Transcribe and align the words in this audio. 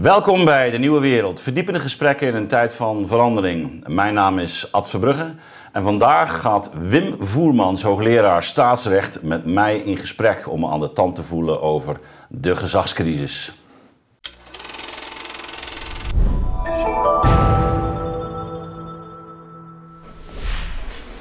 Welkom 0.00 0.44
bij 0.44 0.70
de 0.70 0.78
Nieuwe 0.78 1.00
Wereld. 1.00 1.40
Verdiepende 1.40 1.80
gesprekken 1.80 2.28
in 2.28 2.34
een 2.34 2.46
tijd 2.46 2.74
van 2.74 3.06
verandering. 3.06 3.86
Mijn 3.88 4.14
naam 4.14 4.38
is 4.38 4.72
Ad 4.72 4.88
Verbrugge 4.88 5.34
en 5.72 5.82
vandaag 5.82 6.40
gaat 6.40 6.70
Wim 6.74 7.14
Voermans, 7.18 7.82
hoogleraar 7.82 8.42
staatsrecht, 8.42 9.22
met 9.22 9.44
mij 9.44 9.78
in 9.78 9.96
gesprek 9.96 10.50
om 10.50 10.60
me 10.60 10.68
aan 10.68 10.80
de 10.80 10.92
tand 10.92 11.14
te 11.14 11.22
voelen 11.22 11.62
over 11.62 11.96
de 12.28 12.56
gezagscrisis. 12.56 13.54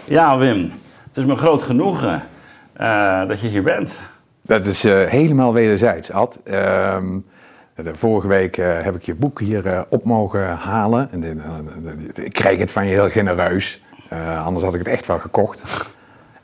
Ja, 0.05 0.37
Wim, 0.37 0.71
het 1.07 1.17
is 1.17 1.25
me 1.25 1.35
groot 1.35 1.63
genoegen 1.63 2.23
uh, 2.81 3.27
dat 3.27 3.41
je 3.41 3.47
hier 3.47 3.63
bent. 3.63 3.99
Dat 4.41 4.65
is 4.65 4.85
uh, 4.85 5.03
helemaal 5.03 5.53
wederzijds, 5.53 6.11
Ad. 6.11 6.39
Uh, 6.45 6.97
de 7.75 7.95
vorige 7.95 8.27
week 8.27 8.57
uh, 8.57 8.81
heb 8.81 8.95
ik 8.95 9.03
je 9.03 9.15
boek 9.15 9.39
hier 9.39 9.85
op 9.89 10.03
mogen 10.03 10.47
halen. 10.47 11.11
En, 11.11 11.41
ik 12.13 12.33
kreeg 12.33 12.59
het 12.59 12.71
van 12.71 12.87
je 12.87 12.93
heel 12.93 13.09
genereus. 13.09 13.83
anders 14.43 14.63
had 14.63 14.73
ik 14.73 14.79
het 14.79 14.87
echt 14.87 15.05
wel 15.05 15.19
gekocht. 15.19 15.63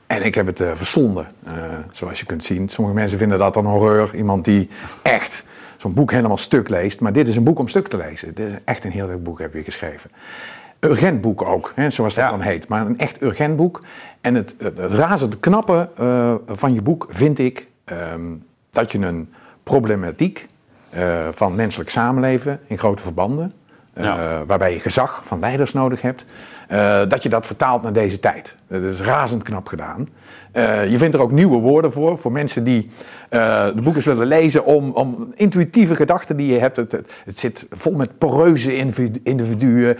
En 0.08 0.26
ik 0.26 0.36
heb 0.36 0.46
het 0.46 0.62
verslonden, 0.74 1.28
zoals 1.92 2.20
je 2.20 2.26
kunt 2.26 2.44
zien. 2.44 2.70
Sommige 2.70 2.96
mensen 2.96 3.18
vinden 3.18 3.40
dat 3.40 3.56
een 3.56 3.66
horreur. 3.66 4.16
Iemand 4.16 4.46
die 4.46 4.70
echt 5.02 5.46
zo'n 5.78 5.94
boek 5.94 6.12
helemaal 6.12 6.38
stuk 6.38 6.70
leest. 6.70 7.00
Maar 7.00 7.14
dit 7.14 7.28
is 7.28 7.36
een 7.36 7.44
boek 7.44 7.60
om 7.60 7.68
stuk 7.68 7.88
te 7.88 7.98
lezen. 7.98 8.34
Dit 8.34 8.50
is 8.50 8.58
echt 8.66 8.84
een 8.84 8.92
heel 8.92 9.08
leuk 9.08 9.24
boek 9.24 9.40
heb 9.40 9.54
je 9.54 9.64
geschreven 9.64 10.12
urgent 10.82 11.22
boek 11.22 11.42
ook, 11.42 11.72
hè, 11.76 11.90
zoals 11.90 12.14
dat 12.14 12.30
dan 12.30 12.42
heet. 12.42 12.68
Maar 12.68 12.86
een 12.86 12.98
echt 12.98 13.22
urgent 13.22 13.56
boek. 13.56 13.82
En 14.22 14.36
het, 14.36 14.56
het, 14.58 14.78
het 14.78 14.94
razend 14.94 15.40
knappe 15.40 15.90
van 16.46 16.74
je 16.74 16.82
boek 16.82 17.06
vind 17.10 17.40
ik 17.40 17.68
um, 18.14 18.46
dat 18.70 18.92
je 18.92 19.00
een 19.00 19.34
problematiek 19.64 20.48
uh, 20.96 21.28
van 21.32 21.56
menselijk 21.56 21.90
samenleven 21.90 22.60
in 22.68 22.78
grote 22.78 23.02
verbanden, 23.02 23.54
ja. 23.96 24.46
waarbij 24.46 24.74
je 24.74 24.80
gezag 24.80 25.22
van 25.24 25.40
leiders 25.40 25.74
nodig 25.74 26.02
hebt, 26.02 26.26
uh, 26.72 27.02
dat 27.08 27.24
je 27.24 27.30
dat 27.30 27.46
vertaalt 27.46 27.82
naar 27.82 27.94
deze 27.94 28.20
tijd. 28.20 28.56
Dat 28.68 28.84
is 28.84 29.00
razend 29.00 29.44
knap 29.44 29.68
gedaan. 29.68 30.08
Uh, 30.54 30.92
je 30.92 30.98
vindt 30.98 31.16
er 31.16 31.22
ook 31.22 31.32
nieuwe 31.32 31.58
woorden 31.58 31.92
voor, 31.92 32.18
voor 32.18 32.32
mensen 32.32 32.64
die 32.64 32.90
de 33.30 33.82
boeken 33.84 34.04
willen 34.04 34.28
lezen 34.28 34.66
om, 34.66 34.92
om 34.92 35.32
intuïtieve 35.36 35.96
gedachten 35.96 36.38
die 36.38 36.54
je 36.54 36.60
hebt. 36.60 36.76
Het, 36.76 36.92
het 37.26 37.40
zit 37.40 37.66
vol 37.70 37.94
met 37.94 38.18
poreuze 38.18 38.76
individuen, 39.24 39.98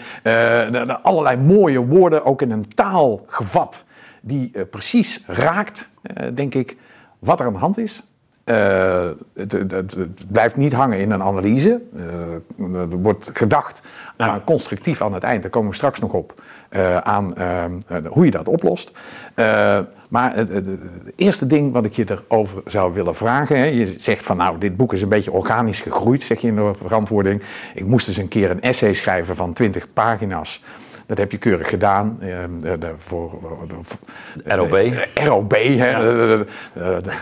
allerlei 1.02 1.38
mooie 1.38 1.86
woorden, 1.86 2.26
ook 2.26 2.42
in 2.42 2.52
een 2.52 2.68
taal 2.76 3.26
gevat, 3.28 3.84
die 4.22 4.66
precies 4.66 5.24
raakt, 5.28 5.90
denk 6.34 6.56
ik, 6.56 6.78
wat 7.20 7.40
er 7.40 7.46
aan 7.46 7.54
de 7.54 7.60
hand 7.60 7.78
is. 7.78 8.04
Uh, 8.46 9.10
het, 9.34 9.52
het, 9.52 9.72
het, 9.72 10.32
blijft 10.32 10.56
niet 10.56 10.74
hangen 10.74 11.00
in 11.00 11.12
een 11.12 11.24
analyse. 11.24 11.82
Uh, 11.96 12.80
er 12.80 12.90
wordt 12.90 13.30
gedacht 13.34 13.82
aan 14.18 14.44
constructief 14.44 15.02
aan 15.02 15.14
het 15.14 15.24
eind. 15.24 15.42
Daar 15.42 15.52
komen 15.52 15.70
we 15.70 15.76
straks 15.76 16.00
nog 16.00 16.14
op. 16.14 16.42
Uh, 16.76 16.98
aan 16.98 17.34
hoe 18.08 18.26
je 18.26 18.32
dat 18.32 18.48
oplost. 18.48 18.92
maar 20.10 20.36
het, 20.36 20.50
het, 20.50 20.68
eerste 21.16 21.48
ding 21.48 21.74
wat 21.74 21.86
ik 21.86 21.94
je 21.94 22.06
erover 22.10 22.62
zou 22.66 22.94
willen 22.94 23.16
vragen. 23.16 23.58
Hè, 23.58 23.66
je 23.66 23.86
zegt 23.86 24.24
van 24.24 24.38
nou, 24.38 24.58
dit 24.58 24.78
boek 24.78 24.94
is 24.94 25.02
een 25.02 25.10
beetje 25.10 25.32
organisch 25.32 25.80
gegroeid, 25.80 26.24
zeg 26.24 26.40
je 26.40 26.48
in 26.48 26.56
de 26.56 26.72
verantwoording. 26.74 27.42
Ik 27.74 27.86
moest 27.86 28.06
dus 28.06 28.18
een 28.18 28.28
keer 28.28 28.52
een 28.52 28.62
essay 28.62 28.94
schrijven 28.94 29.36
van 29.36 29.54
20 29.54 29.94
pagina's. 29.94 30.62
Dat 31.12 31.20
heb 31.20 31.32
je 31.32 31.38
keurig 31.38 31.70
gedaan. 31.70 32.18
Uh, 32.22 32.38
de, 32.80 32.94
voor, 32.98 33.40
ROB. 34.46 34.74
Uh, 34.74 35.26
ROB. 35.26 35.56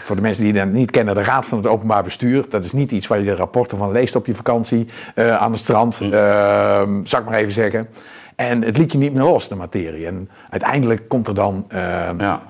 Voor 0.01 0.15
de 0.15 0.21
mensen 0.21 0.43
die 0.43 0.53
dat 0.53 0.67
niet 0.67 0.91
kennen, 0.91 1.15
de 1.15 1.23
Raad 1.23 1.45
van 1.45 1.57
het 1.57 1.67
Openbaar 1.67 2.03
Bestuur. 2.03 2.45
Dat 2.49 2.63
is 2.63 2.71
niet 2.71 2.91
iets 2.91 3.07
waar 3.07 3.19
je 3.19 3.25
de 3.25 3.35
rapporten 3.35 3.77
van 3.77 3.91
leest 3.91 4.15
op 4.15 4.25
je 4.25 4.35
vakantie 4.35 4.87
aan 5.15 5.51
het 5.51 5.61
strand. 5.61 5.95
Hm. 5.95 6.13
Ehm, 6.13 7.05
zal 7.05 7.19
ik 7.19 7.25
maar 7.25 7.37
even 7.37 7.53
zeggen. 7.53 7.87
En 8.35 8.63
het 8.63 8.77
liet 8.77 8.91
je 8.91 8.97
niet 8.97 9.13
meer 9.13 9.23
los, 9.23 9.47
de 9.47 9.55
materie. 9.55 10.05
En 10.05 10.29
uiteindelijk 10.49 11.07
komt 11.07 11.27
er 11.27 11.35
dan, 11.35 11.65
ehm, 11.67 12.21
ja. 12.21 12.41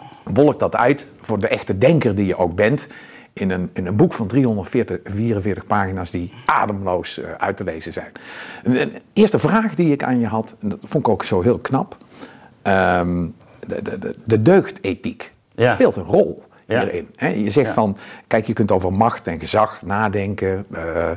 dat 0.57 0.75
uit 0.75 1.05
voor 1.21 1.39
de 1.39 1.47
echte 1.47 1.77
denker 1.77 2.15
die 2.15 2.25
je 2.25 2.37
ook 2.37 2.55
bent 2.55 2.87
in 3.33 3.49
een, 3.49 3.69
in 3.73 3.85
een 3.85 3.95
boek 3.95 4.13
van 4.13 4.27
344 4.27 5.65
pagina's 5.65 6.11
die 6.11 6.33
ademloos 6.45 7.19
uh, 7.19 7.31
uit 7.37 7.57
te 7.57 7.63
lezen 7.63 7.93
zijn. 7.93 8.11
Een, 8.63 8.91
eerste 9.13 9.39
vraag 9.39 9.75
die 9.75 9.91
ik 9.91 10.03
aan 10.03 10.19
je 10.19 10.27
had, 10.27 10.55
en 10.59 10.69
dat 10.69 10.79
vond 10.81 11.07
ik 11.07 11.13
ook 11.13 11.23
zo 11.23 11.41
heel 11.41 11.57
knap. 11.57 11.97
Um, 12.63 13.35
de, 13.67 13.81
de, 13.81 14.15
de 14.25 14.41
deugdethiek 14.41 15.33
ja. 15.55 15.73
speelt 15.73 15.95
een 15.95 16.03
rol 16.03 16.43
hierin. 16.69 17.43
je 17.43 17.49
zegt 17.49 17.71
van, 17.71 17.97
kijk, 18.27 18.45
je 18.45 18.53
kunt 18.53 18.71
over 18.71 18.93
macht 18.93 19.27
en 19.27 19.39
gezag 19.39 19.81
nadenken. 19.81 20.65
Uh, 20.71 21.09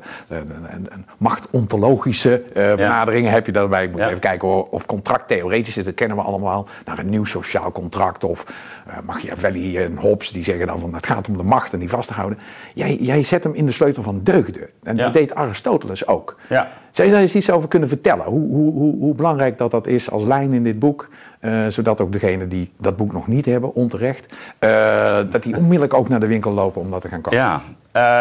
machtontologische 1.18 2.42
uh, 2.46 2.74
benaderingen 2.74 3.32
heb 3.32 3.46
je 3.46 3.52
daarbij. 3.52 3.84
Ik 3.84 3.92
moet 3.92 4.00
even 4.00 4.18
kijken 4.18 4.70
of 4.70 4.86
contracttheoretisch 4.86 5.74
dat 5.74 5.94
kennen 5.94 6.16
we 6.16 6.22
allemaal. 6.22 6.68
Naar 6.84 6.98
een 6.98 7.10
nieuw 7.10 7.24
sociaal 7.24 7.72
contract 7.72 8.24
of 8.24 8.44
uh, 8.88 8.94
Machiavelli 9.04 9.78
en 9.78 9.96
Hobbes, 9.96 10.30
die 10.30 10.44
zeggen 10.44 10.66
dan 10.66 10.78
van 10.78 10.94
het 10.94 11.06
gaat 11.06 11.28
om 11.28 11.36
de 11.36 11.42
macht 11.42 11.72
en 11.72 11.78
die 11.78 11.88
vast 11.88 12.08
te 12.08 12.14
houden. 12.14 12.38
Jij, 12.74 12.94
jij 12.94 13.22
zet 13.22 13.44
hem 13.44 13.54
in 13.54 13.66
de 13.66 13.72
sleutel 13.72 14.02
van 14.02 14.20
deugden. 14.22 14.69
En 14.82 14.96
dat 14.96 15.12
deed 15.12 15.34
Aristoteles 15.34 16.06
ook. 16.06 16.36
Ja. 16.48 16.69
Zou 16.90 17.08
je 17.08 17.14
daar 17.14 17.22
eens 17.22 17.34
iets 17.34 17.50
over 17.50 17.69
kunnen 17.69 17.88
vertellen? 17.88 18.24
Hoe, 18.24 18.48
hoe, 18.48 18.72
hoe, 18.72 18.96
hoe 18.98 19.14
belangrijk 19.14 19.58
dat 19.58 19.70
dat 19.70 19.86
is 19.86 20.10
als 20.10 20.24
lijn 20.24 20.52
in 20.52 20.62
dit 20.62 20.78
boek? 20.78 21.08
Uh, 21.44 21.66
zodat 21.69 22.00
ook 22.00 22.12
degenen 22.12 22.48
die 22.48 22.70
dat 22.78 22.97
boek 22.97 23.12
nog 23.12 23.26
niet 23.26 23.47
hebben, 23.47 23.75
onterecht, 23.75 24.32
uh, 24.60 25.16
dat 25.30 25.42
die 25.42 25.56
onmiddellijk 25.56 25.94
ook 25.94 26.08
naar 26.08 26.20
de 26.20 26.26
winkel 26.26 26.53
lopen 26.53 26.80
om 26.80 26.91
dat 26.91 27.00
te 27.00 27.08
gaan 27.08 27.20
kopen. 27.20 27.38
Ja, 27.38 27.60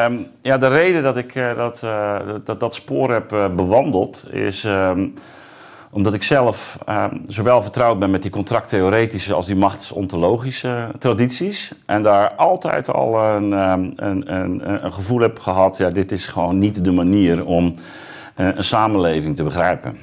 um, 0.06 0.28
ja 0.42 0.58
de 0.58 0.68
reden 0.68 1.04
dat 1.04 1.18
ik 1.18 1.36
uh, 1.36 1.56
dat, 1.56 1.80
dat, 2.46 2.60
dat 2.60 2.76
spoor 2.76 3.12
heb 3.12 3.52
bewandeld 3.56 4.28
is 4.32 4.64
um, 4.64 5.14
omdat 5.92 6.14
ik 6.14 6.24
zelf 6.24 6.78
ehm, 6.86 7.16
zowel 7.28 7.62
vertrouwd 7.62 8.00
ben 8.00 8.12
met 8.12 8.22
die 8.22 8.32
contracttheoretische 8.32 9.34
als 9.34 9.46
die 9.46 9.56
machtsontologische 9.56 10.92
tradities. 11.00 11.74
En 11.86 12.04
daar 12.04 12.32
altijd 12.32 12.92
al 12.92 13.20
een, 13.24 13.52
een, 13.52 14.34
een, 14.34 14.86
een 14.86 14.94
gevoel 14.94 15.20
heb 15.20 15.40
gehad, 15.40 15.78
ja, 15.78 15.90
dit 15.90 16.12
is 16.12 16.28
gewoon 16.28 16.60
niet 16.60 16.84
de 16.84 16.92
manier 16.92 17.46
om 17.46 17.74
een 18.36 18.64
samenleving 18.64 19.36
te 19.36 19.44
begrijpen. 19.44 19.98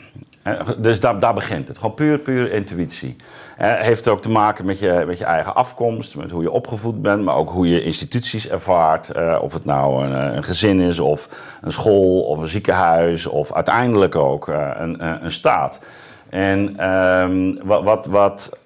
Dus 0.79 1.01
daar, 1.01 1.19
daar 1.19 1.35
begint 1.35 1.69
het. 1.69 1.79
Gewoon 1.79 1.95
puur, 1.95 2.19
puur 2.19 2.53
intuïtie. 2.53 3.17
Het 3.57 3.79
heeft 3.79 4.09
ook 4.09 4.23
te 4.23 4.31
maken 4.31 4.65
met 4.65 4.79
je, 4.79 5.05
met 5.07 5.19
je 5.19 5.25
eigen 5.25 5.55
afkomst, 5.55 6.17
met 6.17 6.31
hoe 6.31 6.43
je 6.43 6.51
opgevoed 6.51 7.03
bent, 7.03 7.25
maar 7.25 7.35
ook 7.35 7.51
hoe 7.51 7.69
je 7.69 7.83
instituties 7.83 8.49
ervaart. 8.49 9.11
Uh, 9.17 9.39
of 9.41 9.53
het 9.53 9.65
nou 9.65 10.05
een, 10.05 10.37
een, 10.37 10.45
gezin 10.45 10.81
is, 10.81 10.99
of 10.99 11.29
een 11.63 11.73
school, 11.73 12.21
of 12.21 12.39
een 12.41 12.49
ziekenhuis, 12.49 13.27
of 13.27 13.53
uiteindelijk 13.53 14.17
ook 14.17 14.49
uh, 14.49 14.71
een, 14.77 15.25
een, 15.25 15.33
staat. 15.33 15.81
En 16.29 16.89
um, 16.91 17.59
wat, 17.65 17.83
wat, 17.83 18.07
wat 18.07 18.59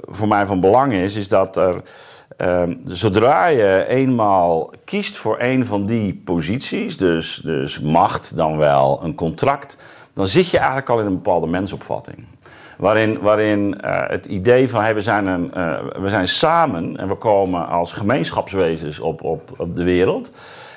voor 0.00 0.28
mij 0.28 0.46
van 0.46 0.60
belang 0.60 0.92
is, 0.92 1.14
is 1.14 1.28
dat 1.28 1.56
er. 1.56 1.82
Um, 2.40 2.80
zodra 2.84 3.46
je 3.46 3.84
eenmaal 3.88 4.70
kiest 4.84 5.16
voor 5.16 5.36
een 5.40 5.66
van 5.66 5.86
die 5.86 6.22
posities, 6.24 6.96
dus, 6.96 7.40
dus 7.44 7.80
macht 7.80 8.36
dan 8.36 8.56
wel 8.56 9.00
een 9.04 9.14
contract, 9.14 9.76
dan 10.18 10.28
zit 10.28 10.50
je 10.50 10.56
eigenlijk 10.56 10.88
al 10.88 11.00
in 11.00 11.06
een 11.06 11.14
bepaalde 11.14 11.46
mensopvatting. 11.46 12.24
Waarin, 12.76 13.20
waarin 13.20 13.80
uh, 13.84 14.08
het 14.08 14.26
idee 14.26 14.70
van 14.70 14.82
hey, 14.82 14.94
we, 14.94 15.00
zijn 15.00 15.26
een, 15.26 15.50
uh, 15.56 15.78
we 16.00 16.08
zijn 16.08 16.28
samen 16.28 16.96
en 16.96 17.08
we 17.08 17.14
komen 17.14 17.68
als 17.68 17.92
gemeenschapswezens 17.92 18.98
op, 18.98 19.22
op, 19.22 19.50
op 19.56 19.74
de 19.74 19.82
wereld. 19.82 20.32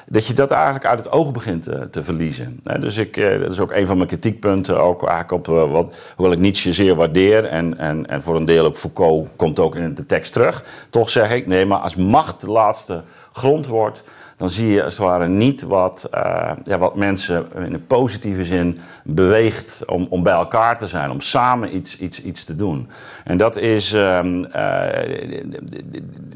Dat 0.06 0.28
je 0.28 0.34
dat 0.34 0.52
eigenlijk 0.52 0.86
uit 0.86 0.98
het 0.98 1.12
oog 1.12 1.32
begint 1.32 1.64
te, 1.64 1.90
te 1.90 2.04
verliezen. 2.04 2.60
dus 2.80 2.98
ik, 2.98 3.18
uh, 3.18 3.40
dat 3.40 3.52
is 3.52 3.60
ook 3.60 3.72
een 3.72 3.86
van 3.86 3.96
mijn 3.96 4.08
kritiekpunten, 4.08 4.82
ook 4.82 5.08
eigenlijk 5.08 5.50
op 5.50 5.72
wat, 5.72 5.96
hoewel 6.16 6.34
ik 6.34 6.40
Nietzsche 6.40 6.74
zeer 6.74 6.96
waardeer 6.96 7.46
en, 7.46 7.78
en, 7.78 8.08
en 8.08 8.22
voor 8.22 8.36
een 8.36 8.46
deel 8.46 8.66
ook 8.66 8.78
Foucault 8.78 9.28
komt 9.36 9.60
ook 9.60 9.76
in 9.76 9.96
de 9.96 10.06
tekst 10.06 10.34
terug. 10.34 10.64
Toch 10.90 11.10
zeg 11.10 11.32
ik, 11.32 11.48
nee, 11.48 11.66
maar 11.66 11.80
als 11.80 11.96
macht 11.96 12.42
de 12.42 12.52
laatste 12.52 13.04
grond 13.32 13.68
wordt, 13.68 14.04
dan 14.42 14.50
zie 14.50 14.68
je 14.68 14.84
als 14.84 14.98
het 14.98 15.08
ware 15.08 15.28
niet 15.28 15.62
wat, 15.62 16.10
uh, 16.14 16.52
ja, 16.64 16.78
wat 16.78 16.96
mensen 16.96 17.46
in 17.56 17.74
een 17.74 17.86
positieve 17.86 18.46
zin 18.46 18.80
beweegt 19.04 19.84
om, 19.86 20.08
om 20.10 20.24
bij 20.24 20.34
elkaar 20.34 20.78
te 20.78 20.88
zijn, 20.88 21.10
om 21.10 21.20
samen 21.20 21.76
iets, 21.76 21.98
iets, 21.98 22.22
iets 22.22 22.44
te 22.44 22.56
doen. 22.56 22.90
En 23.24 23.38
dat 23.38 23.58
is 23.58 23.94
um, 23.94 24.46
uh, 24.46 24.50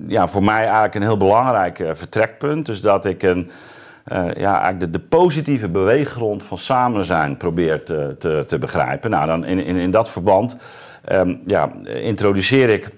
ja, 0.08 0.28
voor 0.28 0.44
mij 0.44 0.62
eigenlijk 0.62 0.96
een 0.96 1.02
heel 1.02 1.18
belangrijk 1.18 1.80
uh, 1.80 1.90
vertrekpunt. 1.94 2.66
Dus 2.66 2.82
dat 2.82 3.06
ik 3.06 3.24
een, 3.24 3.50
ja, 4.38 4.62
eigenlijk 4.62 4.94
de, 4.94 5.00
positieve 5.00 5.70
beweeggrond 5.70 6.44
van 6.44 6.58
samen 6.58 7.04
zijn 7.04 7.38
probeer 7.38 7.84
te, 7.84 8.46
te, 8.48 8.60
begrijpen. 8.60 9.10
Nou, 9.10 9.28
dan 9.28 9.46
in, 9.46 9.66
in, 9.66 9.76
in 9.76 9.92
dat 9.92 10.10
verband 10.10 10.58
um, 11.12 11.42
ja, 11.46 11.72
introduceer 11.84 12.70
ik 12.70 12.90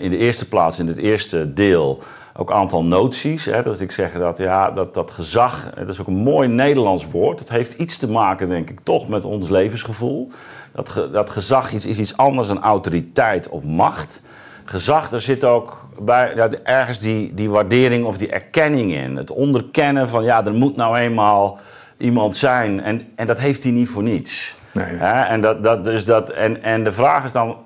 in 0.00 0.10
de 0.10 0.18
eerste 0.18 0.48
plaats, 0.48 0.78
in 0.78 0.86
het 0.86 0.98
eerste 0.98 1.52
deel 1.52 2.02
ook 2.36 2.50
een 2.50 2.56
aantal 2.56 2.84
noties. 2.84 3.44
Hè, 3.44 3.62
dat 3.62 3.80
ik 3.80 3.92
zeg 3.92 4.12
dat, 4.12 4.38
ja, 4.38 4.70
dat, 4.70 4.94
dat 4.94 5.10
gezag, 5.10 5.70
dat 5.74 5.88
is 5.88 6.00
ook 6.00 6.06
een 6.06 6.14
mooi 6.14 6.48
Nederlands 6.48 7.10
woord. 7.10 7.38
Het 7.38 7.48
heeft 7.48 7.72
iets 7.72 7.98
te 7.98 8.10
maken, 8.10 8.48
denk 8.48 8.70
ik, 8.70 8.78
toch 8.82 9.08
met 9.08 9.24
ons 9.24 9.48
levensgevoel. 9.48 10.30
Dat, 10.72 11.08
dat 11.12 11.30
gezag 11.30 11.72
is, 11.72 11.86
is 11.86 11.98
iets 11.98 12.16
anders 12.16 12.48
dan 12.48 12.62
autoriteit 12.62 13.48
of 13.48 13.64
macht. 13.64 14.22
Gezag, 14.64 15.08
daar 15.08 15.20
zit 15.20 15.44
ook 15.44 15.88
bij, 15.98 16.32
ja, 16.34 16.48
ergens 16.62 16.98
die, 16.98 17.34
die 17.34 17.50
waardering 17.50 18.04
of 18.04 18.16
die 18.16 18.30
erkenning 18.30 18.92
in. 18.92 19.16
Het 19.16 19.30
onderkennen 19.30 20.08
van, 20.08 20.24
ja, 20.24 20.44
er 20.44 20.54
moet 20.54 20.76
nou 20.76 20.96
eenmaal 20.96 21.58
iemand 21.96 22.36
zijn. 22.36 22.80
En, 22.80 23.02
en 23.14 23.26
dat 23.26 23.38
heeft 23.38 23.62
hij 23.62 23.72
niet 23.72 23.88
voor 23.88 24.02
niets. 24.02 24.56
Nee. 24.72 24.96
Hè? 24.96 25.22
En, 25.22 25.40
dat, 25.40 25.62
dat, 25.62 25.84
dus 25.84 26.04
dat, 26.04 26.30
en, 26.30 26.62
en 26.62 26.84
de 26.84 26.92
vraag 26.92 27.24
is 27.24 27.32
dan, 27.32 27.56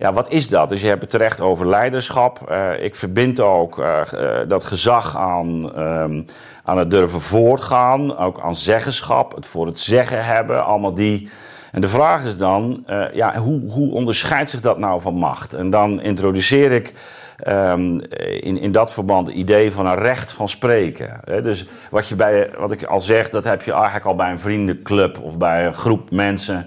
ja, 0.00 0.12
wat 0.12 0.30
is 0.30 0.48
dat? 0.48 0.68
Dus 0.68 0.80
je 0.80 0.86
hebt 0.86 1.00
het 1.00 1.10
terecht 1.10 1.40
over 1.40 1.68
leiderschap. 1.68 2.50
Eh, 2.50 2.82
ik 2.84 2.94
verbind 2.94 3.40
ook 3.40 3.78
eh, 3.78 4.00
eh, 4.12 4.48
dat 4.48 4.64
gezag 4.64 5.16
aan, 5.16 5.74
ehm, 5.74 6.22
aan 6.64 6.78
het 6.78 6.90
durven 6.90 7.20
voortgaan, 7.20 8.16
ook 8.16 8.40
aan 8.40 8.54
zeggenschap, 8.54 9.34
het 9.34 9.46
voor 9.46 9.66
het 9.66 9.78
zeggen 9.78 10.24
hebben, 10.24 10.64
allemaal 10.64 10.94
die. 10.94 11.28
En 11.72 11.80
de 11.80 11.88
vraag 11.88 12.24
is 12.24 12.36
dan, 12.36 12.84
ja, 13.12 13.36
hoe, 13.36 13.70
hoe 13.70 13.94
onderscheidt 13.94 14.50
zich 14.50 14.60
dat 14.60 14.78
nou 14.78 15.00
van 15.00 15.14
macht? 15.14 15.54
En 15.54 15.70
dan 15.70 16.00
introduceer 16.00 16.72
ik 16.72 16.94
ehm, 17.36 17.98
in, 18.40 18.58
in 18.58 18.72
dat 18.72 18.92
verband 18.92 19.26
het 19.26 19.36
idee 19.36 19.72
van 19.72 19.86
een 19.86 19.98
recht 19.98 20.32
van 20.32 20.48
spreken. 20.48 21.20
Dus 21.42 21.66
wat, 21.90 22.08
je 22.08 22.16
bij, 22.16 22.50
wat 22.58 22.72
ik 22.72 22.84
al 22.84 23.00
zeg, 23.00 23.30
dat 23.30 23.44
heb 23.44 23.62
je 23.62 23.72
eigenlijk 23.72 24.04
al 24.04 24.14
bij 24.14 24.30
een 24.30 24.38
vriendenclub 24.38 25.18
of 25.18 25.36
bij 25.36 25.66
een 25.66 25.74
groep 25.74 26.10
mensen 26.10 26.66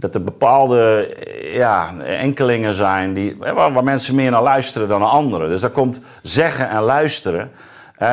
dat 0.00 0.14
er 0.14 0.24
bepaalde 0.24 1.14
ja, 1.52 1.94
enkelingen 2.04 2.74
zijn 2.74 3.12
die, 3.12 3.36
waar, 3.38 3.84
mensen 3.84 4.14
meer 4.14 4.30
naar 4.30 4.42
luisteren 4.42 4.88
dan 4.88 5.00
naar 5.00 5.08
anderen. 5.08 5.48
Dus 5.48 5.60
daar 5.60 5.70
komt 5.70 6.00
zeggen 6.22 6.68
en 6.68 6.82
luisteren. 6.82 7.50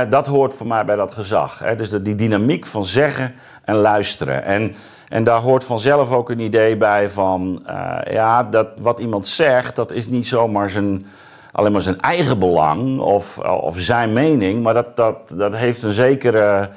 dat 0.10 0.28
hoort 0.28 0.54
voor 0.54 0.68
mij 0.68 0.86
bij 0.86 0.96
dat 0.96 1.14
gezag. 1.14 1.60
Hè. 1.60 1.76
Dus 1.76 1.90
die 1.90 2.16
dynamiek 2.16 2.66
van 2.66 2.86
zeggen 2.86 3.34
en 3.64 3.76
luisteren. 3.76 4.44
En, 4.44 4.76
en 5.10 5.24
daar 5.24 5.40
hoort 5.40 5.64
vanzelf 5.64 6.12
ook 6.12 6.30
een 6.30 6.40
idee 6.40 6.78
bij 6.78 7.10
van... 7.10 7.64
eh, 7.66 8.14
ja, 8.14 8.44
dat 8.44 8.68
wat 8.80 9.00
iemand 9.00 9.28
zegt, 9.28 9.76
dat 9.76 9.92
is 9.92 10.08
niet 10.08 10.28
zomaar 10.28 10.70
zijn, 10.70 11.06
alleen 11.52 11.72
maar 11.72 11.82
zijn 11.82 12.00
eigen 12.00 12.40
belang 12.40 13.00
of, 13.00 13.40
of 13.40 13.80
zijn 13.80 14.14
mening... 14.14 14.64
maar 14.64 14.74
dat, 14.74 14.96
dat, 14.96 15.18
dat 15.34 15.56
heeft 15.56 15.84
een 15.84 15.92
zekere 15.92 16.70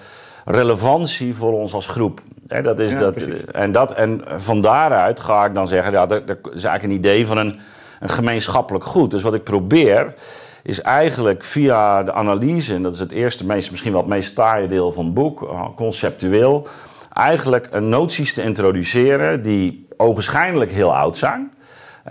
relevantie 0.45 1.35
voor 1.35 1.53
ons 1.53 1.75
als 1.75 1.87
groep. 1.87 2.21
Hè, 2.51 2.63
dat 2.63 2.79
is 2.79 2.93
Ja, 2.93 2.99
dat, 2.99 3.15
precies. 3.15 3.45
en, 3.45 3.73
dat, 3.73 3.93
en 3.93 4.23
van 4.37 4.61
daaruit 4.61 5.21
ga 5.21 5.45
ik 5.45 5.55
dan 5.55 5.69
zeggen, 5.69 5.93
ja, 5.93 6.07
dat, 6.07 6.27
dat 6.27 6.39
is 6.43 6.65
eigenlijk 6.65 6.83
een 6.83 6.99
idee 6.99 7.27
van 7.27 7.37
een, 7.37 7.61
een 8.01 8.09
gemeenschappelijk 8.09 8.85
goed. 8.85 9.11
Dus 9.11 9.23
wat 9.23 9.35
ik 9.35 9.45
probeer, 9.45 10.15
is 10.63 10.81
eigenlijk 10.81 11.45
via 11.45 12.03
de 12.03 12.13
analyse, 12.13 12.75
en 12.75 12.83
dat 12.83 12.95
is 12.95 13.01
het 13.01 13.13
eerste, 13.13 13.47
meest, 13.47 13.71
misschien 13.71 13.93
wel 13.93 14.01
het 14.01 14.11
meest 14.11 14.35
taaie 14.35 14.69
deel 14.69 14.93
van 14.93 15.05
het 15.05 15.15
boek, 15.15 15.43
eh, 15.43 15.67
conceptueel, 15.77 16.69
eigenlijk 17.13 17.69
een 17.71 17.89
noties 17.89 18.35
te 18.35 18.43
introduceren 18.43 19.43
die 19.43 19.87
ogenschijnlijk 19.97 20.71
heel 20.71 20.95
oud 20.95 21.17
zijn. 21.17 21.53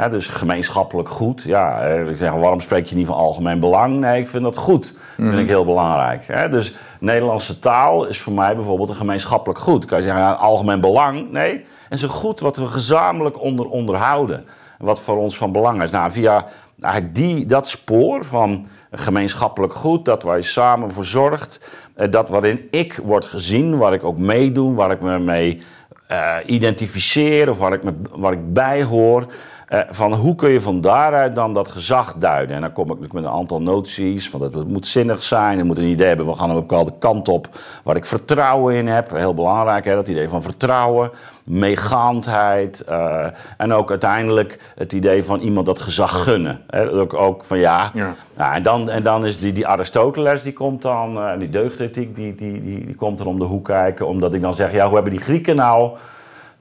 Dus 0.09 0.27
gemeenschappelijk 0.27 1.09
goed. 1.09 1.41
Ja, 1.41 1.81
eh, 1.81 2.09
ik 2.09 2.17
zeg, 2.17 2.31
waarom 2.31 2.59
spreek 2.59 2.85
je 2.85 2.95
niet 2.95 3.07
van 3.07 3.15
algemeen 3.15 3.59
belang? 3.59 3.99
Nee, 3.99 4.21
ik 4.21 4.27
vind 4.27 4.43
dat 4.43 4.55
goed. 4.55 4.93
Dat 5.17 5.27
vind 5.27 5.39
ik 5.39 5.47
heel 5.47 5.65
belangrijk. 5.65 6.27
Hè? 6.27 6.49
Dus 6.49 6.75
Nederlandse 6.99 7.59
taal 7.59 8.05
is 8.05 8.19
voor 8.19 8.33
mij 8.33 8.55
bijvoorbeeld 8.55 8.89
een 8.89 8.95
gemeenschappelijk 8.95 9.59
goed. 9.59 9.85
Kan 9.85 9.97
je 9.97 10.03
zeggen, 10.03 10.21
ja, 10.21 10.31
algemeen 10.31 10.81
belang? 10.81 11.31
Nee, 11.31 11.51
het 11.89 11.97
is 11.97 12.01
een 12.01 12.09
goed 12.09 12.39
wat 12.39 12.57
we 12.57 12.67
gezamenlijk 12.67 13.41
onder, 13.41 13.69
onderhouden. 13.69 14.45
Wat 14.77 15.01
voor 15.01 15.17
ons 15.17 15.37
van 15.37 15.51
belang 15.51 15.83
is. 15.83 15.91
Nou, 15.91 16.11
via 16.11 16.45
eigenlijk 16.81 17.15
die, 17.15 17.45
dat 17.45 17.67
spoor 17.67 18.25
van 18.25 18.67
gemeenschappelijk 18.91 19.73
goed, 19.73 20.05
dat 20.05 20.23
waar 20.23 20.37
je 20.37 20.43
samen 20.43 20.91
voor 20.91 21.05
zorgt, 21.05 21.69
eh, 21.95 22.11
dat 22.11 22.29
waarin 22.29 22.67
ik 22.71 22.99
word 23.03 23.25
gezien, 23.25 23.77
waar 23.77 23.93
ik 23.93 24.03
ook 24.03 24.17
meedoe, 24.17 24.75
waar 24.75 24.91
ik 24.91 25.01
me 25.01 25.19
mee 25.19 25.61
eh, 26.07 26.35
identificeer 26.45 27.49
of 27.49 27.57
waar 27.57 27.73
ik, 27.73 27.83
me, 27.83 27.93
waar 28.11 28.33
ik 28.33 28.53
bij 28.53 28.83
hoor. 28.83 29.25
Eh, 29.69 29.79
van 29.89 30.13
hoe 30.13 30.35
kun 30.35 30.49
je 30.49 30.61
van 30.61 30.81
daaruit 30.81 31.35
dan 31.35 31.53
dat 31.53 31.69
gezag 31.69 32.13
duiden? 32.17 32.55
En 32.55 32.61
dan 32.61 32.71
kom 32.71 32.91
ik 32.91 33.13
met 33.13 33.23
een 33.23 33.29
aantal 33.29 33.61
noties. 33.61 34.29
Van 34.29 34.39
dat 34.39 34.53
het 34.53 34.67
moet 34.67 34.87
zinnig 34.87 35.23
zijn. 35.23 35.57
Je 35.57 35.63
moet 35.63 35.77
een 35.77 35.83
idee 35.83 36.07
hebben. 36.07 36.25
We 36.25 36.35
gaan 36.35 36.49
een 36.49 36.55
bepaalde 36.55 36.93
kant 36.99 37.27
op 37.27 37.47
waar 37.83 37.95
ik 37.95 38.05
vertrouwen 38.05 38.75
in 38.75 38.87
heb. 38.87 39.11
Heel 39.11 39.33
belangrijk, 39.33 39.85
hè, 39.85 39.95
dat 39.95 40.07
idee 40.07 40.29
van 40.29 40.41
vertrouwen. 40.41 41.11
Meegaandheid. 41.45 42.81
eh, 42.81 43.25
en 43.57 43.73
ook 43.73 43.89
uiteindelijk 43.89 44.73
het 44.75 44.93
idee 44.93 45.23
van 45.23 45.39
iemand 45.39 45.65
dat 45.65 45.79
gezag 45.79 46.23
gunnen. 46.23 46.61
Hè, 46.67 46.91
ook, 46.91 47.13
ook 47.13 47.43
van 47.43 47.59
ja. 47.59 47.91
Ja. 47.93 48.15
ja 48.37 48.55
en, 48.55 48.63
dan, 48.63 48.89
en 48.89 49.03
dan 49.03 49.25
is 49.25 49.39
die, 49.39 49.51
die 49.51 49.67
Aristoteles, 49.67 50.41
die 50.41 50.53
komt 50.53 50.81
dan. 50.81 51.17
eh, 51.17 51.39
die 51.39 51.49
deugdethiek, 51.49 52.15
die, 52.15 52.35
die, 52.35 52.63
die, 52.63 52.85
die 52.85 52.95
komt 52.95 53.17
dan 53.17 53.27
om 53.27 53.39
de 53.39 53.45
hoek 53.45 53.65
kijken. 53.65 54.07
Omdat 54.07 54.33
ik 54.33 54.41
dan 54.41 54.53
zeg, 54.53 54.71
ja, 54.71 54.85
hoe 54.85 54.93
hebben 54.93 55.11
die 55.13 55.21
Grieken 55.21 55.55
nou 55.55 55.91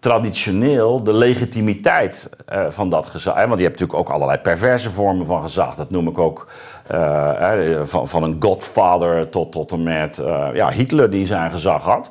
traditioneel 0.01 1.03
de 1.03 1.13
legitimiteit 1.13 2.31
eh, 2.47 2.65
van 2.69 2.89
dat 2.89 3.07
gezag. 3.07 3.35
Want 3.35 3.59
je 3.59 3.65
hebt 3.65 3.81
natuurlijk 3.81 3.99
ook 3.99 4.15
allerlei 4.15 4.39
perverse 4.39 4.91
vormen 4.91 5.27
van 5.27 5.43
gezag. 5.43 5.75
Dat 5.75 5.91
noem 5.91 6.09
ik 6.09 6.19
ook 6.19 6.49
eh, 6.87 7.33
hè, 7.35 7.87
van, 7.87 8.09
van 8.09 8.23
een 8.23 8.37
godfather 8.39 9.29
tot, 9.29 9.53
tot 9.53 9.73
en 9.73 9.83
met 9.83 10.19
eh, 10.19 10.49
ja, 10.53 10.71
Hitler 10.71 11.11
die 11.11 11.27
zijn 11.27 11.51
gezag 11.51 11.85
had. 11.85 12.11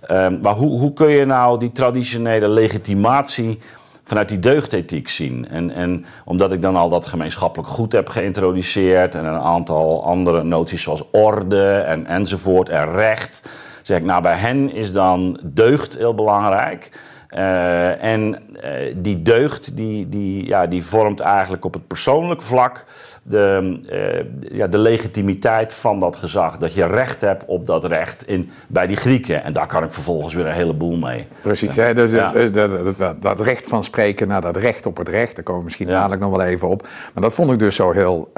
Ehm, 0.00 0.40
maar 0.40 0.54
hoe, 0.54 0.80
hoe 0.80 0.92
kun 0.92 1.08
je 1.08 1.24
nou 1.24 1.58
die 1.58 1.72
traditionele 1.72 2.48
legitimatie 2.48 3.58
vanuit 4.02 4.28
die 4.28 4.38
deugdethiek 4.38 5.08
zien. 5.08 5.48
En, 5.48 5.70
en 5.70 6.04
omdat 6.24 6.52
ik 6.52 6.62
dan 6.62 6.76
al 6.76 6.88
dat 6.88 7.06
gemeenschappelijk 7.06 7.68
goed 7.68 7.92
heb 7.92 8.08
geïntroduceerd... 8.08 9.14
en 9.14 9.24
een 9.24 9.40
aantal 9.40 10.04
andere 10.04 10.42
noties 10.42 10.82
zoals 10.82 11.02
orde 11.12 11.78
en, 11.78 12.06
enzovoort 12.06 12.68
en 12.68 12.90
recht... 12.92 13.42
zeg 13.82 13.98
ik, 13.98 14.04
nou 14.04 14.22
bij 14.22 14.36
hen 14.36 14.72
is 14.72 14.92
dan 14.92 15.40
deugd 15.44 15.96
heel 15.96 16.14
belangrijk... 16.14 16.90
Eh, 17.28 18.02
en 18.04 18.38
eh, 18.60 18.94
die 18.96 19.22
deugd 19.22 19.76
die, 19.76 20.08
die, 20.08 20.46
ja, 20.46 20.66
die 20.66 20.84
vormt 20.84 21.20
eigenlijk 21.20 21.64
op 21.64 21.74
het 21.74 21.86
persoonlijk 21.86 22.42
vlak 22.42 22.84
de, 23.22 23.78
eh, 23.88 24.56
ja, 24.56 24.66
de 24.66 24.78
legitimiteit 24.78 25.74
van 25.74 26.00
dat 26.00 26.16
gezag. 26.16 26.56
Dat 26.56 26.74
je 26.74 26.86
recht 26.86 27.20
hebt 27.20 27.44
op 27.46 27.66
dat 27.66 27.84
recht 27.84 28.26
in, 28.26 28.50
bij 28.66 28.86
die 28.86 28.96
Grieken. 28.96 29.44
En 29.44 29.52
daar 29.52 29.66
kan 29.66 29.84
ik 29.84 29.92
vervolgens 29.92 30.34
weer 30.34 30.46
een 30.46 30.52
heleboel 30.52 30.96
mee. 30.96 31.26
Precies, 31.42 31.76
hè? 31.76 31.94
Dus, 31.94 32.10
Ja. 32.10 32.32
dus 32.32 32.52
dat, 32.52 32.70
dat, 32.84 32.98
dat, 32.98 33.22
dat 33.22 33.40
recht 33.40 33.68
van 33.68 33.84
spreken 33.84 34.28
naar 34.28 34.40
dat 34.40 34.56
recht 34.56 34.86
op 34.86 34.96
het 34.96 35.08
recht, 35.08 35.34
daar 35.34 35.44
komen 35.44 35.60
we 35.60 35.64
misschien 35.66 35.88
Ja. 35.88 35.94
dadelijk 35.94 36.20
nog 36.20 36.30
wel 36.30 36.46
even 36.46 36.68
op. 36.68 36.82
Maar 37.14 37.22
dat 37.22 37.34
vond 37.34 37.52
ik 37.52 37.58
dus 37.58 37.76
zo 37.76 37.90
heel 37.90 38.30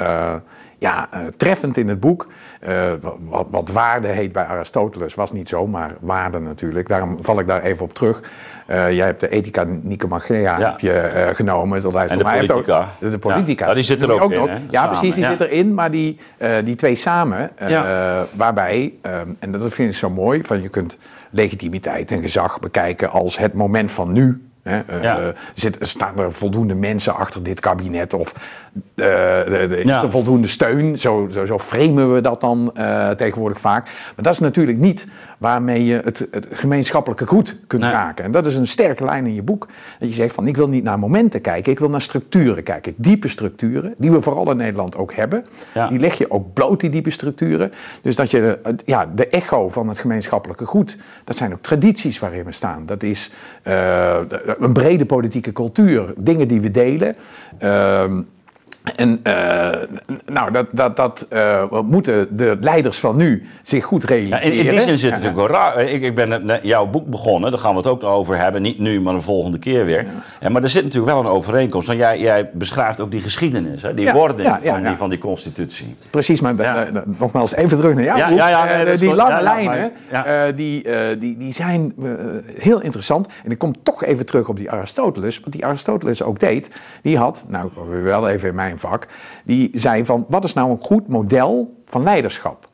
ja, 0.81 1.09
eh, 1.11 1.21
treffend 1.37 1.77
in 1.77 1.89
het 1.89 2.01
boek. 2.01 2.27
Eh, 2.61 2.93
wat, 3.29 3.47
wat 3.51 3.71
waarde 3.71 4.09
heet 4.09 4.33
bij 4.33 4.45
Aristoteles 4.45 5.15
was 5.15 5.33
niet 5.33 5.49
zomaar 5.49 5.95
waarde 6.01 6.39
natuurlijk. 6.39 6.89
Daarom 6.89 7.19
val 7.21 7.39
ik 7.41 7.47
daar 7.47 7.63
even 7.63 7.85
op 7.85 7.95
terug. 7.95 8.21
Eh, 8.67 8.93
jij 8.93 9.07
hebt 9.07 9.21
de 9.21 9.29
Ethica 9.29 9.65
Nicomachea 9.67 10.59
Ja. 10.59 10.71
heb 10.71 10.81
je, 10.81 11.31
genomen. 11.35 11.83
Dat 11.83 11.95
En 11.95 12.19
de 12.19 12.25
mij 12.25 12.41
ook- 12.43 12.47
politica. 12.47 12.87
de, 12.99 13.19
politica. 13.19 13.65
Ja. 13.65 13.69
Ja, 13.71 13.75
die 13.75 13.85
zit 13.85 14.03
er 14.03 14.23
ook 14.23 14.33
in, 14.33 14.49
hè? 14.49 14.59
Ja, 14.71 14.87
precies, 14.87 15.15
die 15.15 15.25
ja. 15.25 15.31
zit 15.31 15.41
erin. 15.41 15.75
Maar 15.75 15.91
die, 15.91 16.19
die 16.65 16.75
twee 16.75 16.97
samen, 16.97 17.51
waarbij, 18.33 18.95
eh, 19.03 19.13
en 19.39 19.53
dat 19.53 19.75
vind 19.75 19.91
ik 19.91 19.97
zo 19.97 20.11
mooi, 20.11 20.45
van 20.45 20.63
je 20.63 20.69
kunt 20.69 20.99
legitimiteit 21.31 22.11
en 22.11 22.21
gezag 22.21 22.61
bekijken 22.61 23.11
als 23.11 23.39
het 23.39 23.55
moment 23.55 23.91
van 23.93 24.13
nu. 24.13 24.50
Hè, 24.71 24.81
eh, 24.81 25.03
Ja. 25.03 25.19
eh, 25.21 25.27
zit, 25.55 25.77
staan 25.81 26.19
er 26.19 26.33
voldoende 26.33 26.75
mensen 26.75 27.15
achter 27.15 27.43
dit 27.43 27.61
kabinet 27.61 28.15
of 28.15 28.33
eh, 28.95 29.07
de, 29.45 29.67
de, 29.69 29.81
is 29.81 29.91
er 29.91 30.11
voldoende 30.11 30.49
steun? 30.49 30.99
Zo, 30.99 31.29
zo, 31.33 31.45
zo 31.45 31.59
framen 31.59 32.15
we 32.15 32.21
dat 32.21 32.41
dan 32.41 32.73
tegenwoordig 33.17 33.61
vaak. 33.61 33.85
Maar 33.85 34.25
dat 34.25 34.33
is 34.33 34.39
natuurlijk 34.39 34.79
niet 34.79 35.07
waarmee 35.41 35.85
je 35.85 36.01
het, 36.05 36.27
het 36.31 36.47
gemeenschappelijke 36.51 37.27
goed 37.27 37.57
kunt 37.67 37.83
Nee. 37.83 37.91
raken. 37.91 38.25
En 38.25 38.31
dat 38.31 38.47
is 38.47 38.57
een 38.57 38.67
sterke 38.67 39.05
lijn 39.05 39.27
in 39.27 39.35
je 39.35 39.43
boek. 39.43 39.69
Dat 39.99 40.09
je 40.09 40.15
zegt 40.15 40.35
van 40.35 40.47
ik 40.47 40.57
wil 40.57 40.69
niet 40.69 40.85
naar 40.85 40.99
momenten 40.99 41.41
kijken, 41.41 41.73
ik 41.73 41.79
wil 41.79 41.89
naar 41.89 42.01
structuren 42.01 42.63
kijken. 42.63 42.95
Diepe 42.97 43.29
structuren, 43.29 43.95
die 43.99 44.11
we 44.11 44.21
vooral 44.21 44.51
in 44.51 44.57
Nederland 44.57 44.97
ook 44.97 45.15
hebben. 45.15 45.47
Ja. 45.75 45.89
Die 45.89 45.99
leg 45.99 46.19
je 46.19 46.31
ook 46.31 46.53
bloot, 46.53 46.81
die 46.81 46.91
diepe 46.91 47.11
structuren. 47.11 47.73
Dus 48.03 48.17
dat 48.17 48.31
je 48.31 48.59
ja, 48.85 49.07
de 49.15 49.27
echo 49.27 49.69
van 49.69 49.89
het 49.89 49.99
gemeenschappelijke 49.99 50.65
goed, 50.65 50.97
dat 51.25 51.37
zijn 51.37 51.53
ook 51.53 51.63
tradities 51.63 52.19
waarin 52.19 52.45
we 52.45 52.53
staan. 52.53 52.83
Dat 52.87 53.03
is 53.03 53.31
eh, 53.63 54.19
een 54.59 54.73
brede 54.73 55.07
politieke 55.07 55.53
cultuur, 55.53 56.15
dingen 56.17 56.49
die 56.49 56.61
we 56.61 56.71
delen. 56.71 57.17
Ehm, 57.59 58.23
en 58.97 59.21
eh, 59.23 59.71
nou, 60.27 60.51
dat, 60.53 60.67
dat, 60.73 60.97
dat 60.97 61.27
eh, 61.29 61.63
moeten 61.85 62.37
de 62.37 62.57
leiders 62.61 62.99
van 62.99 63.17
nu 63.17 63.43
zich 63.63 63.85
goed 63.85 64.03
Ja, 64.03 64.09
realiseren. 64.09 64.43
in, 64.43 64.65
in 64.65 64.69
die 64.69 64.81
zin 64.81 64.99
zit 64.99 65.11
het 65.11 65.23
Ja. 65.23 65.27
natuurlijk 65.31 65.37
wel 65.37 65.61
raar. 65.61 65.81
Ik, 65.83 66.03
ik 66.03 66.15
ben 66.15 66.59
jouw 66.63 66.87
boek 66.87 67.07
begonnen, 67.07 67.51
daar 67.51 67.61
gaan 67.61 67.71
we 67.73 67.77
het 67.77 67.87
ook 67.87 68.05
over 68.05 68.39
hebben. 68.39 68.63
Niet 68.63 68.79
nu, 68.79 69.01
maar 69.01 69.15
de 69.15 69.21
volgende 69.21 69.59
keer 69.59 69.85
weer. 69.85 70.07
Ja, 70.41 70.49
maar 70.49 70.63
er 70.63 70.69
zit 70.69 70.83
natuurlijk 70.85 71.13
wel 71.13 71.21
een 71.21 71.31
overeenkomst. 71.31 71.87
Want 71.87 71.99
jij, 71.99 72.21
jij 72.21 72.51
beschrijft 72.53 73.01
ook 73.01 73.11
die 73.11 73.21
geschiedenis, 73.21 73.83
hè? 73.83 73.95
die 73.95 74.05
Ja, 74.05 74.13
wording 74.13 74.49
ja, 74.49 74.59
ja, 74.63 74.73
van, 74.73 74.83
die, 74.83 74.91
ja. 74.91 74.97
van 74.97 75.11
die 75.11 75.19
constitutie. 75.19 75.97
Precies, 76.11 76.41
maar 76.41 76.55
Ja. 76.57 76.89
nogmaals 77.19 77.55
even 77.55 77.77
terug 77.77 77.95
naar 77.95 78.05
jou. 78.05 78.19
Ja, 78.19 78.29
ja, 78.29 78.49
ja, 78.49 78.69
Eh, 78.69 78.99
die 78.99 79.09
goed. 79.09 79.17
lange 79.17 79.31
Ja, 79.31 79.39
ja, 79.39 79.43
lijnen, 80.13 80.57
die, 80.57 80.87
die, 81.19 81.37
die 81.37 81.53
zijn 81.55 81.95
heel 82.55 82.81
interessant. 82.81 83.29
En 83.45 83.51
ik 83.51 83.59
kom 83.59 83.83
toch 83.83 84.05
even 84.05 84.27
terug 84.27 84.49
op 84.49 84.57
die 84.57 84.71
Aristoteles. 84.71 85.41
Wat 85.41 85.53
die 85.53 85.65
Aristoteles 85.67 86.23
ook 86.23 86.39
deed, 86.39 86.71
die 87.03 87.19
had, 87.19 87.45
nou 87.49 87.71
wel 88.03 88.29
even 88.29 88.49
in 88.49 88.55
mijn 88.55 88.70
vak, 88.79 89.07
die 89.45 89.71
zei 89.73 90.05
van 90.05 90.25
wat 90.29 90.45
is 90.45 90.55
nou 90.55 90.71
een 90.71 90.81
goed 90.81 91.09
model 91.09 91.83
van 91.87 92.03
leiderschap? 92.03 92.69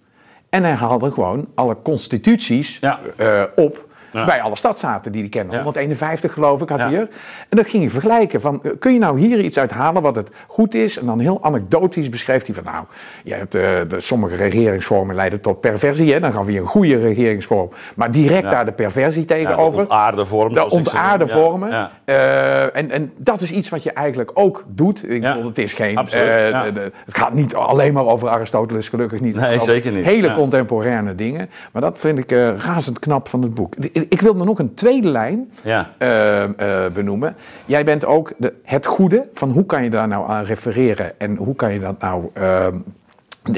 En 0.51 0.63
hij 0.63 0.73
haalde 0.73 1.13
gewoon 1.13 1.49
alle 1.55 1.77
constituties 1.83 2.79
Ja. 2.81 3.01
eh, 3.17 3.43
op 3.55 3.86
bij 4.13 4.43
alle 4.43 4.57
stadstaten 4.57 5.13
die 5.13 5.21
die 5.21 5.31
kennen. 5.31 5.55
151 5.57 6.33
geloof 6.33 6.63
ik 6.63 6.69
had 6.69 6.79
hij 6.79 6.89
hier. 6.89 7.09
En 7.49 7.57
dat 7.57 7.69
ging 7.69 7.83
hij 7.83 7.93
vergelijken. 7.93 8.41
Van, 8.41 8.61
eh, 8.63 8.71
kun 8.79 8.93
je 8.93 8.99
nou 8.99 9.19
hier 9.19 9.39
iets 9.39 9.59
uithalen 9.59 10.03
wat 10.03 10.17
het 10.17 10.31
goed 10.47 10.75
is? 10.75 10.99
En 10.99 11.07
dan 11.07 11.19
heel 11.19 11.43
anekdotisch 11.43 12.09
beschrijft 12.09 12.47
hij 12.47 12.55
van 12.55 12.65
nou, 12.65 12.85
je 13.25 13.35
hebt, 13.35 13.55
uh, 13.55 13.63
de, 13.89 14.01
sommige 14.01 14.37
regeringsvormen 14.37 15.15
leiden 15.15 15.41
tot 15.41 15.61
perversie. 15.61 16.13
Hè? 16.13 16.21
Dan 16.21 16.33
gaan 16.33 16.45
we 16.45 16.57
een 16.57 16.67
goede 16.67 16.99
regeringsvorm. 16.99 17.71
Maar 17.97 18.11
direct 18.11 18.51
daar 18.51 18.65
de 18.65 18.73
perversie 18.73 19.25
tegenover. 19.25 19.83
de 19.83 19.89
ontaarde 19.89 20.27
vormen. 20.27 20.55
De 20.55 20.71
ontaarde 20.71 21.29
vormen. 21.29 21.91
Uh, 22.05 22.77
en, 22.77 22.91
en 22.91 23.13
dat 23.17 23.41
is 23.41 23.51
iets 23.51 23.69
wat 23.69 23.83
je 23.83 23.93
eigenlijk 23.93 24.31
ook 24.35 24.65
doet. 24.67 25.11
Ik 25.11 25.21
bedoel, 25.21 25.45
het 25.45 25.59
is 25.59 25.73
geen... 25.73 25.99
het 25.99 26.93
gaat 27.07 27.35
niet 27.35 27.55
alleen 27.55 27.93
maar 27.93 28.07
over 28.07 28.29
Aristoteles, 28.29 28.89
gelukkig 28.89 29.21
niet. 29.21 29.35
Nee, 29.35 29.61
zeker 29.61 29.93
niet. 29.93 30.05
Hele 30.05 30.35
contemporaine 30.35 31.15
dingen. 31.15 31.51
Maar 31.73 31.83
dat 31.83 31.99
vind 31.99 32.19
ik 32.19 32.31
razend 32.57 32.99
knap 32.99 33.29
van 33.29 33.43
het 33.43 33.55
boek. 33.55 33.75
Ik 34.09 34.21
wil 34.21 34.39
er 34.39 34.45
nog 34.45 34.59
een 34.59 34.75
tweede 34.75 35.09
lijn 35.09 35.51
ja. 35.63 35.91
uh, 35.99 36.43
uh, 36.43 36.91
benoemen. 36.93 37.37
Jij 37.65 37.85
bent 37.85 38.05
ook 38.05 38.33
de, 38.37 38.55
het 38.63 38.87
goede 38.87 39.29
van 39.33 39.51
hoe 39.51 39.67
kan 39.67 39.85
je 39.85 39.91
daar 39.91 40.09
nou 40.09 40.29
aan 40.29 40.45
refereren 40.45 41.21
en 41.21 41.37
hoe 41.37 41.55
kan 41.55 41.73
je 41.73 41.81
dat 41.81 42.01
nou 42.01 42.31
uh, 42.39 42.67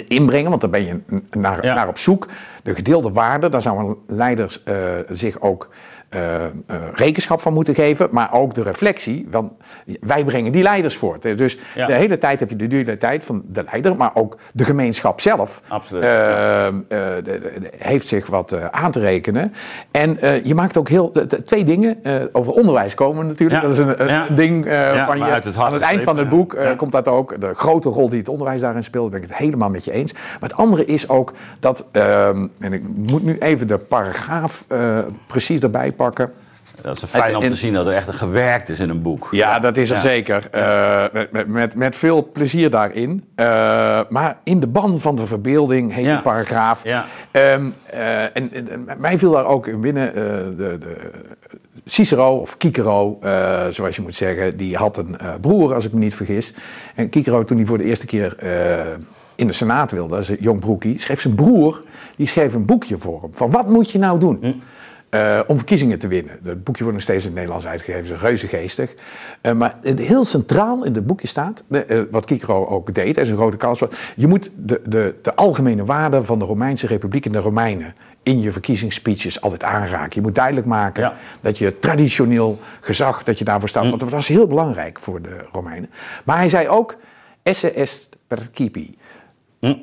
inbrengen, 0.06 0.48
want 0.48 0.60
daar 0.60 0.70
ben 0.70 0.86
je 0.86 1.00
naar, 1.30 1.64
ja. 1.64 1.74
naar 1.74 1.88
op 1.88 1.98
zoek. 1.98 2.28
De 2.62 2.74
gedeelde 2.74 3.10
waarde, 3.12 3.48
daar 3.48 3.62
zouden 3.62 3.96
leiders 4.06 4.62
uh, 4.68 4.74
zich 5.10 5.40
ook 5.40 5.68
uh, 6.14 6.20
uh, 6.42 6.76
rekenschap 6.94 7.40
van 7.40 7.52
moeten 7.52 7.74
geven, 7.74 8.08
maar 8.10 8.32
ook 8.32 8.54
de 8.54 8.62
reflectie. 8.62 9.26
Want 9.30 9.52
wij 10.00 10.24
brengen 10.24 10.52
die 10.52 10.62
leiders 10.62 10.96
voort. 10.96 11.38
Dus 11.38 11.58
ja. 11.74 11.86
de 11.86 11.92
hele 11.92 12.18
tijd 12.18 12.40
heb 12.40 12.50
je 12.50 12.56
de 12.56 12.66
dualiteit 12.66 13.24
van 13.24 13.42
de 13.46 13.64
leider, 13.70 13.96
maar 13.96 14.10
ook 14.14 14.36
de 14.52 14.64
gemeenschap 14.64 15.20
zelf 15.20 15.62
Absoluut, 15.68 16.02
de, 16.02 17.20
de, 17.24 17.70
heeft 17.76 18.06
zich 18.06 18.26
wat 18.26 18.70
aan 18.70 18.90
te 18.90 19.00
rekenen. 19.00 19.52
En 19.90 20.18
je 20.42 20.54
maakt 20.54 20.76
ook 20.76 20.88
heel 20.88 21.12
de, 21.12 21.42
twee 21.42 21.64
dingen. 21.64 21.98
over 22.32 22.52
onderwijs 22.52 22.94
komen 22.94 23.26
natuurlijk. 23.26 23.62
Dat 23.62 23.70
is 23.70 23.78
een, 23.78 24.12
een 24.12 24.34
ding 24.34 24.64
van 25.06 25.18
je. 25.18 25.24
Het 25.24 25.56
aan 25.56 25.72
het 25.72 25.82
eind 25.82 26.02
van 26.02 26.16
het 26.16 26.28
boek 26.28 26.56
komt 26.76 26.92
dat 26.92 27.08
ook. 27.08 27.40
De 27.40 27.54
grote 27.54 27.88
rol 27.88 28.08
die 28.08 28.18
het 28.18 28.28
onderwijs 28.28 28.60
daarin 28.60 28.84
speelt, 28.84 29.10
ben 29.10 29.22
ik 29.22 29.28
het 29.28 29.38
helemaal 29.38 29.70
met 29.70 29.84
je 29.84 29.92
eens. 29.92 30.12
Maar 30.12 30.48
het 30.48 30.54
andere 30.54 30.84
is 30.84 31.08
ook 31.08 31.32
dat, 31.60 31.84
ehm, 31.92 32.46
en 32.60 32.72
ik 32.72 32.82
moet 32.96 33.22
nu 33.22 33.38
even 33.38 33.66
de 33.66 33.78
paragraaf 33.78 34.66
precies 35.26 35.60
erbij 35.60 35.92
pakken. 35.98 36.32
Dat 36.82 37.02
is 37.02 37.10
fijn 37.10 37.36
om 37.36 37.42
te 37.42 37.54
zien 37.54 37.72
dat 37.72 37.86
er 37.86 37.92
echt 37.92 38.10
gewerkt 38.10 38.68
is 38.68 38.80
in 38.80 38.90
een 38.90 39.02
boek. 39.02 39.28
Ja, 39.30 39.58
dat 39.58 39.76
is 39.76 39.90
er 39.90 39.98
zeker. 39.98 40.48
Uh, 40.54 41.04
met, 41.12 41.48
met, 41.48 41.76
met, 41.76 41.96
veel 41.96 42.30
plezier 42.32 42.70
daarin. 42.70 43.24
Uh, 43.36 44.00
maar 44.08 44.38
in 44.44 44.60
de 44.60 44.66
ban 44.66 45.00
van 45.00 45.16
de 45.16 45.26
verbeelding 45.26 45.94
heet 45.94 46.04
ja. 46.04 46.12
die 46.12 46.22
paragraaf. 46.22 46.84
Ja. 46.84 47.04
Um, 47.32 47.74
uh, 47.94 48.22
en, 48.22 48.52
en, 48.52 48.88
mij 48.98 49.18
viel 49.18 49.30
daar 49.30 49.46
ook 49.46 49.80
binnen 49.80 50.14
de, 50.14 50.78
de 50.78 50.96
Cicero, 51.84 52.36
of 52.36 52.54
Cicero, 52.58 53.18
zoals 53.70 53.96
je 53.96 54.02
moet 54.02 54.14
zeggen, 54.14 54.56
die 54.56 54.76
had 54.76 54.96
een 54.96 55.16
broer, 55.40 55.74
als 55.74 55.84
ik 55.84 55.92
me 55.92 55.98
niet 55.98 56.14
vergis. 56.14 56.52
En 56.94 57.06
Cicero, 57.10 57.44
toen 57.44 57.56
hij 57.56 57.66
voor 57.66 57.78
de 57.78 57.84
eerste 57.84 58.06
keer 58.06 58.36
in 59.36 59.46
de 59.46 59.52
Senaat 59.52 59.90
wilde, 59.90 60.14
dat 60.14 60.22
is 60.22 60.28
een 60.28 60.36
jong 60.40 60.60
broekie, 60.60 61.00
schreef 61.00 61.20
zijn 61.20 61.34
broer, 61.34 61.82
die 62.16 62.26
schreef 62.26 62.54
een 62.54 62.66
boekje 62.66 62.98
voor 62.98 63.20
hem. 63.20 63.30
Van 63.32 63.50
wat 63.50 63.68
moet 63.68 63.90
je 63.90 63.98
nou 63.98 64.18
doen? 64.18 64.38
Hm. 64.40 64.52
Uh, 65.10 65.40
om 65.46 65.56
verkiezingen 65.56 65.98
te 65.98 66.08
winnen. 66.08 66.38
Het 66.42 66.64
boekje 66.64 66.82
wordt 66.82 66.98
nog 66.98 67.06
steeds 67.06 67.22
in 67.22 67.28
het 67.28 67.34
Nederlands 67.34 67.66
uitgegeven, 67.66 68.14
is 68.14 68.20
reuze 68.20 68.46
geestig. 68.46 68.94
Uh, 69.42 69.52
maar 69.52 69.74
heel 69.82 70.24
centraal 70.24 70.84
in 70.84 70.94
het 70.94 71.06
boekje 71.06 71.26
staat, 71.26 71.64
uh, 71.68 71.82
wat 72.10 72.24
Kikro 72.24 72.66
ook 72.66 72.94
deed, 72.94 73.14
hij 73.14 73.24
is 73.24 73.30
een 73.30 73.36
grote 73.36 73.56
kans. 73.56 73.82
Je 74.16 74.26
moet 74.26 74.50
de, 74.56 74.80
de, 74.84 75.14
de 75.22 75.34
algemene 75.34 75.84
waarden 75.84 76.24
van 76.24 76.38
de 76.38 76.44
Romeinse 76.44 76.86
Republiek 76.86 77.26
en 77.26 77.32
de 77.32 77.38
Romeinen 77.38 77.94
in 78.22 78.40
je 78.40 78.52
verkiezingsspeeches 78.52 79.40
altijd 79.40 79.62
aanraken. 79.62 80.10
Je 80.14 80.20
moet 80.20 80.34
duidelijk 80.34 80.66
maken 80.66 81.02
ja. 81.02 81.14
dat 81.40 81.58
je 81.58 81.78
traditioneel 81.78 82.58
gezag, 82.80 83.24
dat 83.24 83.38
je 83.38 83.44
daarvoor 83.44 83.68
staat. 83.68 83.82
Mm. 83.82 83.88
Want 83.88 84.00
dat 84.00 84.10
was 84.10 84.28
heel 84.28 84.46
belangrijk 84.46 85.00
voor 85.00 85.22
de 85.22 85.44
Romeinen. 85.52 85.90
Maar 86.24 86.36
hij 86.36 86.48
zei 86.48 86.68
ook, 86.68 86.96
esse 87.42 87.70
est 87.70 88.16
percipi. 88.26 88.96
Hm. 89.60 89.74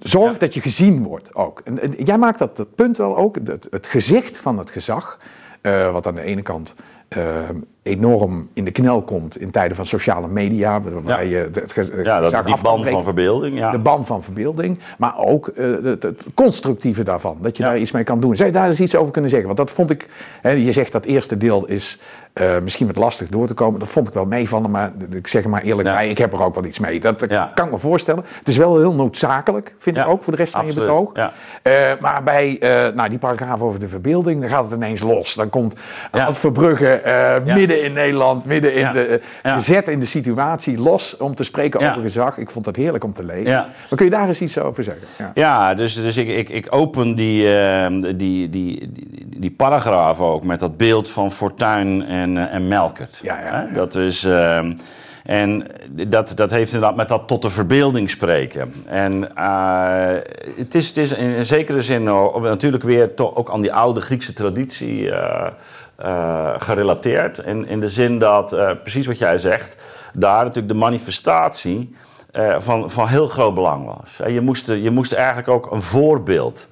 Zorg 0.00 0.32
ja. 0.32 0.38
dat 0.38 0.54
je 0.54 0.60
gezien 0.60 1.02
wordt 1.02 1.34
ook. 1.34 1.60
En, 1.64 1.80
en, 1.80 2.04
jij 2.04 2.18
maakt 2.18 2.38
dat, 2.38 2.56
dat 2.56 2.74
punt 2.74 2.96
wel 2.96 3.16
ook, 3.16 3.36
het, 3.44 3.66
het 3.70 3.86
gezicht 3.86 4.38
van 4.38 4.58
het 4.58 4.70
gezag, 4.70 5.18
uh, 5.62 5.92
wat 5.92 6.06
aan 6.06 6.14
de 6.14 6.20
ene 6.20 6.42
kant 6.42 6.74
uh, 7.16 7.48
enorm 7.82 8.48
in 8.52 8.64
de 8.64 8.70
knel 8.70 9.02
komt 9.02 9.40
in 9.40 9.50
tijden 9.50 9.76
van 9.76 9.86
sociale 9.86 10.28
media. 10.28 10.80
Ja, 11.06 11.20
je 11.20 11.36
het, 11.36 11.74
het, 11.74 11.90
ja 12.04 12.20
dat 12.20 12.32
is 12.32 12.42
die 12.42 12.62
ban 12.62 12.84
van 12.84 13.02
verbeelding. 13.02 13.56
Ja. 13.56 13.70
De 13.70 13.78
ban 13.78 14.04
van 14.04 14.22
verbeelding, 14.22 14.78
maar 14.98 15.18
ook 15.18 15.50
uh, 15.54 15.84
het, 15.84 16.02
het, 16.02 16.28
constructieve 16.34 17.02
daarvan. 17.02 17.38
Dat 17.40 17.56
je 17.56 17.62
ja. 17.62 17.68
daar 17.68 17.78
iets 17.78 17.90
mee 17.90 18.04
kan 18.04 18.20
doen. 18.20 18.36
Zou 18.36 18.48
je 18.48 18.54
daar 18.54 18.66
eens 18.66 18.80
iets 18.80 18.96
over 18.96 19.12
kunnen 19.12 19.30
zeggen? 19.30 19.48
Want 19.48 19.58
dat 19.58 19.70
vond 19.70 19.90
ik, 19.90 20.08
hè, 20.40 20.50
je 20.50 20.72
zegt 20.72 20.92
dat 20.92 21.04
eerste 21.04 21.36
deel 21.36 21.66
is 21.66 22.00
uh, 22.40 22.58
misschien 22.62 22.86
wat 22.86 22.96
lastig 22.96 23.28
door 23.28 23.46
te 23.46 23.54
komen. 23.54 23.80
Dat 23.80 23.88
vond 23.88 24.08
ik 24.08 24.14
wel 24.14 24.24
meevallen, 24.24 24.70
maar 24.70 24.92
ik 25.10 25.26
zeg 25.26 25.44
maar 25.44 25.62
eerlijk 25.62 25.88
bij, 25.88 26.08
ik 26.08 26.18
heb 26.18 26.32
er 26.32 26.42
ook 26.42 26.54
wel 26.54 26.64
iets 26.64 26.78
mee. 26.78 27.00
Dat, 27.00 27.18
dat 27.18 27.28
kan 27.54 27.66
ik 27.66 27.72
me 27.72 27.78
voorstellen. 27.78 28.24
Het 28.38 28.48
is 28.48 28.56
wel 28.56 28.78
heel 28.78 28.94
noodzakelijk, 28.94 29.74
vind 29.78 29.96
ik 29.96 30.06
ook, 30.06 30.22
voor 30.22 30.32
de 30.32 30.38
rest 30.38 30.52
van 30.52 30.66
je 30.66 30.74
betoog. 30.74 31.12
Uh, 31.16 31.22
maar 32.00 32.22
bij 32.22 32.58
nou, 32.94 33.08
die 33.08 33.18
paragraaf 33.18 33.60
over 33.60 33.80
de 33.80 33.88
verbeelding, 33.88 34.40
dan 34.40 34.50
gaat 34.50 34.64
het 34.64 34.72
ineens 34.72 35.00
los. 35.00 35.34
Dan 35.34 35.50
komt 35.50 35.76
Ad 36.10 36.38
Verbrugge 36.38 37.02
midden 37.44 37.82
in 37.82 37.92
Nederland, 37.92 38.44
midden 38.44 38.74
in 38.74 38.80
ja. 38.80 38.92
de 38.92 39.20
ja. 39.42 39.54
gezet 39.54 39.88
in 39.88 40.00
de 40.00 40.06
situatie, 40.06 40.78
los 40.78 41.16
om 41.16 41.34
te 41.34 41.44
spreken 41.44 41.80
over 41.80 42.02
gezag. 42.02 42.38
Ik 42.38 42.50
vond 42.50 42.64
dat 42.64 42.76
heerlijk 42.76 43.04
om 43.04 43.12
te 43.12 43.24
lezen. 43.24 43.52
Maar 43.52 43.96
kun 43.96 44.04
je 44.04 44.10
daar 44.10 44.28
eens 44.28 44.40
iets 44.40 44.58
over 44.58 44.84
zeggen? 44.84 45.32
Ja, 45.34 45.74
dus, 45.74 45.94
dus 45.94 46.16
ik, 46.16 46.28
ik, 46.28 46.48
ik 46.48 46.66
open 46.70 47.14
die, 47.14 47.44
uh, 47.44 47.86
die, 48.00 48.16
die, 48.16 48.48
die, 48.48 48.90
die, 49.36 49.50
paragraaf 49.50 50.20
ook 50.20 50.44
met 50.44 50.60
dat 50.60 50.76
beeld 50.76 51.10
van 51.10 51.32
Fortuin 51.32 52.02
en, 52.24 52.36
uh, 52.36 52.54
en 52.54 52.68
Melkert. 52.68 53.18
Ja, 53.22 53.40
ja, 53.40 53.68
Dat 53.74 53.94
is... 53.94 54.24
Uh, 54.24 54.58
en 55.24 55.66
dat, 56.08 56.32
dat 56.34 56.50
heeft 56.50 56.72
inderdaad 56.72 56.96
met 56.96 57.08
dat 57.08 57.28
tot 57.28 57.42
de 57.42 57.50
verbeelding 57.50 58.10
spreken. 58.10 58.74
En 58.86 59.28
uh, 59.38 60.16
het, 60.56 60.74
is, 60.74 60.88
het 60.88 60.96
is 60.96 61.12
in 61.12 61.44
zekere 61.44 61.82
zin 61.82 62.02
natuurlijk 62.42 62.82
weer 62.82 63.14
toch 63.14 63.34
ook 63.34 63.50
aan 63.50 63.60
die 63.60 63.72
oude 63.72 64.00
Griekse 64.00 64.32
traditie 64.32 65.00
uh, 65.00 65.46
uh, 66.04 66.54
gerelateerd. 66.58 67.38
In, 67.38 67.66
in 67.68 67.80
de 67.80 67.88
zin 67.88 68.18
dat, 68.18 68.56
precies 68.82 69.06
wat 69.06 69.18
jij 69.18 69.38
zegt, 69.38 69.76
daar 70.12 70.44
natuurlijk 70.44 70.72
de 70.72 70.78
manifestatie 70.78 71.96
van, 72.58 72.90
van 72.90 73.08
heel 73.08 73.28
groot 73.28 73.54
belang 73.54 73.86
was. 73.86 74.28
Je 74.32 74.40
moest, 74.40 74.66
je 74.66 74.90
moest 74.90 75.12
eigenlijk 75.12 75.48
ook 75.48 75.70
een 75.70 75.82
voorbeeld 75.82 76.68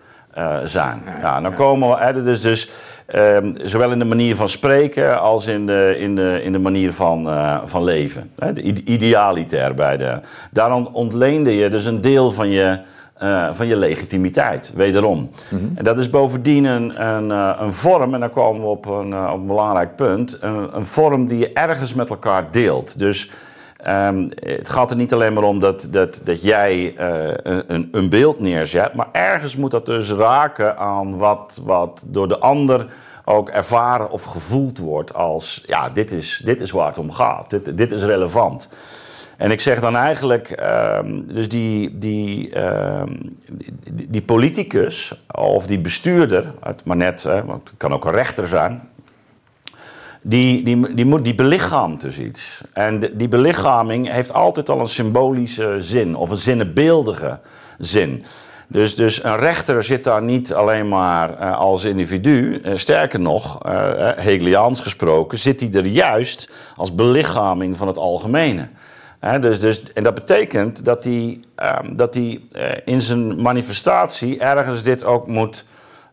zijn. 0.65 1.03
Ja, 1.21 1.41
dan 1.41 1.55
komen 1.55 1.99
we, 1.99 2.23
dus, 2.23 2.41
dus 2.41 2.71
um, 3.15 3.55
zowel 3.65 3.93
in 3.93 3.99
de 3.99 4.05
manier 4.05 4.37
van 4.37 4.49
spreken 4.49 5.21
als 5.21 5.47
in 5.47 5.67
de, 5.67 5.95
in 5.99 6.15
de, 6.15 6.41
in 6.43 6.53
de 6.53 6.59
manier 6.59 6.93
van, 6.93 7.29
van 7.65 7.85
leven. 7.85 8.31
Hè, 8.39 8.53
de 8.53 8.63
idealitair 8.85 9.75
bij 9.75 9.97
de. 9.97 10.21
Daarom 10.51 10.89
ontleende 10.93 11.57
je 11.57 11.69
dus 11.69 11.85
een 11.85 12.01
deel 12.01 12.33
van 12.33 12.51
je 12.51 12.79
uh, 13.23 13.49
van 13.53 13.67
je 13.67 13.77
legitimiteit, 13.77 14.73
wederom. 14.75 15.19
Mm 15.19 15.59
-hmm. 15.59 15.73
En 15.75 15.85
dat 15.85 15.99
is 15.99 16.11
bovendien 16.11 16.65
een, 16.65 17.07
een, 17.07 17.31
uh, 17.31 17.57
een, 17.59 17.75
vorm, 17.75 18.15
en 18.15 18.21
dan 18.21 18.31
komen 18.31 18.63
we 18.63 18.69
op 18.69 18.87
een, 18.87 19.29
op 19.29 19.41
een 19.41 19.47
belangrijk 19.47 19.97
punt, 19.97 20.39
een, 20.41 20.77
een, 20.77 20.87
vorm 20.87 21.27
die 21.27 21.39
je 21.39 21.53
ergens 21.53 21.95
met 21.95 22.11
elkaar 22.11 22.51
deelt. 22.51 22.99
Dus 22.99 23.31
um, 23.89 24.31
het 24.35 24.69
gaat 24.69 24.91
er 24.91 24.97
niet 24.97 25.13
alleen 25.13 25.33
maar 25.33 25.43
om 25.43 25.59
dat, 25.59 25.89
dat, 25.91 26.21
dat 26.25 26.43
jij 26.43 26.95
een, 27.43 27.89
een, 27.93 28.09
beeld 28.09 28.41
neerzet, 28.41 28.95
maar 28.95 29.09
ergens 29.13 29.57
moet 29.57 29.71
dat 29.71 29.87
dus 29.87 30.11
raken 30.11 30.79
aan 30.79 31.17
wat, 31.17 31.61
wat 31.65 32.05
door 32.07 32.29
de 32.29 32.39
ander 32.39 32.87
ook 33.25 33.49
ervaren 33.49 34.11
of 34.11 34.25
gevoeld 34.25 34.79
wordt 34.79 35.15
als, 35.15 35.63
ja, 35.67 35.91
dit 35.91 36.11
is, 36.11 36.43
dit 36.45 36.61
is 36.61 36.71
waar 36.71 36.87
het 36.87 36.99
om 36.99 37.13
gaat, 37.13 37.51
dit, 37.51 37.77
dit 37.77 37.93
is 37.93 38.03
relevant. 38.03 38.69
En 39.37 39.51
ik 39.51 39.61
zeg 39.61 39.81
dan 39.81 39.97
eigenlijk, 39.97 40.61
uh, 40.61 40.99
dus 41.25 41.49
die, 41.49 41.99
uh, 41.99 43.03
die, 43.91 44.11
die, 44.11 44.23
politicus 44.23 45.25
of 45.35 45.67
die 45.67 45.79
bestuurder, 45.79 46.53
maar 46.85 46.97
net, 46.97 47.23
het 47.23 47.73
kan 47.77 47.93
ook 47.93 48.05
een 48.05 48.13
rechter 48.13 48.47
zijn, 48.47 48.89
die, 50.23 50.65
die, 50.65 50.95
die, 50.95 51.05
moet, 51.05 51.25
die 51.25 51.35
belichaamt 51.35 52.01
dus 52.01 52.19
iets. 52.19 52.61
En 52.73 53.11
die 53.15 53.29
belichaming 53.29 54.11
heeft 54.11 54.33
altijd 54.33 54.69
al 54.69 54.81
een 54.81 54.89
symbolische 54.89 55.77
zin 55.79 56.17
of 56.17 56.31
een 56.31 56.37
zinnebeeldige 56.37 57.39
zin. 57.79 58.25
Dus, 58.67 58.95
dus 58.95 59.25
een 59.25 59.37
rechter 59.37 59.85
zit 59.85 60.05
daar 60.05 60.23
niet 60.23 60.55
alleen 60.55 60.89
maar 60.89 61.41
uh, 61.41 61.57
als 61.59 61.85
individu. 61.85 62.61
Uh, 62.65 62.77
sterker 62.77 63.21
nog, 63.21 63.67
uh, 63.67 63.73
Hegeliaans 64.17 64.81
gesproken, 64.81 65.39
zit 65.39 65.61
hij 65.61 65.73
er 65.73 65.87
juist 65.87 66.51
als 66.77 66.95
belichaming 66.95 67.77
van 67.77 67.87
het 67.87 67.99
algemene. 67.99 68.69
Dus, 69.41 69.61
dus, 69.61 69.83
en 69.93 70.03
dat 70.03 70.15
betekent 70.15 70.85
dat 70.85 71.05
hij, 71.05 71.41
um, 71.85 71.97
dat 71.97 72.15
hij 72.15 72.41
in 72.85 73.01
zijn 73.01 73.43
manifestatie 73.43 74.39
ergens 74.39 74.83
dit 74.83 75.05
ook 75.05 75.27
moet 75.27 75.65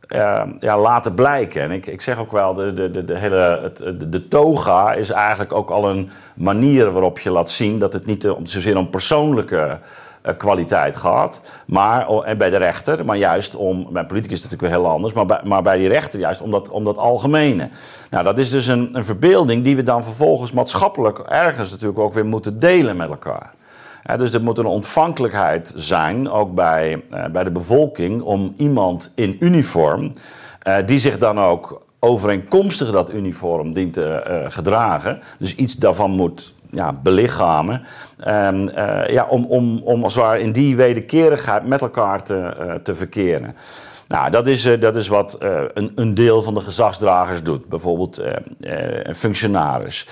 uh, 0.10 0.42
ja, 0.60 0.80
laten 0.80 1.14
blijken. 1.14 1.62
En 1.62 1.72
ik, 1.72 1.88
ik 1.88 2.02
zeg 2.02 2.18
ook 2.18 2.32
wel, 2.32 2.54
de, 2.54 2.74
de, 2.74 3.06
de, 3.06 3.18
hele, 3.18 3.60
het, 3.62 4.12
de, 4.12 4.28
toga 4.28 4.94
is 4.94 5.10
eigenlijk 5.10 5.54
ook 5.54 5.70
al 5.70 5.90
een 5.90 6.10
manier 6.36 6.92
waarop 6.92 7.20
je 7.20 7.32
laat 7.32 7.50
zien 7.50 7.80
dat 7.80 7.94
het 7.94 8.06
niet 8.06 8.30
om, 8.30 8.46
zozeer 8.46 8.78
om 8.78 8.90
persoonlijke 8.90 9.80
kwaliteit 10.38 10.96
gehad. 10.96 11.42
Maar, 11.66 12.08
en 12.08 12.38
bij 12.38 12.50
de 12.50 12.58
rechter, 12.58 13.06
maar 13.06 13.18
juist 13.18 13.56
om. 13.56 13.88
Bij 13.92 14.06
politicus 14.06 14.38
is 14.38 14.44
het 14.44 14.52
natuurlijk 14.52 14.82
wel 14.82 14.84
heel 14.84 14.96
anders. 14.96 15.14
Maar 15.14 15.26
bij, 15.26 15.42
maar 15.44 15.62
bij 15.62 15.78
die 15.78 15.88
rechter 15.88 16.20
juist 16.20 16.42
om 16.42 16.52
dat, 16.52 16.70
om 16.70 16.84
dat 16.84 16.98
algemene. 16.98 17.70
Nou, 18.10 18.24
dat 18.24 18.38
is 18.38 18.50
dus 18.50 18.68
een, 18.68 18.90
een 18.94 19.06
verbeelding 19.06 19.64
die 19.64 19.76
we 19.76 19.84
dan 19.84 20.04
vervolgens 20.04 20.52
maatschappelijk 20.52 21.20
ergens 21.20 21.72
natuurlijk 21.72 22.00
ook 22.00 22.14
weer 22.14 22.26
moeten 22.26 22.60
delen 22.60 22.98
met 22.98 23.10
elkaar. 23.10 23.54
Dus 24.18 24.34
er 24.34 24.44
moet 24.44 24.58
een 24.58 24.66
ontvankelijkheid 24.66 25.74
zijn, 25.76 26.30
ook 26.30 26.54
bij, 26.54 27.04
bij 27.32 27.44
de 27.44 27.52
bevolking, 27.52 28.22
om 28.22 28.54
iemand 28.58 29.12
in 29.16 29.38
uniform, 29.40 30.14
die 30.86 31.00
zich 31.00 31.18
dan 31.18 31.40
ook 31.40 31.88
overeenkomstig 32.00 32.92
dat 32.92 33.14
uniform 33.14 33.74
dient 33.74 33.94
te 33.94 34.24
uh, 34.28 34.52
gedragen. 34.52 35.20
Dus 35.38 35.56
iets 35.56 35.76
daarvan 35.76 36.12
moet 36.12 36.54
ja, 36.72 36.94
belichamen. 37.04 37.82
Uh, 38.28 39.08
ja, 39.08 39.26
om, 39.30 39.46
om, 39.46 39.82
om 39.84 40.04
als 40.04 40.16
het 40.16 40.24
ware 40.24 40.42
in 40.42 40.52
die 40.52 40.76
wederkerigheid 40.76 41.68
met 41.68 41.82
elkaar 41.82 42.24
te, 42.24 42.56
uh, 42.60 42.74
te 42.74 42.96
verkeren. 42.96 43.56
Nou, 44.10 44.30
dat 44.30 44.48
is, 44.48 44.70
dat 44.80 44.96
is 44.96 45.08
wat 45.08 45.38
een, 45.74 45.92
een 45.96 46.14
deel 46.14 46.42
van 46.42 46.54
de 46.54 46.62
gezagsdragers 46.62 47.44
doet. 47.44 47.70
Bijvoorbeeld 47.70 48.22
een 49.04 49.16
functionaris. 49.16 50.08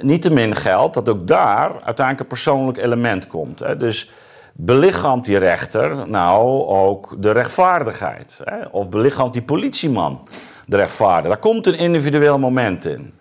Niettemin 0.00 0.54
geldt 0.54 0.94
dat 0.94 1.08
ook 1.08 1.26
daar 1.26 1.70
uiteindelijk 1.70 2.20
een 2.20 2.26
persoonlijk 2.26 2.78
element 2.78 3.26
komt. 3.26 3.80
Dus 3.80 4.10
belichaamt 4.52 5.24
die 5.24 5.38
rechter 5.38 6.08
nou 6.08 6.66
ook 6.66 7.14
de 7.18 7.30
rechtvaardigheid? 7.30 8.42
Of 8.70 8.88
belichaamt 8.88 9.32
die 9.32 9.42
politieman 9.42 10.28
de 10.66 10.76
rechtvaardigheid? 10.76 11.42
Daar 11.42 11.52
komt 11.52 11.66
een 11.66 11.78
individueel 11.78 12.38
moment 12.38 12.84
in. 12.84 13.14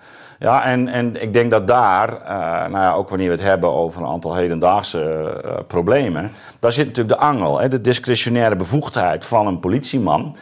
Ja, 0.44 0.64
en, 0.64 0.88
en 0.88 1.22
ik 1.22 1.34
denk 1.34 1.52
dat 1.52 1.68
daar, 1.68 2.10
uh, 2.10 2.28
nou 2.72 2.84
ja, 2.84 2.94
ook 2.94 3.10
wanneer 3.10 3.28
we 3.28 3.34
het 3.34 3.44
hebben 3.44 3.72
over 3.72 4.02
een 4.02 4.08
aantal 4.08 4.36
hedendaagse 4.36 5.42
uh, 5.46 5.52
problemen, 5.68 6.32
daar 6.60 6.72
zit 6.72 6.86
natuurlijk 6.86 7.20
de 7.20 7.26
angel. 7.26 7.60
Hè, 7.60 7.68
de 7.68 7.82
discretionaire 7.82 8.56
bevoegdheid 8.56 9.26
van 9.26 9.48
een 9.48 9.60
politieman 9.60 10.36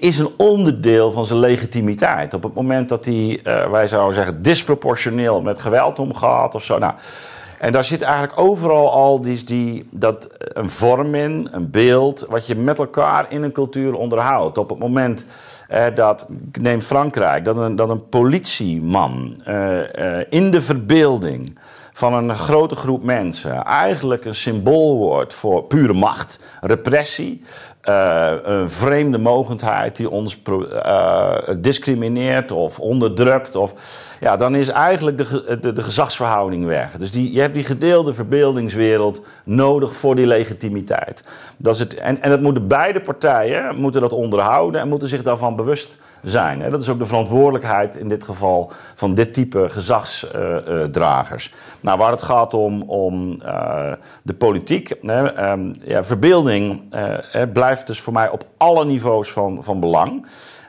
is 0.00 0.18
een 0.18 0.30
onderdeel 0.36 1.12
van 1.12 1.26
zijn 1.26 1.38
legitimiteit. 1.38 2.34
Op 2.34 2.42
het 2.42 2.54
moment 2.54 2.88
dat 2.88 3.04
hij, 3.04 3.40
wij 3.70 3.86
zouden 3.86 4.14
zeggen, 4.14 4.42
disproportioneel 4.42 5.40
met 5.40 5.58
geweld 5.58 5.98
omgaat 5.98 6.54
of 6.54 6.64
zo. 6.64 6.78
Nou, 6.78 6.94
en 7.58 7.72
daar 7.72 7.84
zit 7.84 8.02
eigenlijk 8.02 8.40
overal 8.40 8.92
al 8.92 9.20
die, 9.20 9.44
die, 9.44 9.88
dat, 9.90 10.28
een 10.38 10.70
vorm 10.70 11.14
in, 11.14 11.48
een 11.52 11.70
beeld, 11.70 12.26
wat 12.28 12.46
je 12.46 12.54
met 12.54 12.78
elkaar 12.78 13.26
in 13.28 13.42
een 13.42 13.52
cultuur 13.52 13.94
onderhoudt. 13.94 14.58
Op 14.58 14.68
het 14.68 14.78
moment 14.78 15.20
eh, 15.20 15.45
dat, 15.94 16.26
ik 16.52 16.60
neem 16.60 16.80
Frankrijk, 16.80 17.44
dat 17.44 17.56
een, 17.56 17.76
dat 17.76 17.88
een 17.88 18.08
politieman 18.08 19.40
eh, 19.44 20.18
eh, 20.18 20.26
in 20.30 20.50
de 20.50 20.60
verbeelding 20.60 21.58
van 21.92 22.14
een 22.14 22.34
grote 22.34 22.74
groep 22.74 23.02
mensen 23.02 23.64
eigenlijk 23.64 24.24
een 24.24 24.34
symbool 24.34 24.96
wordt 24.96 25.34
voor 25.34 25.64
pure 25.64 25.92
macht, 25.92 26.38
repressie, 26.60 27.42
een 27.82 28.70
vreemde 28.70 29.18
mogendheid 29.18 29.96
die 29.96 30.10
ons 30.10 30.42
discrimineert 31.58 32.52
of 32.52 32.80
onderdrukt. 32.80 33.56
Of, 33.56 33.74
ja, 34.20 34.36
dan 34.36 34.54
is 34.54 34.68
eigenlijk 34.68 35.18
de, 35.18 35.58
de, 35.60 35.72
de, 35.72 35.82
gezagsverhouding 35.82 36.64
weg. 36.64 36.92
Dus 36.92 37.10
die, 37.10 37.32
je 37.32 37.40
hebt 37.40 37.54
die 37.54 37.64
gedeelde 37.64 38.14
verbeeldingswereld 38.14 39.22
nodig 39.44 39.96
voor 39.96 40.14
die 40.14 40.26
legitimiteit. 40.26 41.24
Dat 41.56 41.74
is 41.74 41.80
het, 41.80 41.94
en, 41.94 42.22
en 42.22 42.30
dat 42.30 42.40
moeten 42.40 42.68
beide 42.68 43.00
partijen 43.00 43.76
moeten 43.76 44.00
dat 44.00 44.12
onderhouden 44.12 44.80
en 44.80 44.88
moeten 44.88 45.08
zich 45.08 45.22
daarvan 45.22 45.56
bewust 45.56 45.98
zijn. 46.22 46.70
Dat 46.70 46.82
is 46.82 46.88
ook 46.88 46.98
de 46.98 47.06
verantwoordelijkheid 47.06 47.96
in 47.96 48.08
dit 48.08 48.24
geval 48.24 48.70
van 48.94 49.14
dit 49.14 49.34
type 49.34 49.68
gezagsdragers. 49.68 51.54
nou, 51.80 51.98
waar 51.98 52.10
het 52.10 52.22
gaat 52.22 52.54
om, 52.54 52.82
om 52.82 53.40
uh, 53.42 53.92
de 54.22 54.34
politiek, 54.34 54.94
um, 55.02 55.74
ja, 55.82 56.04
verbeelding 56.04 56.82
blijft 57.52 57.86
dus 57.86 58.00
voor 58.00 58.12
mij 58.12 58.28
op 58.28 58.44
alle 58.56 58.84
niveaus 58.84 59.30
van, 59.30 59.64
van 59.64 59.80
belang. 59.80 60.26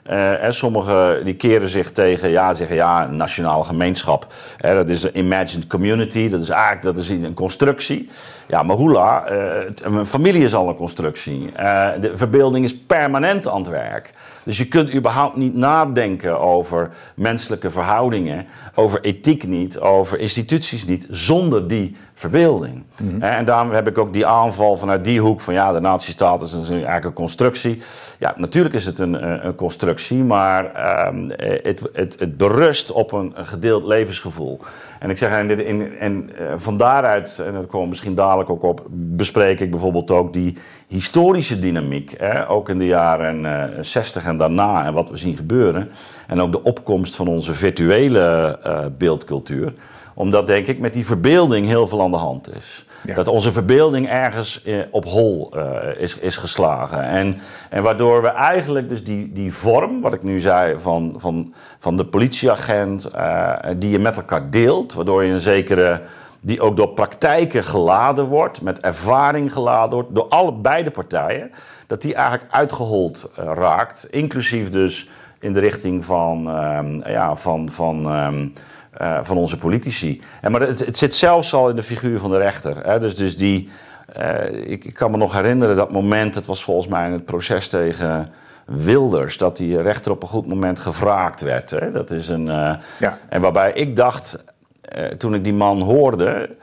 Uh, 0.09 0.43
en 0.43 0.53
sommigen 0.53 1.25
die 1.25 1.35
keren 1.35 1.69
zich 1.69 1.91
tegen, 1.91 2.29
ja, 2.29 2.53
zeggen 2.53 2.75
ja, 2.75 3.07
nationale 3.07 3.63
gemeenschap. 3.63 4.33
Hè, 4.57 4.75
dat 4.75 4.89
is 4.89 5.03
een 5.03 5.17
imagined 5.17 5.67
community, 5.67 6.29
dat 6.29 6.41
is 6.41 6.49
eigenlijk 6.49 6.81
dat 6.81 6.97
is 6.97 7.09
een 7.09 7.33
constructie. 7.33 8.09
Ja, 8.47 8.63
maar 8.63 8.75
hoela, 8.75 9.31
uh, 9.31 9.63
een 9.83 10.05
familie 10.05 10.43
is 10.43 10.55
al 10.55 10.69
een 10.69 10.75
constructie. 10.75 11.51
De 11.99 12.11
verbeelding 12.13 12.65
is 12.65 12.77
permanent 12.77 13.47
aan 13.47 13.61
het 13.61 13.69
werk. 13.69 14.13
Dus 14.43 14.57
je 14.57 14.67
kunt 14.67 14.93
überhaupt 14.93 15.35
niet 15.35 15.55
nadenken 15.55 16.39
over 16.39 16.91
menselijke 17.15 17.71
verhoudingen, 17.71 18.45
over 18.75 19.01
ethiek 19.01 19.47
niet, 19.47 19.79
over 19.79 20.19
instituties 20.19 20.85
niet, 20.85 21.07
zonder 21.09 21.67
die 21.67 21.95
verbeelding. 22.17 22.83
Mm-hmm. 23.01 23.21
En 23.21 23.45
daarom 23.45 23.71
heb 23.71 23.87
ik 23.87 23.97
ook 23.97 24.13
die 24.13 24.25
aanval 24.25 24.77
vanuit 24.77 25.05
die 25.05 25.21
hoek 25.21 25.41
van 25.41 25.53
ja, 25.53 25.71
de 25.71 25.79
nazistaat 25.79 26.41
is 26.41 26.69
eigenlijk 26.69 27.05
een 27.05 27.13
constructie. 27.13 27.81
Ja, 28.19 28.33
natuurlijk 28.37 28.75
is 28.75 28.85
het 28.85 28.99
een, 28.99 29.45
een 29.45 29.55
constructie, 29.55 30.23
maar 30.23 30.63
um, 31.07 31.31
het, 31.63 31.89
het, 31.93 32.15
het 32.19 32.37
berust 32.37 32.91
op 32.91 33.11
een, 33.11 33.31
een 33.35 33.45
gedeeld 33.45 33.83
levensgevoel. 33.83 34.59
En 34.99 35.09
ik 35.09 35.17
zeg, 35.17 35.31
en, 35.31 35.65
en, 35.65 35.97
en 35.99 36.29
uh, 36.39 36.53
van 36.55 36.77
daaruit, 36.77 37.41
en 37.45 37.53
daar 37.53 37.65
komen 37.65 37.81
we 37.81 37.87
misschien 37.87 38.15
dadelijk 38.15 38.49
ook 38.49 38.63
op, 38.63 38.85
bespreek 38.89 39.59
ik 39.59 39.71
bijvoorbeeld 39.71 40.11
ook 40.11 40.33
die 40.33 40.57
historische 40.87 41.59
dynamiek. 41.59 42.13
Hè, 42.17 42.49
ook 42.49 42.69
in 42.69 42.77
de 42.77 42.85
jaren 42.85 43.43
uh, 43.43 43.63
60 43.81 44.25
en 44.25 44.37
daarna 44.37 44.85
en 44.85 44.93
wat 44.93 45.09
we 45.09 45.17
zien 45.17 45.35
gebeuren. 45.35 45.89
En 46.27 46.41
ook 46.41 46.51
de 46.51 46.63
opkomst 46.63 47.15
van 47.15 47.27
onze 47.27 47.53
virtuele 47.53 48.59
uh, 48.65 48.85
beeldcultuur 48.97 49.73
omdat, 50.17 50.47
denk 50.47 50.67
ik, 50.67 50.79
met 50.79 50.93
die 50.93 51.05
verbeelding 51.05 51.67
heel 51.67 51.87
veel 51.87 52.01
aan 52.01 52.11
de 52.11 52.17
hand 52.17 52.55
is. 52.55 52.85
Ja. 53.03 53.15
Dat 53.15 53.27
onze 53.27 53.51
verbeelding 53.51 54.09
ergens 54.09 54.63
eh, 54.63 54.79
op 54.91 55.05
hol 55.05 55.53
uh, 55.55 55.63
is, 55.97 56.17
is 56.17 56.37
geslagen. 56.37 57.03
En, 57.03 57.37
en 57.69 57.83
waardoor 57.83 58.21
we 58.21 58.27
eigenlijk 58.27 58.89
dus 58.89 59.03
die, 59.03 59.31
die 59.33 59.53
vorm, 59.53 60.01
wat 60.01 60.13
ik 60.13 60.23
nu 60.23 60.39
zei, 60.39 60.79
van, 60.79 61.15
van, 61.17 61.53
van 61.79 61.97
de 61.97 62.05
politieagent, 62.05 63.09
uh, 63.15 63.53
die 63.77 63.89
je 63.89 63.99
met 63.99 64.17
elkaar 64.17 64.49
deelt, 64.49 64.93
waardoor 64.93 65.23
je 65.23 65.31
een 65.31 65.39
zekere 65.39 66.01
die 66.39 66.61
ook 66.61 66.77
door 66.77 66.89
praktijken 66.89 67.63
geladen 67.63 68.25
wordt, 68.25 68.61
met 68.61 68.79
ervaring 68.79 69.53
geladen 69.53 69.93
wordt, 69.93 70.15
door 70.15 70.27
alle 70.27 70.53
beide 70.53 70.91
partijen, 70.91 71.51
dat 71.87 72.01
die 72.01 72.15
eigenlijk 72.15 72.51
uitgehold 72.51 73.29
uh, 73.39 73.51
raakt. 73.53 74.07
Inclusief 74.09 74.69
dus 74.69 75.09
in 75.39 75.53
de 75.53 75.59
richting 75.59 76.05
van, 76.05 76.47
uh, 76.47 77.13
ja, 77.13 77.35
van, 77.35 77.69
van 77.69 78.25
um, 78.25 78.53
uh, 79.01 79.19
van 79.21 79.37
onze 79.37 79.57
politici. 79.57 80.21
En, 80.41 80.51
maar 80.51 80.61
het, 80.61 80.85
het, 80.85 80.97
zit 80.97 81.15
zelfs 81.15 81.53
al 81.53 81.69
in 81.69 81.75
de 81.75 81.83
figuur 81.83 82.19
van 82.19 82.29
de 82.29 82.37
rechter. 82.37 82.85
Hè? 82.85 82.99
Dus, 82.99 83.15
dus 83.15 83.37
die, 83.37 83.69
uh, 84.17 84.69
ik, 84.71 84.85
ik, 84.85 84.93
kan 84.93 85.11
me 85.11 85.17
nog 85.17 85.33
herinneren 85.33 85.75
dat 85.75 85.91
moment, 85.91 86.35
het 86.35 86.45
was 86.45 86.63
volgens 86.63 86.87
mij 86.87 87.05
in 87.05 87.11
het 87.11 87.25
proces 87.25 87.67
tegen 87.69 88.29
Wilders, 88.65 89.37
dat 89.37 89.57
die 89.57 89.81
rechter 89.81 90.11
op 90.11 90.21
een 90.21 90.29
goed 90.29 90.47
moment 90.47 90.79
gevraagd 90.79 91.41
werd. 91.41 91.69
Hè? 91.69 91.91
Dat 91.91 92.11
is 92.11 92.27
een, 92.27 92.47
uh, 92.47 92.75
ja. 92.99 93.17
En 93.29 93.41
waarbij 93.41 93.71
ik 93.73 93.95
dacht, 93.95 94.43
toen 95.17 95.33
ik 95.33 95.43
die 95.43 95.53
man 95.53 95.81
hoorde, 95.81 96.55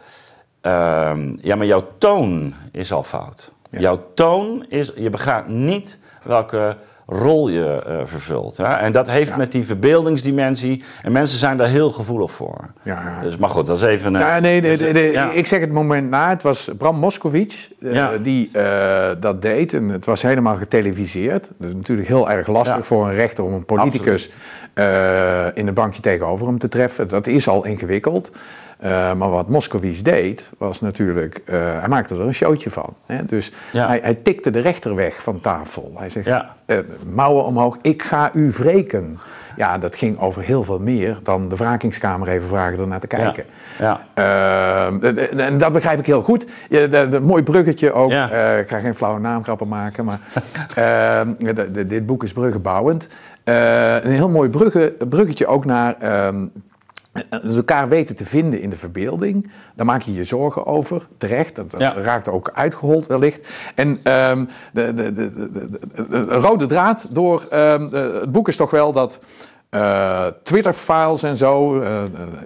ehm, 0.60 1.34
ja, 1.40 1.56
maar 1.56 1.66
jouw 1.66 1.88
toon 1.98 2.54
is 2.72 2.92
al 2.92 3.02
fout. 3.02 3.52
Ja. 3.70 3.80
Jouw 3.80 4.06
toon 4.14 4.66
is, 4.68 4.92
je 4.94 5.10
begrijpt 5.10 5.48
niet 5.48 5.98
welke 6.22 6.76
rol 7.06 7.48
je 7.48 7.84
uh, 7.88 7.96
vervult. 8.04 8.56
Ja? 8.56 8.78
En 8.78 8.92
dat 8.92 9.08
heeft 9.10 9.30
ja. 9.30 9.36
met 9.36 9.52
die 9.52 9.66
verbeeldingsdimensie. 9.66 10.84
En 11.02 11.12
mensen 11.12 11.38
zijn 11.38 11.56
daar 11.56 11.68
heel 11.68 11.90
gevoelig 11.90 12.32
voor. 12.32 12.60
Ja, 12.82 12.92
ja. 12.92 13.22
Dus, 13.22 13.36
maar 13.36 13.48
goed, 13.48 13.66
dat 13.66 13.76
is 13.76 13.82
even. 13.82 14.14
Uh, 14.14 14.20
ja, 14.20 14.38
nee, 14.38 14.60
nee, 14.60 14.76
nee, 14.76 14.92
nee 14.92 15.14
ik 15.34 15.46
zeg 15.46 15.60
het 15.60 15.72
moment 15.72 16.10
na. 16.10 16.28
Het 16.28 16.42
was 16.42 16.70
Bram 16.78 16.96
Moskowitz 16.96 17.68
uh, 17.78 18.08
die 18.22 18.50
dat 19.20 19.42
deed. 19.42 19.74
En 19.74 19.88
het 19.88 20.06
was 20.06 20.22
helemaal 20.22 20.56
geteleviseerd. 20.56 21.50
Dat 21.58 21.68
is 21.68 21.74
natuurlijk 21.74 22.08
heel 22.08 22.30
erg 22.30 22.46
lastig 22.46 22.86
voor 22.86 23.06
een 23.08 23.14
rechter 23.14 23.44
om 23.44 23.52
een 23.52 23.64
politicus 23.64 24.30
in 25.54 25.66
een 25.66 25.74
bankje 25.74 26.00
tegenover 26.00 26.46
hem 26.46 26.58
te 26.58 26.68
treffen. 26.68 27.08
Dat 27.08 27.26
is 27.26 27.48
al 27.48 27.64
ingewikkeld. 27.64 28.30
Uh, 28.82 29.12
maar 29.14 29.30
wat 29.30 29.48
Moskowitz 29.48 30.00
deed, 30.00 30.50
was 30.58 30.80
natuurlijk, 30.80 31.42
uh, 31.46 31.54
hij 31.54 31.88
maakte 31.88 32.14
er 32.14 32.20
een 32.20 32.34
showtje 32.34 32.70
van. 32.70 32.94
Hè? 33.06 33.24
Dus 33.24 33.52
ja. 33.72 33.86
hij, 33.86 34.00
hij, 34.02 34.14
tikte 34.14 34.50
de 34.50 34.60
rechter 34.60 34.94
weg 34.94 35.22
van 35.22 35.40
tafel. 35.40 35.92
Hij 35.96 36.10
zegt, 36.10 36.26
ja. 36.26 36.56
uh, 36.66 36.78
mouwen 37.06 37.44
omhoog, 37.44 37.78
ik 37.82 38.02
ga 38.02 38.30
u 38.32 38.50
wreken. 38.50 39.18
Ja, 39.56 39.78
dat 39.78 39.96
ging 39.96 40.20
over 40.20 40.42
heel 40.42 40.64
veel 40.64 40.78
meer 40.78 41.18
dan 41.22 41.48
de 41.48 41.56
wrakingskamer 41.56 42.28
even 42.28 42.48
vragen 42.48 42.78
ernaar 42.78 43.00
te 43.00 43.06
kijken. 43.06 43.44
Ja. 43.78 44.00
en 45.36 45.58
dat 45.58 45.72
begrijp 45.72 45.98
ik 45.98 46.06
heel 46.06 46.22
goed. 46.22 46.46
De, 46.68 47.18
mooi 47.22 47.42
bruggetje 47.42 47.92
ook. 47.92 48.12
ik 48.60 48.68
ga 48.68 48.78
geen 48.80 48.94
flauwe 48.94 49.20
naamgrappen 49.20 49.68
maken, 49.68 50.04
maar 50.04 50.18
de, 51.72 51.86
dit 51.86 52.06
boek 52.06 52.22
is 52.22 52.32
bruggenbouwend. 52.32 53.08
een 53.44 54.10
heel 54.10 54.30
mooi 54.30 54.48
brugge, 54.48 54.94
bruggetje 55.08 55.46
ook 55.46 55.64
naar 55.64 55.94
ehm, 55.98 56.46
dus 57.42 57.56
elkaar 57.56 57.88
weten 57.88 58.16
te 58.16 58.24
vinden 58.24 58.60
in 58.60 58.70
de 58.70 58.76
verbeelding, 58.76 59.50
daar 59.74 59.86
maak 59.86 60.02
je 60.02 60.12
je 60.12 60.24
zorgen 60.24 60.66
over, 60.66 61.06
terecht. 61.18 61.56
Dat, 61.56 61.74
ja. 61.78 61.92
raakt 61.92 62.28
ook 62.28 62.50
uitgehold 62.54 63.06
wellicht. 63.06 63.48
En 63.74 63.88
um, 63.88 64.48
de, 64.72 64.94
de, 64.94 65.12
de, 65.12 65.30
de, 66.08 66.24
rode 66.28 66.66
draad 66.66 67.08
door 67.10 67.46
um, 67.52 67.88
het 67.92 68.32
boek 68.32 68.48
is 68.48 68.56
toch 68.56 68.70
wel 68.70 68.92
dat 68.92 69.20
Uh, 69.74 70.26
Twitter-files 70.42 71.22
en 71.22 71.36
zo. 71.36 71.80
Uh, 71.80 71.88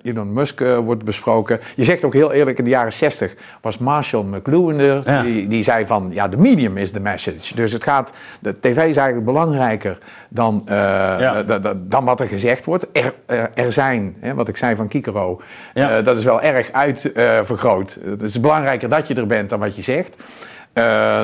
Elon 0.02 0.32
Musk 0.32 0.60
wordt 0.84 1.04
besproken. 1.04 1.60
Je 1.76 1.84
zegt 1.84 2.04
ook 2.04 2.12
heel 2.12 2.32
eerlijk, 2.32 2.58
in 2.58 2.64
de 2.64 2.70
jaren 2.70 2.92
60 2.92 3.34
was 3.60 3.78
Marshall 3.78 4.22
McLuhan 4.22 4.78
er. 4.78 5.22
Die, 5.22 5.48
die 5.48 5.62
zei 5.62 5.86
van, 5.86 6.10
ja, 6.12 6.28
de 6.28 6.36
medium 6.36 6.76
is 6.76 6.92
de 6.92 7.00
message. 7.00 7.54
Dus 7.54 7.72
het 7.72 7.84
gaat, 7.84 8.12
de 8.40 8.60
tv 8.60 8.76
is 8.76 8.96
eigenlijk 8.96 9.24
belangrijker 9.24 9.98
dan, 10.28 10.62
ja. 10.66 11.42
dan 11.76 12.04
wat 12.04 12.20
er 12.20 12.26
gezegd 12.26 12.64
wordt. 12.64 12.86
Er, 12.92 13.14
er 13.54 13.72
zijn, 13.72 14.16
hè, 14.20 14.34
wat 14.34 14.48
ik 14.48 14.56
zei 14.56 14.76
van 14.76 14.88
Kikero, 14.88 15.40
ja. 15.74 16.02
dat 16.02 16.16
is 16.16 16.24
wel 16.24 16.42
erg 16.42 16.72
uitvergroot. 16.72 17.98
het 18.04 18.22
is 18.22 18.40
belangrijker 18.40 18.88
dat 18.88 19.08
je 19.08 19.14
er 19.14 19.26
bent 19.26 19.50
dan 19.50 19.58
wat 19.58 19.76
je 19.76 19.82
zegt. 19.82 20.16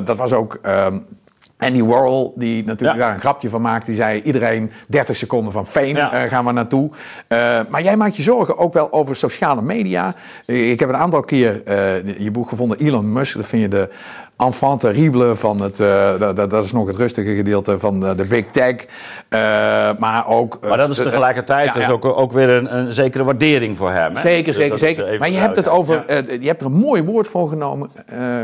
dat 0.04 0.16
was 0.16 0.32
ook... 0.32 0.58
Ehm, 0.62 0.98
Andy 1.64 1.82
Warhol, 1.82 2.32
die 2.36 2.64
natuurlijk 2.64 2.98
daar 2.98 3.14
een 3.14 3.20
grapje 3.20 3.48
van 3.48 3.62
maakt, 3.62 3.86
die 3.86 3.94
zei: 3.94 4.22
iedereen 4.22 4.70
30 4.88 5.16
seconden 5.16 5.52
van 5.52 5.66
fame 5.66 5.98
eh, 5.98 6.22
gaan 6.22 6.44
we 6.44 6.52
naartoe. 6.52 6.90
Uh, 7.28 7.60
maar 7.68 7.82
jij 7.82 7.96
maakt 7.96 8.16
je 8.16 8.22
zorgen 8.22 8.58
ook 8.58 8.72
wel 8.72 8.92
over 8.92 9.16
sociale 9.16 9.62
media. 9.62 10.14
ik 10.46 10.80
heb 10.80 10.88
een 10.88 10.96
aantal 10.96 11.20
keer 11.20 11.62
je 12.18 12.30
boek 12.32 12.48
gevonden, 12.48 12.78
Elon 12.78 13.12
Musk. 13.12 13.36
Dat 13.36 13.46
vind 13.46 13.62
je 13.62 13.68
de 13.68 13.88
enfant 14.36 14.80
terrible 14.80 15.36
van 15.36 15.60
het, 15.60 15.76
dat, 16.18 16.36
dat, 16.36 16.64
is 16.64 16.72
nog 16.72 16.86
het 16.86 16.96
rustige 16.96 17.34
gedeelte 17.34 17.78
van 17.78 18.00
de, 18.00 18.14
de 18.14 18.24
big 18.24 18.44
tech. 18.50 18.76
Maar 19.98 20.28
ook... 20.28 20.58
Maar 20.68 20.78
dat 20.78 20.90
is 20.90 20.96
tegelijkertijd 20.96 21.66
ja, 21.66 21.80
ja. 21.80 21.86
Dus 21.86 21.94
ook, 21.94 22.04
ook 22.04 22.32
weer 22.32 22.48
een, 22.48 22.76
een, 22.76 22.92
zekere 22.92 23.24
waardering 23.24 23.76
voor 23.76 23.90
hem. 23.90 24.14
Hè? 24.14 24.20
Zeker, 24.20 24.44
dus 24.44 24.56
zeker, 24.56 24.78
zeker. 24.78 25.18
Maar 25.18 25.30
je 25.30 25.38
hebt 25.38 25.56
het 25.56 25.68
over, 25.68 26.04
je 26.40 26.46
hebt 26.46 26.60
er 26.60 26.66
een 26.66 26.72
mooi 26.72 27.02
woord 27.02 27.26
voor 27.26 27.48
genomen, 27.48 27.90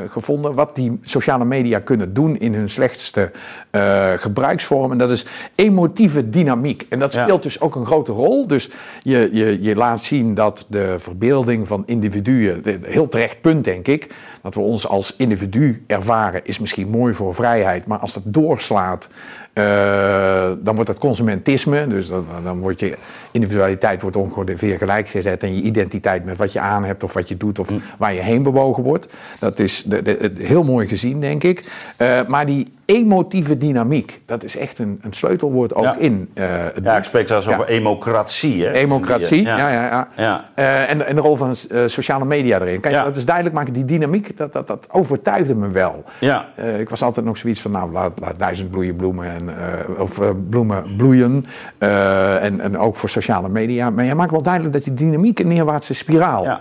gevonden, 0.07 0.55
wat 0.55 0.75
die 0.75 0.99
sociale 1.03 1.45
media 1.45 1.79
kunnen 1.79 2.15
doen 2.15 2.39
in 2.39 2.55
hun 2.55 2.69
slechtste 3.11 4.19
gebruiksvorm. 4.21 4.93
En 4.93 4.99
dat 4.99 5.11
is 5.11 5.27
emotieve 5.55 6.31
dynamiek. 6.31 6.87
En 6.89 6.99
dat 6.99 7.13
speelt 7.13 7.43
dus 7.43 7.61
ook 7.61 7.75
een 7.75 7.87
grote 7.87 8.13
rol. 8.13 8.47
Dus 8.47 8.71
je, 9.03 9.29
je, 9.33 9.63
je 9.63 9.75
laat 9.75 10.03
zien 10.03 10.35
dat 10.35 10.67
de 10.69 10.95
verbeelding 10.99 11.69
van 11.69 11.83
individuen, 11.87 12.63
heel 12.83 13.09
terecht 13.09 13.41
punt 13.41 13.65
denk 13.65 13.89
ik, 13.89 14.15
dat 14.43 14.55
we 14.55 14.61
ons 14.61 14.89
als 14.89 15.15
individu 15.17 15.85
ervaren 15.87 16.41
is 16.45 16.59
misschien 16.59 16.89
mooi 16.89 17.15
voor 17.15 17.35
vrijheid, 17.35 17.87
maar 17.87 17.99
als 17.99 18.13
dat 18.13 18.23
doorslaat 18.27 19.09
uh, 19.55 20.51
dan 20.59 20.75
wordt 20.75 20.87
dat 20.87 20.99
consumentisme, 20.99 21.87
dus 21.87 22.09
dan, 22.09 22.27
dan 22.45 22.61
wordt 22.61 22.81
je 22.81 22.97
individualiteit 23.33 24.03
wordt 24.03 24.17
ongeveer 24.17 24.79
gelijk 24.79 25.09
gezet 25.09 25.43
en 25.43 25.55
je 25.55 25.63
identiteit 25.63 26.25
met 26.25 26.37
wat 26.37 26.53
je 26.53 26.61
aan 26.61 26.85
hebt 26.85 27.03
of 27.03 27.13
wat 27.13 27.29
je 27.29 27.37
doet 27.37 27.59
of 27.59 27.71
mm. 27.71 27.83
waar 27.99 28.15
je 28.15 28.21
heen 28.21 28.43
bewogen 28.43 28.83
wordt. 28.83 29.13
Dat 29.39 29.59
is 29.59 29.83
de, 29.83 30.03
de, 30.03 30.33
heel 30.39 30.63
mooi 30.63 30.87
gezien, 30.87 31.21
denk 31.21 31.45
ik. 31.45 31.65
Uh, 31.99 32.21
maar 32.27 32.47
die 32.47 32.67
emotieve 32.97 33.59
dynamiek, 33.59 34.21
dat 34.27 34.45
is 34.45 34.57
echt 34.57 34.79
een, 34.79 34.99
een 35.03 35.13
sleutelwoord 35.13 35.75
ook 35.75 35.97
in 35.97 36.31
uh, 36.35 36.45
het 36.49 36.85
Ja, 36.85 36.97
ik 36.97 37.05
spreek 37.05 37.29
zelfs 37.29 37.49
over 37.49 37.69
emocratie. 37.69 38.65
Hè? 38.65 38.73
Emocratie, 38.73 39.43
ja, 39.43 39.57
ja, 39.57 39.71
ja. 39.71 40.09
ja. 40.17 40.45
Uh, 40.57 40.91
en, 40.91 41.07
en 41.07 41.15
de 41.15 41.21
rol 41.21 41.37
van 41.37 41.55
sociale 41.87 42.25
media 42.25 42.61
erin. 42.61 42.81
Kijk, 42.81 43.05
dat 43.05 43.17
is 43.17 43.25
duidelijk 43.25 43.55
maken, 43.55 43.73
die 43.73 43.85
dynamiek, 43.85 44.37
dat, 44.37 44.53
dat, 44.53 44.67
dat 44.67 44.89
overtuigde 44.91 45.55
me 45.55 45.69
wel. 45.69 46.05
Ja. 46.19 46.47
ik 46.79 46.89
was 46.89 47.03
altijd 47.03 47.27
nog 47.27 47.37
zoiets 47.37 47.61
van, 47.61 47.71
nou, 47.71 47.93
laat, 47.93 48.13
laat 48.21 48.39
duizend 48.39 48.71
bloeien 48.71 48.97
bloemen 48.97 49.27
en 49.27 49.51
of 49.99 50.21
bloemen 50.51 50.97
bloeien. 50.97 51.45
En, 51.79 52.61
en 52.61 52.79
ook 52.79 52.97
voor 52.97 53.09
sociale 53.09 53.49
media. 53.49 53.91
Maar 53.91 54.05
je 54.05 54.15
maakt 54.15 54.31
wel 54.31 54.43
duidelijk 54.43 54.75
dat 54.75 54.85
die 54.85 54.95
dynamiek 54.95 55.39
een 55.39 55.49
neerwaartse 55.49 55.95
spiraal 55.95 56.61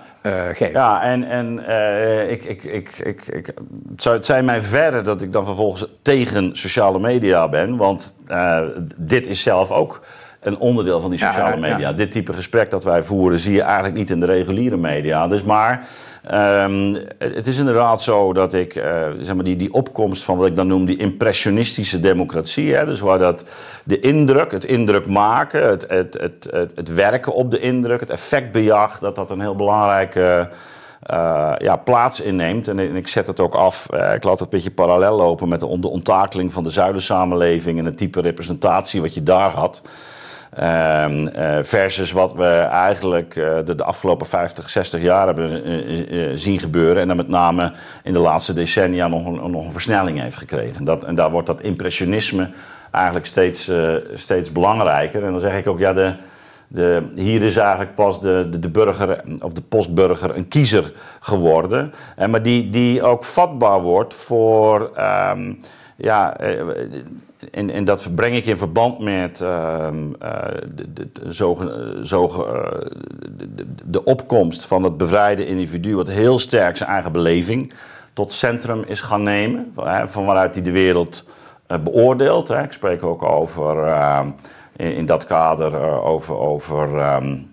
geeft. 0.53 0.71
Ja, 0.71 1.01
en, 1.01 1.23
en 1.23 1.59
ik, 2.29 2.45
ik, 2.45 2.63
ik, 2.63 2.97
ik, 2.97 3.27
ik, 3.27 3.45
het, 3.89 4.01
zou, 4.01 4.15
het 4.15 4.25
zijn 4.25 4.45
mij 4.45 4.61
verder 4.61 5.03
dat 5.03 5.21
ik 5.21 5.33
dan 5.33 5.45
vervolgens 5.45 5.85
tegen 6.01 6.55
sociale 6.55 6.99
media 6.99 7.49
ben. 7.49 7.77
Want 7.77 8.15
dit 8.97 9.27
is 9.27 9.41
zelf 9.41 9.71
ook 9.71 10.01
een 10.39 10.57
onderdeel 10.57 10.99
van 10.99 11.09
die 11.09 11.19
sociale 11.19 11.57
media. 11.57 11.93
Dit 11.93 12.11
type 12.11 12.33
gesprek 12.33 12.69
dat 12.69 12.83
wij 12.83 13.03
voeren 13.03 13.39
zie 13.39 13.53
je 13.53 13.61
eigenlijk 13.61 13.95
niet 13.95 14.09
in 14.09 14.19
de 14.19 14.25
reguliere 14.25 14.77
media. 14.77 15.27
Dus 15.27 15.43
maar 15.43 15.87
um, 16.33 16.97
het 17.17 17.47
is 17.47 17.57
inderdaad 17.57 18.01
zo 18.01 18.33
dat 18.33 18.53
ik 18.53 18.75
uh, 18.75 18.83
zeg 19.19 19.35
maar 19.35 19.43
die, 19.43 19.55
die 19.55 19.73
opkomst 19.73 20.23
van 20.23 20.37
wat 20.37 20.47
ik 20.47 20.55
dan 20.55 20.67
noem 20.67 20.85
die 20.85 20.97
impressionistische 20.97 21.99
democratie. 21.99 22.75
Hè, 22.75 22.85
dus 22.85 22.99
waar 22.99 23.19
dat 23.19 23.45
de 23.83 23.99
indruk, 23.99 24.51
het 24.51 24.65
indruk 24.65 25.07
maken, 25.07 25.69
het, 25.69 25.85
het, 25.87 26.17
het, 26.19 26.47
het, 26.51 26.75
het 26.75 26.93
werken 26.93 27.33
op 27.33 27.51
de 27.51 27.59
indruk, 27.59 27.99
het 27.99 28.09
effectbejag, 28.09 28.99
dat 28.99 29.15
dat 29.15 29.31
een 29.31 29.41
heel 29.41 29.55
belangrijke. 29.55 30.49
Uh, 31.13 31.53
ja, 31.57 31.75
plaats 31.75 32.21
inneemt. 32.21 32.67
En, 32.67 32.79
en, 32.79 32.95
ik 32.95 33.07
zet 33.07 33.27
het 33.27 33.39
ook 33.39 33.55
af. 33.55 33.87
Uh, 33.93 34.13
ik 34.13 34.23
laat 34.23 34.33
het 34.33 34.41
een 34.41 34.49
beetje 34.49 34.71
parallel 34.71 35.17
lopen 35.17 35.49
met 35.49 35.59
de, 35.59 35.79
de 35.79 35.87
onttakeling 35.87 36.53
van 36.53 36.63
de 36.63 36.69
zuidensamenleving 36.69 37.79
en 37.79 37.85
het 37.85 37.97
type 37.97 38.21
representatie 38.21 39.01
wat 39.01 39.13
je 39.13 39.23
daar 39.23 39.51
had. 39.51 39.81
Um, 40.57 41.27
uh, 41.27 41.57
versus 41.61 42.11
wat 42.11 42.33
we 42.33 42.45
eigenlijk 42.71 43.35
uh, 43.35 43.57
de, 43.65 43.75
de, 43.75 43.83
afgelopen 43.83 44.27
50, 44.27 44.69
60 44.69 45.01
jaar 45.01 45.25
hebben 45.25 45.71
uh, 46.13 46.31
zien 46.35 46.59
gebeuren. 46.59 47.01
En 47.01 47.07
dan 47.07 47.17
met 47.17 47.27
name 47.27 47.73
in 48.03 48.13
de 48.13 48.19
laatste 48.19 48.53
decennia 48.53 49.07
nog 49.07 49.25
een, 49.25 49.51
nog 49.51 49.65
een 49.65 49.71
versnelling 49.71 50.21
heeft 50.21 50.37
gekregen. 50.37 50.85
Dat, 50.85 51.03
en 51.03 51.15
daar 51.15 51.31
wordt 51.31 51.47
dat 51.47 51.61
impressionisme 51.61 52.49
eigenlijk 52.91 53.25
steeds, 53.25 53.71
steeds 54.13 54.51
belangrijker. 54.51 55.23
En 55.23 55.31
dan 55.31 55.39
zeg 55.39 55.57
ik 55.57 55.67
ook, 55.67 55.79
ja, 55.79 55.93
de, 55.93 56.13
de, 56.67 57.03
hier 57.15 57.43
is 57.43 57.57
eigenlijk 57.57 57.95
pas 57.95 58.21
de, 58.21 58.59
de, 58.59 58.69
burger 58.69 59.23
of 59.41 59.53
de 59.53 59.61
postburger 59.61 60.35
een 60.35 60.47
kiezer 60.47 60.91
geworden. 61.19 61.93
En, 62.15 62.29
maar 62.29 62.41
die, 62.41 62.69
die 62.69 63.03
ook 63.03 63.23
vatbaar 63.23 63.81
wordt 63.81 64.13
voor. 64.13 64.91
Um, 65.31 65.59
ja, 65.95 66.37
en, 67.51 67.69
en 67.69 67.85
dat 67.85 68.15
breng 68.15 68.35
ik 68.35 68.45
in 68.45 68.57
verband 68.57 68.99
met 68.99 69.37
de, 73.85 74.03
opkomst 74.03 74.65
van 74.65 74.83
het 74.83 74.97
bevrijde 74.97 75.45
individu, 75.45 75.95
wat 75.95 76.07
heel 76.07 76.39
sterk 76.39 76.77
zijn 76.77 76.89
eigen 76.89 77.11
beleving 77.11 77.73
tot 78.13 78.31
centrum 78.31 78.83
is 78.83 79.01
gaan 79.01 79.23
nemen, 79.23 79.73
van 80.05 80.25
waaruit 80.25 80.55
hij 80.55 80.63
de 80.63 80.71
wereld 80.71 81.27
uh, 81.67 81.77
beoordeelt. 81.77 82.49
Ik 82.49 82.71
spreek 82.71 83.03
ook 83.03 83.23
over, 83.23 83.83
ehm, 83.87 84.29
in, 84.75 85.05
dat 85.05 85.25
kader 85.25 86.01
over, 86.01 86.37
over 86.37 87.13
um, 87.15 87.51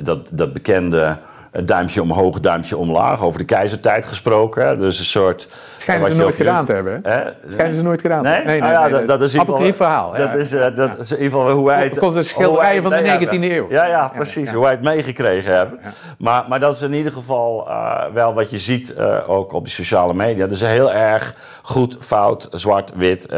dat, 0.00 0.28
dat 0.32 0.52
bekende 0.52 1.18
duimpje 1.60 2.02
omhoog, 2.02 2.40
duimpje 2.40 2.76
omlaag. 2.76 3.22
Over 3.22 3.38
de 3.38 3.44
keizertijd 3.44 4.06
gesproken. 4.06 4.78
Dus 4.78 4.98
een 4.98 5.04
soort... 5.04 5.48
Schijnen 5.76 6.10
ze 6.10 6.16
nooit 6.16 6.34
gedaan 6.34 6.66
te 6.66 6.72
hebben. 6.72 7.00
Hè? 7.02 7.20
Schijnen 7.48 7.76
ze 7.76 7.82
nooit 7.82 8.00
gedaan 8.00 8.22
te 8.22 8.28
hebben. 8.28 8.46
Nee, 8.46 8.60
nee, 8.60 8.70
nee, 8.70 8.90
nee, 8.90 9.06
dat, 9.06 9.22
is 9.22 9.34
in 9.34 9.40
ieder 9.40 9.54
geval... 9.54 9.72
verhaal. 9.74 10.12
Dat, 10.12 10.34
is, 10.34 10.52
uh, 10.52 10.74
dat 10.74 10.98
is 10.98 11.10
in 11.10 11.22
ieder 11.22 11.38
geval 11.38 11.50
hoe 11.50 11.66
wij 11.66 11.82
het... 11.82 11.98
komt 11.98 12.14
een 12.14 12.24
schilderij 12.24 12.82
van 12.82 12.90
de 12.90 13.28
19e 13.28 13.42
eeuw. 13.42 13.66
Ja, 13.70 13.86
ja, 13.86 14.08
precies. 14.14 14.50
Hoe 14.50 14.62
wij 14.62 14.70
het 14.70 14.82
meegekregen 14.82 15.56
hebben. 15.56 15.80
Maar, 16.18 16.44
maar 16.48 16.60
dat 16.60 16.74
is 16.74 16.82
in 16.82 16.92
ieder 16.92 17.12
geval 17.12 17.68
uh, 17.68 18.04
wel 18.12 18.34
wat 18.34 18.50
je 18.50 18.58
ziet 18.58 18.94
uh, 18.98 19.18
ook 19.26 19.52
op 19.52 19.64
de 19.64 19.70
sociale 19.70 20.14
media. 20.14 20.46
Dat 20.46 20.54
is 20.54 20.60
heel 20.60 20.92
erg 20.92 21.34
goed, 21.62 21.96
fout, 22.00 22.48
zwart, 22.50 22.92
wit. 22.96 23.28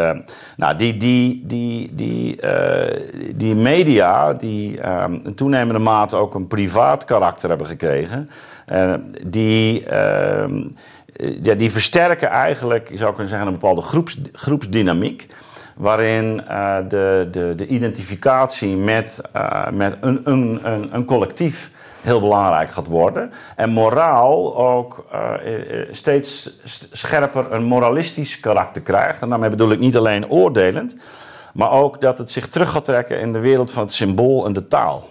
nou, 0.57 0.77
die, 0.77 0.97
die, 0.97 1.43
die, 1.47 1.95
die, 1.95 2.41
die 3.35 3.55
media 3.55 4.33
die 4.33 4.81
in 5.23 5.35
toenemende 5.35 5.81
mate 5.81 6.17
ook 6.17 6.35
een 6.35 6.47
privaat 6.47 7.05
karakter 7.05 7.49
hebben 7.49 7.67
gekregen 7.67 8.04
uh, 8.73 8.95
die, 9.27 9.81
uh, 9.81 10.45
ja, 11.43 11.55
die 11.55 11.71
versterken 11.71 12.29
eigenlijk, 12.29 12.91
zou 12.95 13.11
kunnen 13.11 13.29
zeggen, 13.29 13.47
een 13.47 13.53
bepaalde 13.53 13.83
groeps, 13.83 14.19
groepsdynamiek. 14.33 15.29
Waarin 15.77 16.43
uh, 16.51 16.77
de, 16.89 17.29
de, 17.31 17.53
de 17.57 17.67
identificatie 17.67 18.77
met, 18.77 19.21
met 19.73 19.97
een, 20.01 20.21
een, 20.25 20.61
een, 20.63 20.95
een 20.95 21.05
collectief 21.05 21.71
heel 22.01 22.21
belangrijk 22.21 22.71
gaat 22.71 22.87
worden. 22.87 23.33
En 23.57 23.71
moraal 23.71 24.57
ook 24.57 25.07
steeds 25.91 26.59
scherper 26.93 27.53
een 27.53 27.65
moralistisch 27.65 28.41
karakter 28.41 28.83
krijgt. 28.83 29.23
En 29.23 29.29
daarmee 29.29 29.51
bedoel 29.51 29.71
ik 29.71 29.79
niet 29.79 29.97
alleen 29.97 30.29
oordelend, 30.29 30.97
maar 31.53 31.71
ook 31.71 32.01
dat 32.01 32.19
het 32.19 32.31
zich 32.31 32.49
terug 32.49 32.71
gaat 32.71 32.85
trekken 32.85 33.21
in 33.21 33.33
de 33.33 33.39
wereld 33.39 33.71
van 33.71 33.83
het 33.83 33.93
symbool 33.93 34.47
en 34.47 34.53
de 34.53 34.69
taal 34.69 35.09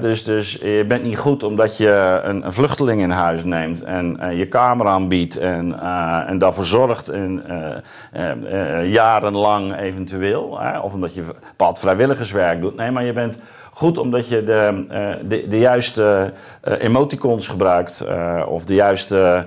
dus, 0.00 0.24
dus 0.24 0.52
je 0.52 0.84
bent 0.88 1.02
niet 1.02 1.18
goed 1.18 1.42
omdat 1.42 1.76
je 1.76 2.20
een, 2.22 2.52
vluchteling 2.52 3.00
in 3.00 3.10
huis 3.10 3.44
neemt 3.44 3.82
en 3.82 4.18
uh, 4.20 4.38
je 4.38 4.46
kamer 4.46 4.86
aanbiedt 4.86 5.36
en, 5.36 5.68
uh, 5.68 6.28
en 6.28 6.38
daarvoor 6.38 6.64
zorgt 6.64 7.08
en, 7.08 7.44
uh, 8.16 8.92
jarenlang 8.92 9.76
eventueel. 9.76 10.58
of 10.82 10.94
omdat 10.94 11.14
je 11.14 11.22
bepaald 11.22 11.78
vrijwilligerswerk 11.78 12.60
doet. 12.60 12.76
Nee, 12.76 12.90
maar 12.90 13.04
je 13.04 13.12
bent 13.12 13.38
goed 13.72 13.98
omdat 13.98 14.28
je 14.28 14.44
de, 14.44 14.84
de, 15.24 15.48
de, 15.48 15.58
juiste 15.58 16.32
emoticons 16.78 17.46
gebruikt 17.46 18.04
of 18.46 18.64
de 18.64 18.74
juiste 18.74 19.46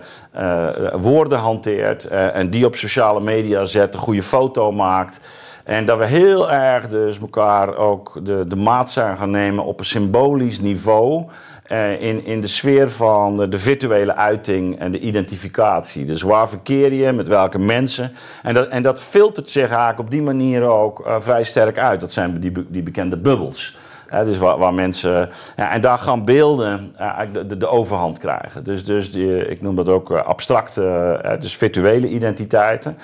woorden 0.94 1.40
hanteert 1.40 2.08
en 2.08 2.50
die 2.50 2.66
op 2.66 2.76
sociale 2.76 3.22
media 3.22 3.66
zet, 3.66 3.94
een 3.94 4.00
goede 4.00 4.24
foto 4.24 4.72
maakt. 4.72 5.20
En 5.64 5.86
dat 5.86 5.98
we 5.98 6.06
heel 6.06 6.52
erg 6.52 6.88
dus 6.88 7.20
elkaar 7.20 7.78
ook 7.78 8.20
de, 8.24 8.44
de 8.48 8.56
maat 8.56 8.92
zijn 8.92 9.18
gaan 9.18 9.32
nemen 9.32 9.64
op 9.64 9.80
een 9.80 9.86
symbolisch 9.86 10.60
niveau. 10.60 11.26
Eh, 11.64 12.02
in, 12.02 12.26
in 12.26 12.42
de 12.42 12.48
sfeer 12.48 12.90
van 12.90 13.50
de, 13.50 13.60
virtuele 13.60 14.16
uiting 14.16 14.80
en 14.80 14.92
de 14.92 15.00
identificatie. 15.00 16.06
Dus 16.06 16.22
waar 16.22 16.50
verkeer 16.50 16.94
je, 16.94 17.12
met 17.12 17.28
welke 17.28 17.60
mensen. 17.60 18.12
En 18.44 18.54
dat, 18.54 18.68
en 18.68 18.84
dat 18.84 19.02
filtert 19.02 19.50
zich 19.50 19.70
eigenlijk 19.70 20.00
op 20.00 20.12
die 20.12 20.22
manier 20.22 20.64
ook 20.64 21.06
eh, 21.06 21.16
vrij 21.20 21.44
sterk 21.44 21.78
uit. 21.78 22.02
Dat 22.02 22.12
zijn 22.12 22.40
die, 22.40 22.52
die 22.70 22.84
bekende 22.84 23.18
bubbels. 23.18 23.78
Dus 24.26 24.38
waar, 24.38 24.58
waar 24.58 24.74
mensen. 24.74 25.30
Ja, 25.56 25.72
en 25.72 25.82
daar 25.82 25.98
gaan 25.98 26.26
beelden 26.26 26.96
uh, 27.00 27.20
de, 27.58 27.68
overhand 27.68 28.20
krijgen. 28.20 28.64
Dus, 28.64 28.86
dus 28.86 29.12
die, 29.12 29.48
ik 29.48 29.62
noem 29.62 29.76
dat 29.76 29.90
ook 29.90 30.12
uh, 30.12 30.22
abstracte, 30.22 31.38
dus 31.40 31.58
virtuele 31.58 32.08
identiteiten. 32.08 32.98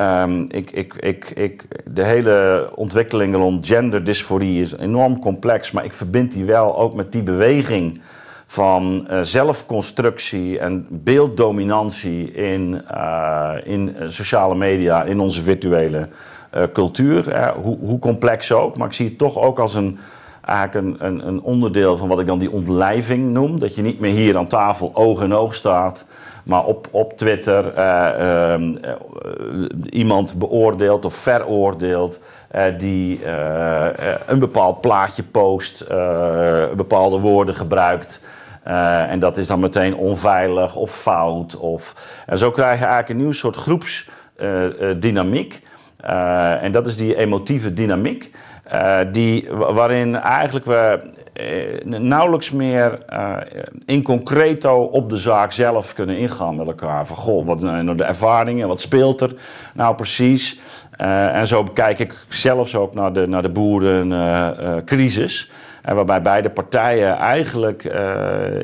Um, 0.00 0.46
ik, 0.50 0.70
ik, 0.70 0.94
ik, 0.94 1.30
ik, 1.30 1.66
de 1.84 2.04
hele 2.04 2.68
ontwikkeling 2.74 3.34
rond 3.34 3.66
genderdysforie 3.66 4.60
is 4.60 4.76
enorm 4.76 5.20
complex, 5.20 5.70
maar 5.70 5.84
ik 5.84 5.92
verbind 5.92 6.32
die 6.32 6.44
wel 6.44 6.78
ook 6.78 6.94
met 6.94 7.12
die 7.12 7.22
beweging 7.22 8.00
van 8.46 9.06
uh, 9.10 9.20
zelfconstructie 9.20 10.58
en 10.58 10.86
beelddominantie 10.90 12.32
in, 12.32 12.84
uh, 12.90 13.54
in 13.64 13.96
sociale 14.06 14.54
media, 14.54 15.04
in 15.04 15.20
onze 15.20 15.42
virtuele 15.42 16.08
cultuur. 16.72 17.50
Hoe, 17.62 17.78
hoe, 17.78 17.98
complex 17.98 18.52
ook, 18.52 18.76
maar 18.76 18.86
ik 18.86 18.92
zie 18.92 19.08
het 19.08 19.18
toch 19.18 19.38
ook 19.38 19.58
als 19.58 19.74
een, 19.74 19.98
een, 20.72 21.26
een, 21.26 21.40
onderdeel 21.40 21.96
van 21.96 22.08
wat 22.08 22.20
ik 22.20 22.26
dan 22.26 22.38
die 22.38 22.50
ontlijving 22.50 23.32
noem. 23.32 23.58
Dat 23.58 23.74
je 23.74 23.82
niet 23.82 24.00
meer 24.00 24.14
hier 24.14 24.36
aan 24.36 24.46
tafel 24.46 24.90
oog 24.94 25.22
in 25.22 25.34
oog 25.34 25.54
staat 25.54 26.06
maar 26.48 26.64
op, 26.64 26.88
op 26.90 27.16
Twitter 27.16 27.78
uh, 27.78 28.08
uh, 28.20 28.54
iemand 29.90 30.38
beoordeelt 30.38 31.04
of 31.04 31.14
veroordeelt 31.14 32.20
uh, 32.54 32.62
die 32.78 33.26
een 34.26 34.38
bepaald 34.38 34.80
plaatje 34.80 35.22
post, 35.22 35.86
bepaalde 36.76 37.18
woorden 37.18 37.54
gebruikt. 37.54 38.24
en 39.08 39.18
dat 39.18 39.36
is 39.36 39.46
dan 39.46 39.60
meteen 39.60 39.96
onveilig 39.96 40.76
of 40.76 40.90
fout. 40.90 41.56
Of, 41.56 41.94
en 42.26 42.38
zo 42.38 42.50
krijg 42.50 42.78
je 42.78 42.84
eigenlijk 42.84 43.08
een 43.08 43.24
nieuw 43.24 43.32
soort 43.32 43.56
groepsdynamiek. 43.56 45.62
en 46.60 46.72
dat 46.72 46.86
is 46.86 46.96
die 46.96 47.16
emotieve 47.16 47.74
dynamiek. 47.74 48.30
Uh, 48.72 48.98
die, 49.12 49.48
waarin 49.50 50.16
eigenlijk 50.16 50.64
we 50.64 51.00
uh, 51.84 52.00
nauwelijks 52.00 52.50
meer 52.50 52.98
uh, 53.12 53.36
in 53.86 54.02
concreto 54.02 54.82
op 54.82 55.10
de 55.10 55.16
zaak 55.16 55.52
zelf 55.52 55.94
kunnen 55.94 56.18
ingaan 56.18 56.56
met 56.56 56.66
elkaar. 56.66 57.06
Van 57.06 57.16
goh, 57.16 57.46
wat 57.46 57.60
zijn 57.60 57.84
nou 57.84 57.96
de 57.96 58.04
ervaringen, 58.04 58.68
wat 58.68 58.80
speelt 58.80 59.20
er 59.20 59.34
nou 59.74 59.94
precies? 59.94 60.60
en 61.32 61.46
zo 61.46 61.64
kijk 61.64 61.98
ik 61.98 62.14
zelfs 62.28 62.74
ook 62.74 62.94
naar 62.94 63.12
de, 63.12 63.26
naar 63.26 63.42
de 63.42 63.48
boerencrisis. 63.48 65.50
waarbij 65.82 66.22
beide 66.22 66.50
partijen 66.50 67.16
eigenlijk 67.16 67.84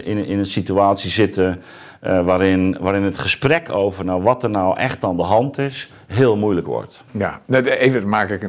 in, 0.05 0.27
in 0.27 0.39
een 0.39 0.47
situatie 0.47 1.11
zitten 1.11 1.63
waarin, 2.01 2.77
waarin 2.81 3.03
het 3.03 3.19
gesprek 3.19 3.73
over 3.73 4.05
nou, 4.05 4.23
wat 4.23 4.43
er 4.43 4.51
nou 4.51 4.79
echt 4.79 5.05
aan 5.05 5.17
de 5.17 5.23
hand 5.23 5.59
is, 5.59 5.91
heel 6.07 6.37
moeilijk 6.37 6.67
wordt. 6.67 7.05
Ja, 7.11 7.41
even 7.65 8.09
maak 8.09 8.31
ik, 8.31 8.49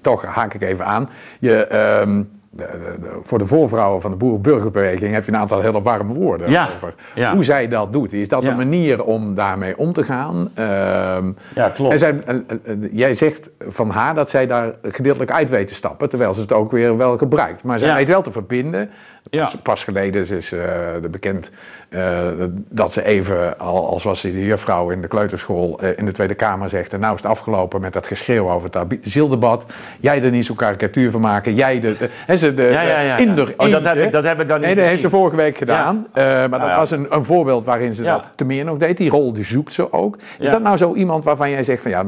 toch 0.00 0.24
haak 0.24 0.54
ik 0.54 0.62
even 0.62 0.84
aan. 0.84 1.08
Je, 1.40 1.74
um, 2.02 2.30
de, 2.50 2.96
de, 3.00 3.18
voor 3.22 3.38
de 3.38 3.46
voorvrouwen 3.46 4.00
van 4.00 4.10
de 4.10 4.16
boerenburgerbeweging 4.16 5.14
heb 5.14 5.24
je 5.24 5.32
een 5.32 5.38
aantal 5.38 5.60
hele 5.60 5.82
warme 5.82 6.14
woorden 6.14 6.50
ja, 6.50 6.68
over 6.76 6.94
ja. 7.14 7.34
hoe 7.34 7.44
zij 7.44 7.68
dat 7.68 7.92
doet. 7.92 8.12
Is 8.12 8.28
dat 8.28 8.42
Ja. 8.42 8.50
een 8.50 8.56
manier 8.56 9.04
om 9.04 9.34
daarmee 9.34 9.78
om 9.78 9.92
te 9.92 10.02
gaan? 10.02 10.50
Ehm, 10.54 11.32
Ja, 11.54 11.68
klopt. 11.68 11.92
en 11.92 11.98
zij, 11.98 12.22
eh, 12.26 12.34
eh, 12.64 12.76
jij 12.90 13.14
zegt 13.14 13.50
van 13.68 13.90
haar 13.90 14.14
dat 14.14 14.30
zij 14.30 14.46
daar 14.46 14.74
gedeeltelijk 14.82 15.30
uit 15.30 15.50
weet 15.50 15.68
te 15.68 15.74
stappen, 15.74 16.08
terwijl 16.08 16.34
ze 16.34 16.40
het 16.40 16.52
ook 16.52 16.70
weer 16.70 16.96
wel 16.96 17.18
gebruikt. 17.18 17.62
Maar 17.62 17.78
zij 17.78 17.88
Ja. 17.88 17.94
weet 17.94 18.08
wel 18.08 18.22
te 18.22 18.32
verbinden. 18.32 18.90
Ja. 19.30 19.50
Pas, 19.62 19.84
geleden 19.84 20.26
is, 20.36 20.48
de 20.48 21.08
bekend 21.10 21.50
eh, 21.88 22.26
dat 22.68 22.92
ze 22.92 23.04
even, 23.04 23.58
al, 23.58 23.88
als 23.90 24.02
was 24.04 24.20
ze 24.20 24.32
de 24.32 24.44
juffrouw 24.44 24.90
in 24.90 25.00
de 25.00 25.08
kleuterschool, 25.08 25.80
eh, 25.80 25.88
in 25.96 26.04
de 26.04 26.12
Tweede 26.12 26.34
Kamer 26.34 26.68
zegt... 26.68 26.92
en 26.92 27.00
nou 27.00 27.14
is 27.14 27.22
het 27.22 27.30
afgelopen 27.30 27.80
met 27.80 27.92
dat 27.92 28.06
geschreeuw 28.06 28.50
over 28.50 28.70
het 28.72 29.04
asieldebat. 29.04 29.72
Jij 30.00 30.22
er 30.22 30.30
niet 30.30 30.46
zo'n 30.46 30.56
karikatuur 30.56 31.10
van 31.10 31.20
maken. 31.20 31.54
Jij 31.54 31.80
de... 31.80 31.96
de, 32.26 32.36
ze 32.36 32.54
de 32.54 32.62
Ja, 32.62 32.82
ja, 32.82 32.88
ja, 32.88 33.00
ja. 33.00 33.16
in 33.16 33.34
de- 33.34 33.54
Oh, 33.56 33.70
dat 33.70 33.84
heb 33.84 33.96
ik- 33.96 34.12
dat 34.12 34.24
heb 34.24 34.40
ik 34.40 34.48
dan 34.48 34.56
niet 34.56 34.66
Nee, 34.66 34.74
dat 34.76 34.84
heeft 34.84 35.00
ze 35.00 35.10
vorige 35.10 35.36
week 35.36 35.56
gedaan. 35.58 36.06
Maar 36.14 36.50
dat 36.50 36.74
was 36.74 36.90
een, 36.90 37.06
een 37.10 37.24
voorbeeld 37.24 37.64
waarin 37.64 37.94
ze 37.94 38.02
dat 38.02 38.30
te 38.34 38.44
meer 38.44 38.64
nog 38.64 38.76
deed. 38.78 38.96
Die 38.96 39.10
rol 39.10 39.32
die 39.32 39.44
zoekt 39.44 39.72
ze 39.72 39.92
ook. 39.92 40.16
Is 40.38 40.50
dat 40.50 40.62
nou 40.62 40.76
zo 40.76 40.94
iemand 40.94 41.24
waarvan 41.24 41.50
jij 41.50 41.62
zegt 41.62 41.82
van 41.82 41.90
ja, 41.90 42.04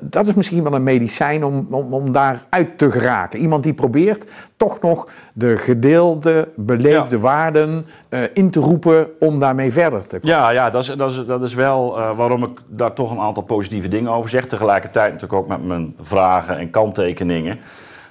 dat 0.00 0.26
is 0.26 0.34
misschien 0.34 0.62
wel 0.62 0.74
een 0.74 0.82
medicijn 0.82 1.44
om, 1.44 1.66
om, 1.70 1.94
om 1.94 2.12
daar 2.12 2.42
uit 2.48 2.78
te 2.78 2.90
geraken? 2.90 3.38
Iemand 3.38 3.62
die 3.62 3.74
probeert 3.74 4.24
toch 4.56 4.80
nog 4.80 5.08
de 5.38 5.56
gedeelde, 5.56 6.48
beleefde 6.54 7.16
Ja. 7.16 7.22
waarden 7.22 7.86
eh, 8.08 8.20
in 8.32 8.50
te 8.50 8.60
roepen 8.60 9.06
om 9.18 9.40
daarmee 9.40 9.72
verder 9.72 10.06
te 10.06 10.18
komen. 10.20 10.36
Ja, 10.36 10.50
ja 10.50 10.70
dat, 10.70 10.82
is, 10.82 10.88
dat, 10.88 11.10
is, 11.10 11.24
dat 11.26 11.42
is 11.42 11.54
wel 11.54 11.98
eh, 11.98 12.16
waarom 12.16 12.42
ik 12.44 12.58
daar 12.68 12.92
toch 12.92 13.10
een 13.10 13.20
aantal 13.20 13.42
positieve 13.42 13.88
dingen 13.88 14.10
over 14.12 14.30
zeg. 14.30 14.46
Tegelijkertijd 14.46 15.12
natuurlijk 15.12 15.40
ook 15.42 15.48
met 15.48 15.64
mijn 15.66 15.94
vragen 16.00 16.58
en 16.58 16.70
kanttekeningen. 16.70 17.58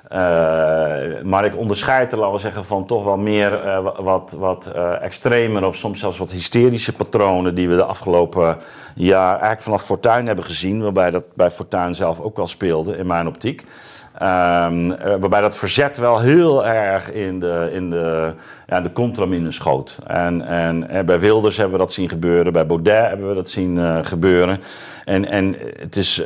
Eh, 0.10 0.20
maar 1.24 1.46
ik 1.46 1.58
onderscheid 1.58 2.12
er, 2.12 2.18
laten 2.18 2.34
we 2.34 2.40
zeggen, 2.40 2.66
van 2.66 2.86
toch 2.86 3.04
wel 3.04 3.18
meer 3.18 3.50
wa- 3.84 4.02
wat, 4.04 4.36
wat 4.40 4.72
extremer 5.02 5.66
of 5.66 5.76
soms 5.76 6.00
zelfs 6.00 6.18
wat 6.18 6.32
hysterische 6.32 6.94
patronen 6.94 7.56
die 7.56 7.70
we 7.70 7.76
de 7.76 7.84
afgelopen 7.84 8.58
jaar 8.96 9.32
eigenlijk 9.32 9.62
vanaf 9.62 9.84
Fortuin 9.86 10.28
hebben 10.28 10.46
gezien. 10.46 10.82
Waarbij 10.82 11.12
dat 11.12 11.24
bij 11.34 11.52
Fortuin 11.52 11.96
zelf 11.96 12.20
ook 12.20 12.38
wel 12.38 12.48
speelde, 12.48 12.98
in 12.98 13.08
mijn 13.08 13.28
optiek. 13.28 13.66
Ehm, 14.18 14.92
eh, 14.92 15.16
waarbij 15.20 15.42
dat 15.42 15.58
verzet 15.58 15.98
wel 15.98 16.20
heel 16.20 16.66
erg 16.66 17.12
in 17.12 17.40
de, 17.40 17.70
in 17.74 17.90
de, 17.90 18.34
ja, 18.68 18.82
de 18.82 18.92
contramine 18.92 19.52
schoot. 19.52 19.98
En, 20.08 20.48
en 20.48 20.90
eh, 20.90 21.04
bij 21.04 21.20
Wilders 21.20 21.58
hebben 21.58 21.74
we 21.78 21.84
dat 21.84 21.92
zien 21.92 22.10
gebeuren, 22.10 22.54
bij 22.54 22.66
Baudet 22.66 23.08
hebben 23.08 23.28
we 23.28 23.36
dat 23.36 23.50
zien 23.50 23.78
eh, 23.78 23.98
gebeuren. 24.02 24.62
En, 25.06 25.26
en 25.26 25.56
het 25.80 25.96
is 25.96 26.24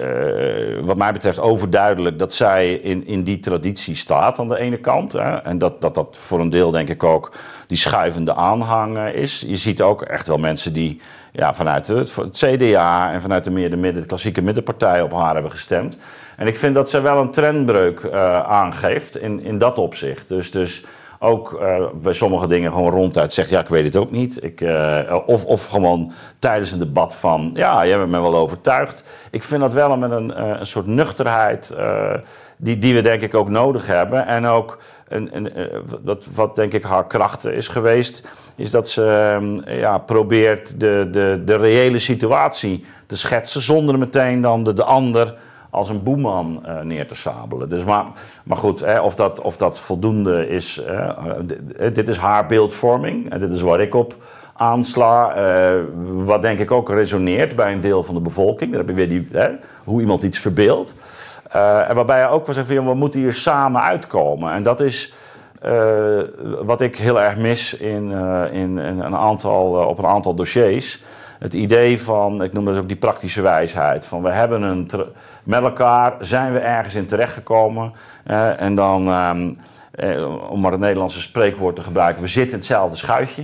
wat 0.81 0.97
mij 0.97 1.11
betreft 1.11 1.39
overduidelijk 1.39 2.19
dat 2.19 2.33
zij 2.33 2.73
in, 2.73 3.07
in 3.07 3.23
die 3.23 3.39
traditie 3.39 3.95
staat 3.95 4.39
aan 4.39 4.47
de 4.47 4.57
ene 4.57 4.77
kant. 4.77 5.11
Hè, 5.11 5.37
en 5.37 5.57
dat, 5.57 5.81
dat 5.81 5.95
dat 5.95 6.17
voor 6.17 6.39
een 6.39 6.49
deel 6.49 6.71
denk 6.71 6.89
ik 6.89 7.03
ook 7.03 7.31
die 7.67 7.77
schuivende 7.77 8.33
aanhang 8.33 9.07
is. 9.07 9.43
Je 9.47 9.55
ziet 9.55 9.81
ook 9.81 10.01
echt 10.01 10.27
wel 10.27 10.37
mensen 10.37 10.73
die 10.73 11.01
ja, 11.31 11.53
vanuit 11.53 11.87
het, 11.87 12.15
het 12.15 12.37
CDA 12.37 13.11
en 13.11 13.21
vanuit 13.21 13.43
de, 13.43 13.51
meer, 13.51 13.69
de, 13.69 13.75
midden, 13.75 14.01
de 14.01 14.07
klassieke 14.07 14.41
middenpartij 14.41 15.01
op 15.01 15.13
haar 15.13 15.33
hebben 15.33 15.51
gestemd. 15.51 15.97
En 16.39 16.47
ik 16.47 16.57
vind 16.57 16.75
dat 16.75 16.89
ze 16.89 17.01
wel 17.01 17.17
een 17.17 17.31
trendbreuk 17.31 17.99
eh, 17.99 18.43
aangeeft 18.43 19.17
in, 19.17 19.43
in 19.43 19.57
dat 19.57 19.77
opzicht. 19.77 20.27
Dus, 20.27 20.51
dus 20.51 20.85
ook 21.19 21.53
eh, 21.53 21.85
bij 22.01 22.13
sommige 22.13 22.47
dingen 22.47 22.71
gewoon 22.71 22.91
ronduit 22.91 23.33
zegt, 23.33 23.49
ja, 23.49 23.59
ik 23.59 23.67
weet 23.67 23.85
het 23.85 23.95
ook 23.95 24.11
niet. 24.11 24.43
Ik, 24.43 24.61
eh, 24.61 25.19
of, 25.25 25.45
of 25.45 25.65
gewoon 25.67 26.11
tijdens 26.39 26.71
een 26.71 26.79
debat 26.79 27.15
van, 27.15 27.51
ja, 27.53 27.85
jij 27.87 27.97
bent 27.97 28.09
me 28.09 28.21
wel 28.21 28.35
overtuigd. 28.35 29.03
Ik 29.31 29.43
vind 29.43 29.61
dat 29.61 29.73
wel 29.73 29.97
met 29.97 30.11
een, 30.11 30.59
een 30.59 30.65
soort 30.65 30.87
nuchterheid 30.87 31.75
die, 32.57 32.77
die 32.77 32.93
we 32.93 33.01
denk 33.01 33.21
ik 33.21 33.35
ook 33.35 33.49
nodig 33.49 33.87
hebben. 33.87 34.27
En 34.27 34.45
ook 34.45 34.77
wat, 36.03 36.27
wat 36.35 36.55
denk 36.55 36.73
ik 36.73 36.83
haar 36.83 37.07
kracht 37.07 37.45
is 37.45 37.67
geweest, 37.67 38.27
is 38.55 38.71
dat 38.71 38.89
ze 38.89 39.37
eh, 39.65 39.79
ja, 39.79 39.97
probeert 39.97 40.79
de, 40.79 41.07
de, 41.11 41.41
de 41.45 41.55
reële 41.55 41.99
situatie 41.99 42.85
te 43.05 43.17
schetsen 43.17 43.61
zonder 43.61 43.97
meteen 43.97 44.41
dan 44.41 44.63
de, 44.63 44.73
de 44.73 44.83
ander 44.83 45.35
als 45.69 45.89
een 45.89 46.03
boeman 46.03 46.65
eh, 46.65 46.81
neer 46.81 47.07
te 47.07 47.15
sabelen. 47.15 47.69
Dus 47.69 47.83
maar, 47.83 48.05
maar 48.43 48.57
goed, 48.57 48.79
hè, 48.79 48.99
of, 48.99 49.15
dat, 49.15 49.41
of 49.41 49.57
dat 49.57 49.79
voldoende 49.79 50.47
is, 50.47 50.81
dit, 51.93 52.07
is 52.07 52.17
haar 52.17 52.45
beeldvorming. 52.45 53.31
En 53.31 53.39
dit 53.39 53.51
is 53.51 53.61
waar 53.61 53.79
ik 53.79 53.95
op 53.95 54.15
aansla. 54.53 55.33
eh, 55.33 55.81
wat 56.03 56.41
denk 56.41 56.59
ik 56.59 56.71
ook 56.71 56.89
resoneert 56.89 57.55
bij 57.55 57.71
een 57.71 57.81
deel 57.81 58.03
van 58.03 58.15
de 58.15 58.21
bevolking. 58.21 58.69
Dan 58.69 58.79
heb 58.79 58.89
je 58.89 58.95
weer 58.95 59.09
die, 59.09 59.27
hè, 59.31 59.49
hoe 59.83 60.01
iemand 60.01 60.23
iets 60.23 60.39
verbeeldt. 60.39 60.95
Eh, 61.51 61.89
en 61.89 61.95
waarbij 61.95 62.19
je 62.19 62.27
ook 62.27 62.45
wel 62.45 62.55
zegt, 62.55 62.67
van, 62.67 62.85
we 62.87 62.93
moeten 62.93 63.19
hier 63.19 63.33
samen 63.33 63.81
uitkomen. 63.81 64.53
En 64.53 64.63
dat 64.63 64.79
is 64.79 65.13
wat 66.61 66.81
ik 66.81 66.97
heel 66.97 67.21
erg 67.21 67.37
mis 67.37 67.73
in, 67.73 68.11
in, 68.51 68.77
in 68.77 68.99
een 68.99 69.15
aantal, 69.15 69.87
op 69.87 69.97
een 69.97 70.05
aantal 70.05 70.33
dossiers. 70.33 71.01
Het 71.39 71.53
idee 71.53 72.01
van, 72.01 72.43
ik 72.43 72.53
noem 72.53 72.65
dat 72.65 72.77
ook 72.77 72.87
die 72.87 72.97
praktische 72.97 73.41
wijsheid. 73.41 74.05
Van 74.05 74.21
we 74.21 74.31
hebben 74.31 74.61
een, 74.61 74.89
met 75.49 75.63
elkaar 75.63 76.15
zijn 76.19 76.53
we 76.53 76.59
ergens 76.59 76.95
in 76.95 77.05
terechtgekomen. 77.05 77.93
eh, 78.23 78.61
en 78.61 78.75
dan, 78.75 79.07
ehm, 79.07 79.49
eh, 79.91 80.51
om 80.51 80.59
maar 80.59 80.71
het 80.71 80.79
Nederlandse 80.79 81.21
spreekwoord 81.21 81.75
te 81.75 81.81
gebruiken, 81.81 82.21
we 82.21 82.27
zitten 82.27 82.51
in 82.51 82.57
hetzelfde 82.57 82.95
schuitje. 82.95 83.43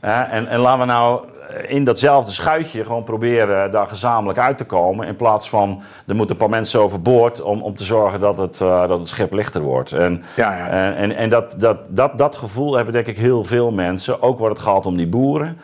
Eh, 0.00 0.32
en, 0.32 0.48
en 0.48 0.60
laten 0.60 0.80
we 0.80 0.86
nou 0.86 1.20
in 1.66 1.84
datzelfde 1.84 2.32
schuitje 2.32 2.84
gewoon 2.84 3.02
proberen 3.04 3.70
daar 3.70 3.86
gezamenlijk 3.86 4.38
uit 4.38 4.58
te 4.58 4.64
komen. 4.64 5.06
In 5.06 5.16
plaats 5.16 5.48
van, 5.48 5.82
er 6.06 6.14
moeten 6.14 6.34
een 6.34 6.40
paar 6.40 6.50
mensen 6.50 6.80
overboord 6.80 7.42
om, 7.42 7.62
om 7.62 7.74
te 7.74 7.84
zorgen 7.84 8.20
dat 8.20 8.38
het, 8.38 8.58
dat 8.58 8.98
het 8.98 9.08
schip 9.08 9.32
lichter 9.32 9.60
wordt. 9.62 9.92
En, 9.92 10.22
Ja, 10.36 10.56
ja. 10.56 10.68
en, 10.68 10.96
en, 10.96 11.16
en 11.16 11.30
dat, 11.30 11.54
dat, 11.58 11.78
dat, 11.88 12.18
dat 12.18 12.36
gevoel 12.36 12.74
hebben 12.74 12.92
denk 12.92 13.06
ik 13.06 13.18
heel 13.18 13.44
veel 13.44 13.70
mensen. 13.70 14.22
Ook 14.22 14.38
wordt 14.38 14.58
het 14.58 14.66
gaat 14.66 14.86
om 14.86 14.96
die 14.96 15.08
boeren. 15.08 15.58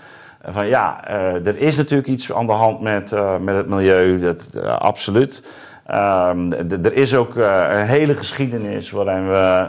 Van 0.44 0.66
ja, 0.66 1.08
er 1.44 1.56
is 1.56 1.76
natuurlijk 1.76 2.08
iets 2.08 2.32
aan 2.32 2.46
de 2.46 2.52
hand 2.52 2.80
met, 2.80 3.14
met 3.40 3.54
het 3.54 3.68
milieu, 3.68 4.18
dat, 4.18 4.50
absoluut. 4.64 5.42
Ehm, 5.90 6.52
er 6.82 6.92
is 6.92 7.14
ook 7.14 7.34
uh, 7.34 7.66
een 7.70 7.86
hele 7.86 8.14
geschiedenis 8.14 8.90
waarin 8.90 9.28
we, 9.28 9.68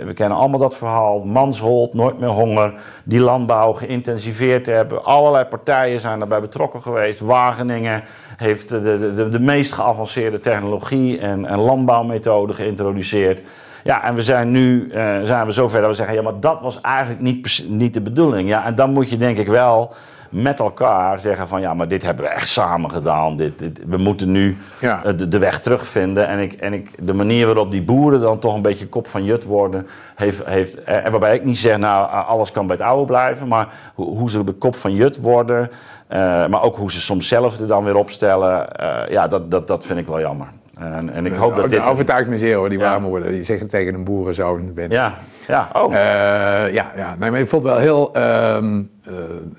uh, 0.00 0.06
we 0.06 0.12
kennen 0.12 0.38
allemaal 0.38 0.60
dat 0.60 0.76
verhaal, 0.76 1.24
Manshold, 1.24 1.94
Nooit 1.94 2.18
meer 2.20 2.28
honger, 2.28 2.74
die 3.04 3.20
landbouw 3.20 3.72
geïntensiveerd 3.72 4.66
hebben. 4.66 5.04
Allerlei 5.04 5.44
partijen 5.44 6.00
zijn 6.00 6.18
daarbij 6.18 6.40
betrokken 6.40 6.82
geweest. 6.82 7.20
Wageningen 7.20 8.02
heeft 8.36 8.68
de, 8.68 9.12
de, 9.14 9.28
de 9.28 9.40
meest 9.40 9.72
geavanceerde 9.72 10.40
technologie 10.40 11.18
en, 11.18 11.44
en 11.44 11.58
landbouwmethode 11.58 12.52
geïntroduceerd. 12.52 13.42
Ja, 13.84 14.04
en 14.04 14.14
we 14.14 14.22
zijn 14.22 14.50
nu 14.50 14.90
zijn 15.22 15.46
we 15.46 15.52
zover 15.52 15.80
dat 15.80 15.90
we 15.90 15.96
zeggen, 15.96 16.14
ja, 16.14 16.22
maar 16.22 16.40
dat 16.40 16.60
was 16.60 16.80
eigenlijk 16.80 17.20
niet, 17.20 17.64
niet 17.68 17.94
de 17.94 18.00
bedoeling. 18.00 18.48
Ja, 18.48 18.64
en 18.64 18.74
dan 18.74 18.92
moet 18.92 19.10
je 19.10 19.16
denk 19.16 19.38
ik 19.38 19.48
wel 19.48 19.94
met 20.30 20.58
elkaar 20.58 21.20
zeggen 21.20 21.48
van 21.48 21.60
ja, 21.60 21.74
maar 21.74 21.88
dit 21.88 22.02
hebben 22.02 22.24
we 22.24 22.30
echt 22.30 22.48
samen 22.48 22.90
gedaan. 22.90 23.36
Dit, 23.36 23.58
dit 23.58 23.80
we 23.86 23.96
moeten 23.96 24.30
nu 24.30 24.56
ja. 24.80 25.04
Eh, 25.04 25.16
de, 25.16 25.28
de, 25.28 25.38
weg 25.38 25.60
terugvinden. 25.60 26.28
En, 26.28 26.38
ik, 26.38 26.52
en 26.52 26.72
ik, 26.72 27.06
de 27.06 27.14
manier 27.14 27.46
waarop 27.46 27.70
die 27.70 27.82
boeren 27.82 28.20
dan 28.20 28.38
toch 28.38 28.54
een 28.54 28.62
beetje 28.62 28.88
kop 28.88 29.06
van 29.06 29.24
jut 29.24 29.44
worden, 29.44 29.86
heeft, 30.14 30.44
heeft, 30.44 30.84
eh, 30.84 31.04
en 31.04 31.10
waarbij 31.10 31.34
ik 31.34 31.44
niet 31.44 31.58
zeg 31.58 31.78
nou 31.78 32.10
alles 32.10 32.52
kan 32.52 32.66
bij 32.66 32.76
het 32.76 32.84
oude 32.84 33.04
blijven, 33.04 33.48
maar 33.48 33.68
hoe, 33.94 34.16
hoe 34.16 34.30
ze 34.30 34.44
de 34.44 34.52
kop 34.52 34.76
van 34.76 34.94
jut 34.94 35.20
worden, 35.20 35.70
uh, 36.12 36.18
maar 36.46 36.62
ook 36.62 36.76
hoe 36.76 36.90
ze 36.90 37.00
soms 37.00 37.28
zelf 37.28 37.58
er 37.58 37.66
dan 37.66 37.84
weer 37.84 37.96
opstellen, 37.96 38.68
uh, 38.80 38.98
ja, 39.08 39.28
dat, 39.28 39.50
dat, 39.50 39.66
dat 39.66 39.86
vind 39.86 39.98
ik 39.98 40.06
wel 40.06 40.20
jammer. 40.20 40.46
En, 40.78 41.12
en 41.12 41.26
ik 41.26 41.34
hoop 41.34 41.56
dat 41.56 41.70
dit... 41.70 41.88
Overtuigt 41.88 42.28
me 42.28 42.38
zeer 42.38 42.56
hoor, 42.56 42.68
die 42.68 42.78
ja. 42.78 43.00
worden. 43.00 43.32
Die 43.32 43.44
zeggen 43.44 43.68
tegen 43.68 43.94
een 43.94 44.04
boerenzoon 44.04 44.74
ben. 44.74 44.90
Ja, 44.90 45.14
ja, 45.46 45.68
oh. 45.72 45.92
Uh, 45.92 45.98
ja, 46.72 46.92
ja. 46.96 47.16
Nee, 47.18 47.30
maar 47.30 47.40
ik 47.40 47.48
vond 47.48 47.62
het 47.62 47.72
wel 47.72 47.80
heel... 47.80 48.14
Ehm, 48.14 48.82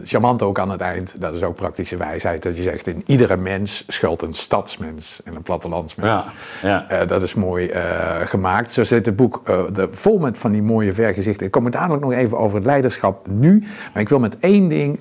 charmant 0.03 0.41
ook 0.41 0.59
aan 0.59 0.69
het 0.69 0.81
eind, 0.81 1.15
dat 1.19 1.35
is 1.35 1.43
ook 1.43 1.55
praktische 1.55 1.97
wijsheid, 1.97 2.43
dat 2.43 2.57
je 2.57 2.63
zegt 2.63 2.87
in 2.87 3.03
iedere 3.05 3.37
mens 3.37 3.83
schuilt 3.87 4.21
een 4.21 4.33
stadsmens 4.33 5.21
en 5.23 5.35
een 5.35 5.41
plattelandsmens. 5.41 6.25
Ja, 6.61 6.85
ja. 6.89 7.01
Uh, 7.01 7.07
dat 7.07 7.21
is 7.21 7.33
mooi 7.33 7.69
uh, 7.69 8.15
gemaakt. 8.23 8.71
Zo 8.71 8.83
zit 8.83 9.05
het 9.05 9.15
boek 9.15 9.41
de, 9.45 9.87
vol 9.91 10.17
met 10.17 10.37
van 10.37 10.51
die 10.51 10.63
mooie 10.63 10.93
vergezichten. 10.93 11.45
Ik 11.45 11.51
kom 11.51 11.63
het 11.63 11.73
dadelijk 11.73 12.03
nog 12.03 12.13
even 12.13 12.37
over 12.37 12.57
het 12.57 12.65
leiderschap 12.65 13.27
nu, 13.27 13.63
maar 13.93 14.01
ik 14.01 14.09
wil 14.09 14.19
met 14.19 14.37
één 14.39 14.67
ding, 14.67 14.99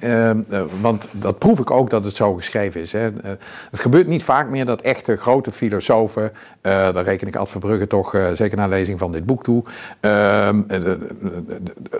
want 0.80 1.08
dat 1.10 1.38
proef 1.38 1.60
ik 1.60 1.70
ook 1.70 1.90
dat 1.90 2.04
het 2.04 2.14
zo 2.14 2.34
geschreven 2.34 2.80
is. 2.80 2.92
Hè. 2.92 3.10
het 3.70 3.80
gebeurt 3.80 4.06
niet 4.06 4.24
vaak 4.24 4.48
meer 4.48 4.64
dat 4.64 4.80
echte 4.80 5.16
grote 5.16 5.52
filosofen, 5.52 6.32
daar 6.60 7.02
reken 7.02 7.26
ik 7.26 7.36
Ad 7.36 7.50
Verbrugge 7.50 7.86
toch 7.86 8.16
zeker 8.32 8.56
naar 8.56 8.68
lezing 8.68 8.98
van 8.98 9.12
dit 9.12 9.26
boek 9.26 9.42
toe, 9.42 9.64
ehm, 10.00 10.62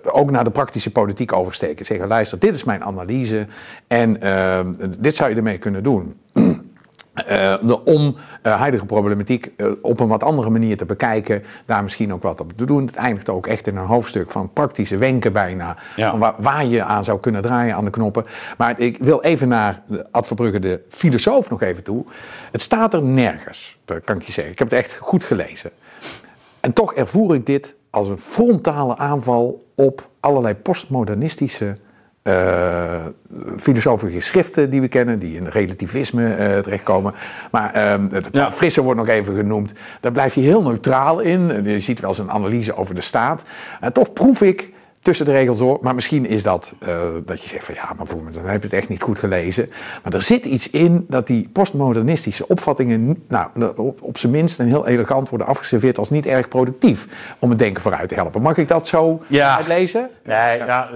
ook 0.04 0.30
naar 0.30 0.44
de 0.44 0.50
praktische 0.50 0.90
politiek 0.90 1.32
oversteken. 1.32 1.87
Zeggen, 1.87 2.09
luister, 2.09 2.36
dit 2.38 2.55
is 2.55 2.64
mijn 2.64 2.85
analyse 2.85 3.46
en 3.87 4.20
ehm, 4.20 4.72
dit 4.99 5.14
zou 5.14 5.31
je 5.31 5.37
ermee 5.37 5.59
kunnen 5.59 5.83
doen. 5.83 6.14
Uh, 6.35 7.59
de 7.68 7.85
om 7.85 8.16
uh, 8.42 8.55
huidige 8.59 8.87
problematiek 8.87 9.53
uh, 9.57 9.72
op 9.83 10.01
een 10.01 10.09
wat 10.09 10.22
andere 10.22 10.51
manier 10.51 10.77
te 10.77 10.85
bekijken, 10.85 11.42
daar 11.66 11.83
misschien 11.83 12.12
ook 12.12 12.22
wat 12.22 12.40
op 12.40 12.53
te 12.57 12.66
doen. 12.66 12.87
Het 12.87 12.96
eindigt 12.96 13.29
ook 13.29 13.46
echt 13.46 13.66
in 13.66 13.77
een 13.77 13.87
hoofdstuk 13.87 14.31
van 14.31 14.53
praktische 14.53 14.96
wenken 14.96 15.33
bijna, 15.33 15.77
ja. 15.96 16.11
van 16.11 16.18
waar, 16.18 16.35
waar, 16.38 16.64
je 16.64 16.85
aan 16.85 17.05
zou 17.05 17.20
kunnen 17.20 17.42
draaien 17.42 17.75
aan 17.75 17.85
de 17.85 17.90
knoppen. 17.90 18.25
Maar 18.59 18.81
ik 18.81 18.99
wil 18.99 19.22
even 19.22 19.49
naar 19.49 19.83
Ad 20.11 20.27
Verbrugge, 20.27 20.59
de 20.59 20.81
filosoof, 20.88 21.51
nog 21.51 21.62
even 21.62 21.83
toe. 21.83 22.05
Het 22.53 22.62
staat 22.62 22.94
er 22.94 23.03
nergens, 23.03 23.79
dat 23.85 24.05
kan 24.05 24.16
ik 24.16 24.22
je 24.22 24.33
zeggen. 24.33 24.53
Ik 24.53 24.59
heb 24.59 24.70
het 24.70 24.79
echt 24.79 24.99
goed 24.99 25.25
gelezen. 25.25 25.70
En 26.61 26.72
toch 26.72 26.94
ervoer 26.94 27.35
ik 27.35 27.46
dit 27.46 27.75
als 27.90 28.09
een 28.09 28.18
frontale 28.18 28.96
aanval 28.96 29.62
op 29.75 30.09
allerlei 30.20 30.55
postmodernistische 30.55 31.77
uh, 32.26 33.04
filosofische 33.56 34.20
schriften 34.20 34.70
die 34.70 34.80
we 34.80 34.88
kennen, 34.88 35.18
die 35.18 35.36
in 35.36 35.46
relativisme 35.46 36.22
uh, 36.22 36.58
terechtkomen. 36.58 37.14
Maar 37.50 37.92
um, 37.92 38.08
het 38.12 38.28
ja. 38.32 38.52
Frisse 38.52 38.82
wordt 38.82 39.00
nog 39.00 39.08
even 39.08 39.34
genoemd. 39.34 39.72
Daar 40.00 40.12
blijf 40.12 40.34
je 40.34 40.40
heel 40.40 40.62
neutraal 40.62 41.20
in. 41.20 41.62
Je 41.64 41.78
ziet 41.78 42.00
wel 42.00 42.10
eens 42.10 42.18
een 42.18 42.30
analyse 42.30 42.76
over 42.76 42.94
de 42.94 43.00
staat. 43.00 43.42
En 43.80 43.92
toch 43.92 44.12
proef 44.12 44.42
ik 44.42 44.70
tussen 45.06 45.26
de 45.26 45.32
regels 45.32 45.58
door. 45.58 45.78
Maar 45.80 45.94
misschien 45.94 46.26
is 46.26 46.42
dat 46.42 46.74
uh, 46.88 46.98
dat 47.24 47.42
je 47.42 47.48
zegt 47.48 47.64
van 47.64 47.74
ja, 47.74 47.92
maar 47.96 48.06
voor 48.06 48.22
me, 48.22 48.30
dan 48.30 48.46
heb 48.46 48.56
je 48.56 48.68
het 48.68 48.76
echt 48.76 48.88
niet 48.88 49.02
goed 49.02 49.18
gelezen. 49.18 49.70
Maar 50.02 50.14
er 50.14 50.22
zit 50.22 50.44
iets 50.44 50.70
in 50.70 51.04
dat 51.08 51.26
die 51.26 51.48
postmodernistische 51.52 52.48
opvattingen, 52.48 53.24
nou, 53.28 53.48
op, 53.76 54.02
op 54.02 54.18
zijn 54.18 54.32
minst 54.32 54.58
en 54.58 54.66
heel 54.66 54.86
elegant 54.86 55.28
worden 55.28 55.46
afgeserveerd 55.46 55.98
als 55.98 56.10
niet 56.10 56.26
erg 56.26 56.48
productief 56.48 57.06
om 57.38 57.50
het 57.50 57.58
denken 57.58 57.82
vooruit 57.82 58.08
te 58.08 58.14
helpen. 58.14 58.42
Mag 58.42 58.56
ik 58.56 58.68
dat 58.68 58.88
zo 58.88 59.22
ja. 59.26 59.56
uitlezen? 59.56 60.10
Nee, 60.24 60.56
ja. 60.56 60.88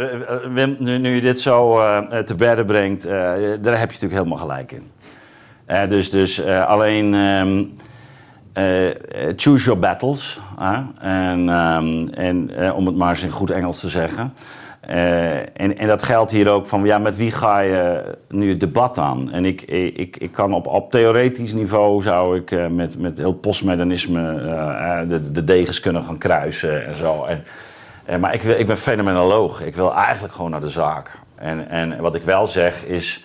Wim, 0.53 0.77
nu, 0.79 0.99
nu, 0.99 1.15
je 1.15 1.21
dit 1.21 1.41
zo 1.41 1.79
uh, 1.79 2.19
te 2.19 2.35
berden 2.35 2.67
brengt, 2.67 3.07
uh, 3.07 3.13
daar 3.13 3.79
heb 3.79 3.91
je 3.93 3.99
natuurlijk 4.01 4.13
helemaal 4.13 4.39
gelijk 4.39 4.73
in. 4.73 4.91
dus 5.89 6.11
dus 6.11 6.45
alleen. 6.45 7.15
Um, 7.15 7.73
uh, 8.55 8.91
choose 9.37 9.65
your 9.65 9.79
battles. 9.79 10.41
En, 10.99 11.49
um, 11.49 12.09
en 12.09 12.51
uh, 12.59 12.77
om 12.77 12.87
het 12.87 12.97
maar 12.97 13.09
eens 13.09 13.23
in 13.23 13.31
goed 13.31 13.51
Engels 13.51 13.81
te 13.81 13.89
zeggen. 13.89 14.35
En, 15.53 15.79
en 15.79 15.87
dat 15.87 16.03
geldt 16.03 16.31
hier 16.31 16.49
ook 16.49 16.67
van, 16.67 16.85
ja, 16.85 16.99
met 16.99 17.17
wie 17.17 17.31
ga 17.31 17.59
je 17.59 18.03
nu 18.29 18.49
het 18.49 18.61
debat 18.61 18.99
aan? 18.99 19.33
En 19.33 19.45
ik, 19.45 19.63
ik, 19.63 20.17
ik 20.17 20.33
kan 20.33 20.53
op, 20.53 20.67
op 20.67 20.91
theoretisch 20.91 21.53
niveau 21.53 22.03
zou 22.03 22.37
ik 22.37 22.71
met, 22.71 22.99
met 22.99 23.19
heel 23.19 23.33
postmodernisme 23.33 24.35
de, 25.09 25.31
de 25.31 25.45
degens 25.45 25.81
kunnen 25.81 26.03
gaan 26.03 26.19
kruisen 26.19 26.87
en 26.87 26.95
zo. 26.95 27.25
En, 27.25 28.21
maar 28.21 28.35
ik, 28.35 28.43
wil, 28.43 28.59
ik 28.59 28.67
ben 28.67 28.79
fenomenoloog. 28.79 29.63
Ik 29.63 29.75
wil 29.75 29.95
eigenlijk 29.95 30.35
gewoon 30.35 30.51
naar 30.51 30.61
de 30.61 30.69
zaak. 30.69 31.19
En, 31.35 31.69
en 31.69 32.01
wat 32.01 32.15
ik 32.15 32.23
wel 32.23 32.47
zeg 32.47 32.85
is 32.85 33.25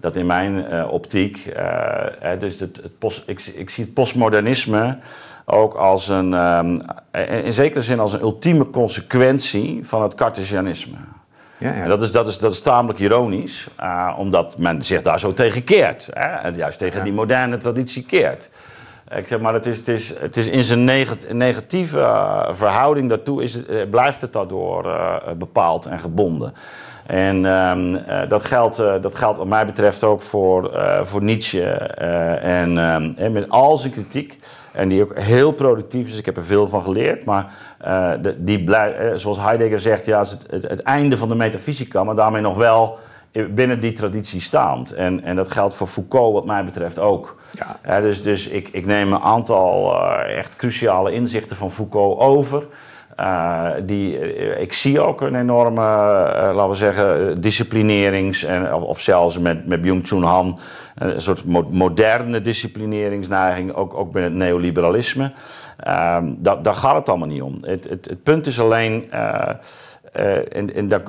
dat 0.00 0.16
in 0.16 0.26
mijn 0.26 0.66
uh, 0.72 0.86
optiek, 0.90 1.52
uh, 1.56 2.30
dus 2.38 2.60
het, 2.60 2.76
het 2.76 2.98
post, 2.98 3.22
ik, 3.26 3.40
ik, 3.40 3.70
zie 3.70 3.84
het 3.84 3.94
postmodernisme 3.94 4.98
ook 5.44 5.74
als 5.74 6.08
een, 6.08 6.32
um, 6.32 6.80
in 7.44 7.52
zekere 7.52 7.82
zin 7.82 8.00
als 8.00 8.12
een 8.12 8.20
ultieme 8.20 8.70
consequentie 8.70 9.80
van 9.82 10.02
het 10.02 10.14
Cartesianisme. 10.14 10.96
Ja, 11.58 11.74
ja. 11.74 11.86
Dat, 11.86 12.02
is, 12.02 12.12
dat, 12.12 12.28
is, 12.28 12.38
dat 12.38 12.52
is 12.52 12.60
tamelijk 12.60 12.98
ironisch, 12.98 13.68
omdat 14.16 14.58
men 14.58 14.82
zich 14.82 15.02
daar 15.02 15.18
zo 15.18 15.32
tegen 15.32 15.64
keert. 15.64 16.08
Hè? 16.12 16.26
En 16.26 16.54
juist 16.54 16.78
tegen 16.78 16.98
ja. 16.98 17.04
die 17.04 17.12
moderne 17.12 17.56
traditie 17.56 18.02
keert. 18.02 18.50
Ik 19.16 19.28
zeg 19.28 19.40
maar, 19.40 19.54
het 19.54 19.66
is, 19.66 19.76
het 19.78 19.88
is, 19.88 20.14
het 20.18 20.36
is 20.36 20.46
in 20.46 20.64
zijn 20.64 20.84
negatieve 21.32 22.46
verhouding 22.50 23.08
daartoe 23.08 23.42
is, 23.42 23.60
blijft 23.90 24.20
het 24.20 24.32
daardoor 24.32 24.94
bepaald 25.38 25.86
en 25.86 26.00
gebonden. 26.00 26.54
En 27.06 27.44
um, 27.44 28.02
dat, 28.28 28.44
geldt, 28.44 28.80
uh, 28.80 28.94
dat 29.00 29.14
geldt 29.14 29.38
wat 29.38 29.46
mij 29.46 29.66
betreft 29.66 30.04
ook 30.04 30.22
voor, 30.22 30.74
uh, 30.74 31.02
voor 31.02 31.22
Nietzsche. 31.22 31.62
en, 31.62 32.78
en 33.16 33.32
met 33.32 33.48
al 33.48 33.76
zijn 33.76 33.92
kritiek. 33.92 34.38
En 34.72 34.88
die 34.88 35.02
ook 35.02 35.18
heel 35.18 35.52
productief 35.52 36.06
is. 36.06 36.18
Ik 36.18 36.26
heb 36.26 36.36
er 36.36 36.44
veel 36.44 36.68
van 36.68 36.82
geleerd. 36.82 37.24
Maar 37.24 37.52
de, 38.20 38.34
die 38.38 38.64
blij, 38.64 39.12
zoals 39.14 39.38
Heidegger 39.38 39.80
zegt, 39.80 40.04
ja, 40.04 40.20
is 40.20 40.30
het, 40.30 40.46
het, 40.50 40.68
het, 40.68 40.82
einde 40.82 41.16
van 41.16 41.28
de 41.28 41.34
metafysica. 41.34 42.04
Maar 42.04 42.14
daarmee 42.14 42.42
nog 42.42 42.56
wel 42.56 42.98
binnen 43.50 43.80
die 43.80 43.92
traditie 43.92 44.40
staand. 44.40 44.92
En, 44.92 45.22
en 45.22 45.36
dat 45.36 45.50
geldt 45.50 45.74
voor 45.74 45.86
Foucault 45.86 46.34
wat 46.34 46.46
mij 46.46 46.64
betreft 46.64 46.98
ook. 46.98 47.36
Ja. 47.84 48.00
dus 48.00 48.22
dus 48.22 48.48
ik, 48.48 48.68
ik 48.68 48.86
neem 48.86 49.12
een 49.12 49.20
aantal 49.22 49.98
echt 50.24 50.56
cruciale 50.56 51.12
inzichten 51.12 51.56
van 51.56 51.72
Foucault 51.72 52.18
over. 52.18 52.66
Uh, 53.20 53.70
die, 53.82 54.36
uh, 54.36 54.60
ik 54.60 54.72
zie 54.72 55.00
ook 55.00 55.20
een 55.20 55.34
enorme, 55.34 55.80
uh, 55.80 56.50
laten 56.54 56.68
we 56.68 56.74
zeggen, 56.74 57.40
disciplinerings- 57.40 58.44
en, 58.44 58.74
of, 58.74 59.00
zelfs 59.00 59.38
met, 59.38 59.66
met 59.66 59.80
Byung-Chun 59.80 60.22
Han, 60.22 60.58
een 60.94 61.20
soort 61.20 61.44
mo 61.44 61.66
moderne 61.70 62.40
disciplineringsneiging, 62.40 63.72
ook, 63.72 63.94
ook 63.94 64.12
binnen 64.12 64.30
het 64.30 64.40
neoliberalisme. 64.40 65.32
daar, 66.36 66.62
daar 66.62 66.74
gaat 66.74 66.94
het 66.94 67.08
allemaal 67.08 67.28
niet 67.28 67.42
om. 67.42 67.58
Het, 67.60 67.88
het, 67.88 68.08
het 68.08 68.22
punt 68.22 68.46
is 68.46 68.60
alleen, 68.60 69.10
en, 70.12 70.74
en 70.74 70.88
daar, 70.88 71.02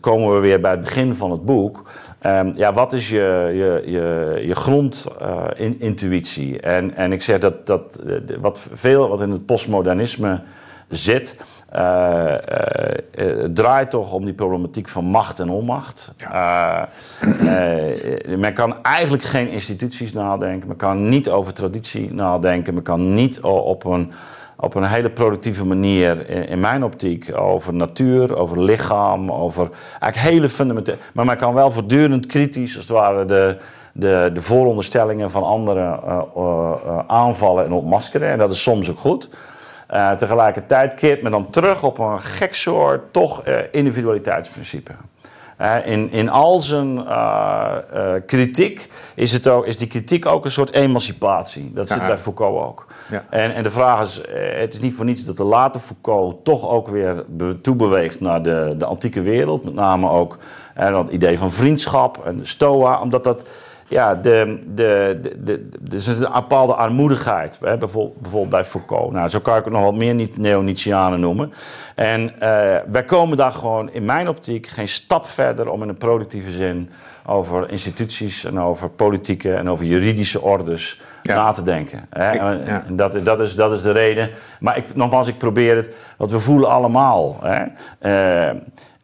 komen 0.00 0.34
we 0.34 0.40
weer 0.40 0.60
bij 0.60 0.70
het 0.70 0.80
begin 0.80 1.14
van 1.14 1.30
het 1.30 1.44
boek. 1.44 1.90
Um, 2.26 2.52
ja, 2.54 2.72
wat 2.72 2.92
is 2.92 3.08
je, 3.08 3.50
je, 3.54 3.82
je, 3.90 4.38
je 4.46 4.54
grondintuïtie? 4.54 6.60
en, 6.60 6.96
en 6.96 7.12
ik 7.12 7.22
zeg 7.22 7.38
dat, 7.38 7.66
dat 7.66 8.00
wat 8.40 8.68
veel 8.72 9.08
wat 9.08 9.22
in 9.22 9.30
het 9.30 9.46
postmodernisme 9.46 10.40
zit, 10.88 11.36
uh, 11.74 12.34
uh, 13.18 13.44
draait 13.44 13.90
toch 13.90 14.12
om 14.12 14.24
die 14.24 14.34
problematiek 14.34 14.88
van 14.88 15.04
macht 15.04 15.40
en 15.40 15.50
onmacht. 15.50 16.12
Ja. 16.16 16.88
men 18.36 18.52
kan 18.52 18.82
eigenlijk 18.82 19.22
geen 19.22 19.48
instituties 19.48 20.12
nadenken, 20.12 20.68
men 20.68 20.76
kan 20.76 21.08
niet 21.08 21.30
over 21.30 21.52
traditie 21.52 22.14
nadenken, 22.14 22.74
men 22.74 22.82
kan 22.82 23.14
niet 23.14 23.40
op 23.40 23.84
een, 23.84 24.12
op 24.56 24.74
een 24.74 24.84
hele 24.84 25.10
productieve 25.10 25.66
manier, 25.66 26.28
in, 26.30 26.48
in 26.48 26.60
mijn 26.60 26.84
optiek, 26.84 27.36
over 27.36 27.74
natuur, 27.74 28.36
over 28.36 28.62
lichaam, 28.62 29.32
over 29.32 29.70
eigenlijk 30.00 30.34
hele 30.34 30.48
fundamentele. 30.48 30.98
Maar 31.12 31.24
men 31.24 31.36
kan 31.36 31.54
wel 31.54 31.70
voortdurend 31.70 32.26
kritisch, 32.26 32.76
als 32.76 32.84
het 32.84 32.96
ware, 32.96 33.24
de, 33.24 33.56
de, 33.92 34.30
de 34.34 34.42
vooronderstellingen 34.42 35.30
van 35.30 35.42
anderen 35.42 36.00
aanvallen 37.06 37.64
en 37.64 37.72
ontmaskeren. 37.72 38.28
En 38.28 38.38
dat 38.38 38.50
is 38.50 38.62
soms 38.62 38.90
ook 38.90 38.98
goed. 38.98 39.30
Uh, 39.90 40.12
tegelijkertijd 40.12 40.94
keert 40.94 41.22
men 41.22 41.30
dan 41.30 41.50
terug 41.50 41.82
op 41.82 41.98
een 41.98 42.20
gek 42.20 42.54
soort, 42.54 43.12
toch 43.12 43.46
uh, 43.46 43.58
individualiteitsprincipe. 43.70 44.92
in, 45.84 46.10
in 46.10 46.28
al 46.28 46.60
zijn 46.60 47.04
kritiek 48.26 48.90
is, 49.14 49.32
het 49.32 49.48
ook, 49.48 49.66
is 49.66 49.76
die 49.76 49.88
kritiek 49.88 50.26
ook 50.26 50.44
een 50.44 50.50
soort 50.50 50.72
emancipatie. 50.72 51.72
Dat 51.74 51.88
zit 51.88 52.06
bij 52.06 52.18
Foucault 52.18 52.64
ook. 52.64 52.86
Ja. 53.10 53.24
En, 53.30 53.54
en 53.54 53.62
de 53.62 53.70
vraag 53.70 54.00
is, 54.00 54.20
het 54.58 54.74
is 54.74 54.80
niet 54.80 54.94
voor 54.94 55.04
niets 55.04 55.24
dat 55.24 55.36
de 55.36 55.44
late 55.44 55.78
Foucault 55.78 56.44
toch 56.44 56.68
ook 56.68 56.88
weer 56.88 57.24
toebeweegt 57.62 58.20
naar 58.20 58.42
de, 58.42 58.74
de 58.78 58.84
antieke 58.84 59.22
wereld. 59.22 59.64
Met 59.64 59.74
name 59.74 60.10
ook 60.10 60.38
het 60.74 61.10
idee 61.10 61.38
van 61.38 61.52
vriendschap 61.52 62.26
en 62.26 62.36
de 62.36 62.46
stoa. 62.46 63.00
Omdat 63.00 63.24
dat 63.24 63.48
ja, 63.88 64.14
de, 64.14 64.62
de, 64.74 65.20
de, 65.38 65.68
de, 65.80 65.96
is 65.96 66.06
een 66.06 66.32
bepaalde 66.32 66.74
armoedigheid. 66.74 67.58
Hè? 67.60 67.76
Bijvoorbeeld, 67.76 68.20
bijvoorbeeld 68.20 68.50
bij 68.50 68.64
Foucault. 68.64 69.12
Nou, 69.12 69.28
zo 69.28 69.40
kan 69.40 69.56
ik 69.56 69.64
het 69.64 69.72
nog 69.72 69.82
wat 69.82 69.94
meer 69.94 70.28
neo-Nietzscheanen 70.36 71.20
noemen. 71.20 71.52
En 71.94 72.22
uh, 72.22 72.30
wij 72.90 73.04
komen 73.06 73.36
daar 73.36 73.52
gewoon 73.52 73.90
in 73.92 74.04
mijn 74.04 74.28
optiek 74.28 74.66
geen 74.66 74.88
stap 74.88 75.26
verder 75.26 75.70
om 75.70 75.82
in 75.82 75.88
een 75.88 75.96
productieve 75.96 76.50
zin 76.50 76.90
over 77.26 77.70
instituties 77.70 78.44
en 78.44 78.60
over 78.60 78.88
politieke 78.88 79.54
en 79.54 79.68
over 79.70 79.84
juridische 79.84 80.40
orders 80.40 81.00
na 81.22 81.52
te 81.52 81.62
denken. 81.62 82.06
Hè? 82.10 82.30
En 82.30 82.96
dat, 82.96 83.24
dat, 83.24 83.40
is, 83.40 83.54
dat 83.54 83.72
is 83.72 83.82
de 83.82 83.90
reden. 83.90 84.30
Maar 84.60 84.76
ik, 84.76 84.94
nogmaals, 84.94 85.26
ik 85.26 85.38
probeer 85.38 85.76
het, 85.76 85.90
want 86.16 86.30
we 86.30 86.38
voelen 86.38 86.68
allemaal. 86.68 87.36
Hè? 87.42 87.64
Uh, 88.50 88.60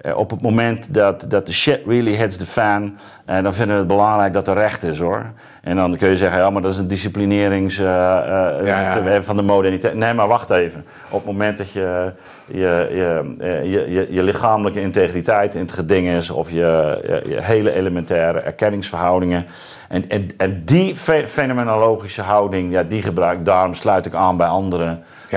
uh, 0.07 0.17
op 0.17 0.31
het 0.31 0.43
moment 0.43 0.95
dat, 0.95 1.27
dat 1.29 1.47
de 1.47 1.53
shit 1.53 1.81
really 1.87 2.17
hits 2.17 2.37
the 2.37 2.47
fan, 2.47 2.99
uh, 3.31 3.43
dan 3.43 3.55
vinden 3.55 3.75
we 3.75 3.83
het 3.83 3.87
belangrijk 3.87 4.33
dat 4.33 4.49
er 4.49 4.55
recht 4.55 4.83
is 4.83 4.99
hoor. 4.99 5.33
En 5.63 5.77
dan 5.77 5.97
kun 5.97 6.09
je 6.09 6.17
zeggen, 6.17 6.39
ja, 6.39 6.51
maar 6.51 6.63
dat 6.63 6.73
is 6.73 6.79
een 6.79 6.89
disciplinerings 6.89 7.79
uh, 7.79 7.87
ja, 7.87 8.99
ja. 9.05 9.23
van 9.23 9.37
de 9.37 9.43
moderniteit. 9.43 9.95
Nee, 9.95 10.15
maar 10.15 10.29
wacht 10.29 10.51
even. 10.51 10.85
Op 11.09 11.19
het 11.19 11.27
moment 11.27 11.57
dat 11.57 11.73
je 11.73 12.13
je, 12.47 12.89
je, 12.91 13.91
je, 13.91 14.07
je 14.11 14.23
lichamelijke 14.23 14.81
integriteit 14.81 15.55
in 15.55 15.61
het 15.61 15.73
geding 15.73 16.09
is, 16.09 16.31
of 16.31 16.51
je, 16.51 17.23
je, 17.27 17.43
hele 17.43 17.73
elementaire 17.73 18.39
erkenningsverhoudingen. 18.39 19.47
En, 19.89 20.09
en, 20.09 20.27
en 20.37 20.63
die 20.65 20.97
fenomenologische 21.27 22.23
houding, 22.23 22.73
ja, 22.73 22.83
die 22.83 23.03
gebruik 23.03 23.39
ik, 23.39 23.45
daarom 23.45 23.75
sluit 23.75 24.07
ik 24.07 24.15
aan 24.15 24.37
bij 24.37 24.47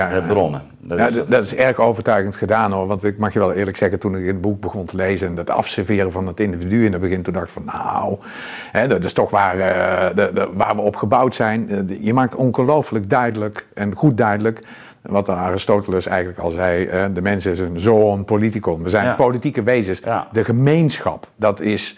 andere 0.02 0.22
bronnen. 0.22 0.62
Dat, 0.78 0.98
ja, 0.98 1.06
is, 1.06 1.14
dat 1.26 1.44
is 1.44 1.54
erg 1.54 1.78
overtuigend 1.78 2.36
gedaan 2.36 2.72
hoor. 2.72 2.86
Want 2.86 3.04
ik 3.04 3.18
mag 3.18 3.32
je 3.32 3.38
wel 3.38 3.52
eerlijk 3.52 3.76
zeggen, 3.76 3.98
toen 3.98 4.16
ik 4.16 4.26
het 4.26 4.40
boek 4.40 4.60
begon 4.60 4.84
te 4.84 4.96
lezen 4.96 5.28
en 5.28 5.34
dat 5.34 5.50
afserveren 5.50 6.12
van 6.12 6.26
het 6.26 6.40
individu 6.40 6.84
in 6.84 6.92
het 6.92 7.00
begin, 7.00 7.22
toen 7.22 7.32
dacht 7.32 7.46
ik 7.46 7.52
van 7.52 7.64
nou, 7.64 8.18
hè, 8.72 8.88
dat 8.88 9.04
is 9.04 9.12
toch 9.12 9.30
waar, 9.30 9.56
uh, 9.56 10.16
de, 10.16 10.30
de, 10.34 10.48
waar 10.54 10.76
we 10.76 10.82
op 10.82 10.96
gebouwd 10.96 11.34
zijn. 11.34 11.68
Uh, 11.70 12.04
je 12.04 12.12
maakt 12.12 12.34
ongelooflijk 12.34 13.10
duidelijk 13.10 13.66
en 13.74 13.94
goed 13.94 14.16
duidelijk 14.16 14.60
wat 15.02 15.28
Aristoteles 15.28 16.06
eigenlijk 16.06 16.38
al 16.38 16.50
zei, 16.50 16.88
de 17.12 17.22
mens 17.22 17.46
is 17.46 17.58
een 17.58 17.80
zoon 17.80 18.24
politicon. 18.24 18.82
We 18.82 18.88
zijn 18.88 19.04
ja. 19.04 19.14
politieke 19.14 19.62
wezens. 19.62 20.00
Ja. 20.04 20.28
De 20.32 20.44
gemeenschap, 20.44 21.28
dat 21.36 21.60
is 21.60 21.96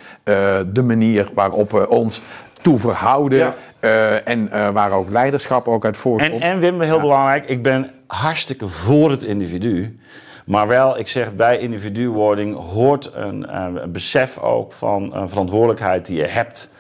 de 0.73 0.83
manier 0.83 1.31
waarop 1.35 1.71
we 1.71 1.89
ons 1.89 2.23
toe 2.61 2.79
verhouden. 2.79 3.39
Ja. 3.39 3.55
Uh, 3.81 4.29
en 4.29 4.49
uh, 4.53 4.69
waar 4.69 4.93
ook 4.93 5.11
leiderschap 5.11 5.69
ook 5.69 5.85
uit 5.85 5.97
voortkomt. 5.97 6.43
En, 6.43 6.51
en 6.51 6.59
Wim, 6.59 6.81
heel 6.81 6.95
ja. 6.95 7.01
belangrijk, 7.01 7.49
ik 7.49 7.63
ben 7.63 7.91
hartstikke 8.07 8.69
voor 8.69 9.11
het 9.11 9.23
individu. 9.23 9.99
Maar 10.45 10.69
wel, 10.69 10.99
ik 10.99 11.09
zeg, 11.09 11.35
bij 11.35 11.59
individuwording 11.59 12.57
hoort 12.73 13.11
een, 13.15 13.47
uh, 13.51 13.83
een 13.83 13.93
besef 13.93 14.39
ook 14.39 14.73
van 14.73 15.15
een 15.15 15.29
verantwoordelijkheid 15.29 16.07
die 16.07 16.17
je 16.17 16.27
hebt 16.27 16.71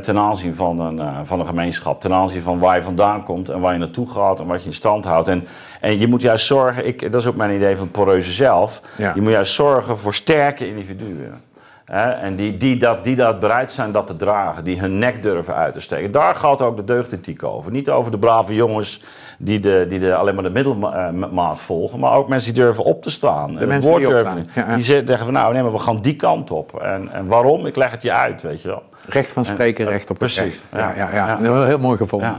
ten 0.00 0.18
aanzien 0.18 0.54
van 0.54 0.80
een, 0.80 1.26
van 1.26 1.40
een 1.40 1.46
gemeenschap. 1.46 2.00
Ten 2.00 2.12
aanzien 2.12 2.42
van 2.42 2.58
waar 2.58 2.76
je 2.76 2.82
vandaan 2.82 3.24
komt 3.24 3.48
en 3.48 3.60
waar 3.60 3.72
je 3.72 3.78
naartoe 3.78 4.08
gaat 4.10 4.40
en 4.40 4.46
wat 4.46 4.62
je 4.62 4.68
in 4.68 4.74
stand 4.74 5.04
houdt. 5.04 5.28
En, 5.28 5.46
en 5.80 5.98
je 5.98 6.06
moet 6.06 6.20
juist 6.20 6.46
zorgen, 6.46 6.86
ik, 6.86 7.12
dat 7.12 7.20
is 7.20 7.26
ook 7.26 7.36
mijn 7.36 7.54
idee 7.54 7.76
van 7.76 7.90
Poreuze 7.90 8.32
zelf, 8.32 8.82
ja. 8.96 9.12
je 9.14 9.20
moet 9.20 9.32
juist 9.32 9.52
zorgen 9.52 9.98
voor 9.98 10.14
sterke 10.14 10.66
individuen. 10.66 11.34
Hè, 11.90 12.10
en 12.10 12.36
die, 12.36 12.56
die, 12.56 12.76
dat, 12.76 13.04
die 13.04 13.16
dat 13.16 13.38
bereid 13.38 13.70
zijn 13.70 13.92
dat 13.92 14.06
te 14.06 14.16
dragen, 14.16 14.64
die 14.64 14.80
hun 14.80 14.98
nek 14.98 15.22
durven 15.22 15.54
uit 15.54 15.74
te 15.74 15.80
steken. 15.80 16.10
Daar 16.10 16.34
gaat 16.34 16.62
ook 16.62 16.76
de 16.76 16.84
deugdethiek 16.84 17.42
over. 17.42 17.72
Niet 17.72 17.90
over 17.90 18.10
de 18.10 18.18
brave 18.18 18.54
jongens 18.54 19.02
die, 19.38 19.60
de, 19.60 19.86
die 19.88 19.98
de, 19.98 20.14
alleen 20.14 20.34
maar 20.34 20.44
de 20.44 20.50
middelmaat 20.50 21.60
volgen, 21.60 21.98
maar 21.98 22.12
ook 22.12 22.28
mensen 22.28 22.54
die 22.54 22.62
durven 22.62 22.84
op 22.84 23.02
te 23.02 23.10
staan. 23.10 23.54
De 23.54 23.66
mensen 23.66 23.94
die. 23.94 24.08
Ja, 24.08 24.34
ja. 24.54 24.74
Die 24.74 24.84
zeggen 24.84 25.18
van 25.18 25.32
nou 25.32 25.52
nee, 25.52 25.62
maar 25.62 25.72
we 25.72 25.78
gaan 25.78 26.00
die 26.00 26.16
kant 26.16 26.50
op. 26.50 26.80
En, 26.80 27.12
en 27.12 27.26
waarom? 27.26 27.66
Ik 27.66 27.76
leg 27.76 27.90
het 27.90 28.02
je 28.02 28.12
uit, 28.12 28.42
weet 28.42 28.62
je 28.62 28.68
wel. 28.68 28.82
Recht 29.08 29.32
van 29.32 29.44
spreken, 29.44 29.84
en, 29.84 29.90
recht 29.90 30.10
op 30.10 30.18
precies. 30.18 30.38
Recht. 30.38 30.66
Ja, 30.72 30.92
ja, 30.96 31.08
ja, 31.12 31.38
ja. 31.42 31.64
Heel 31.64 31.78
mooi 31.78 31.96
gevonden. 31.96 32.36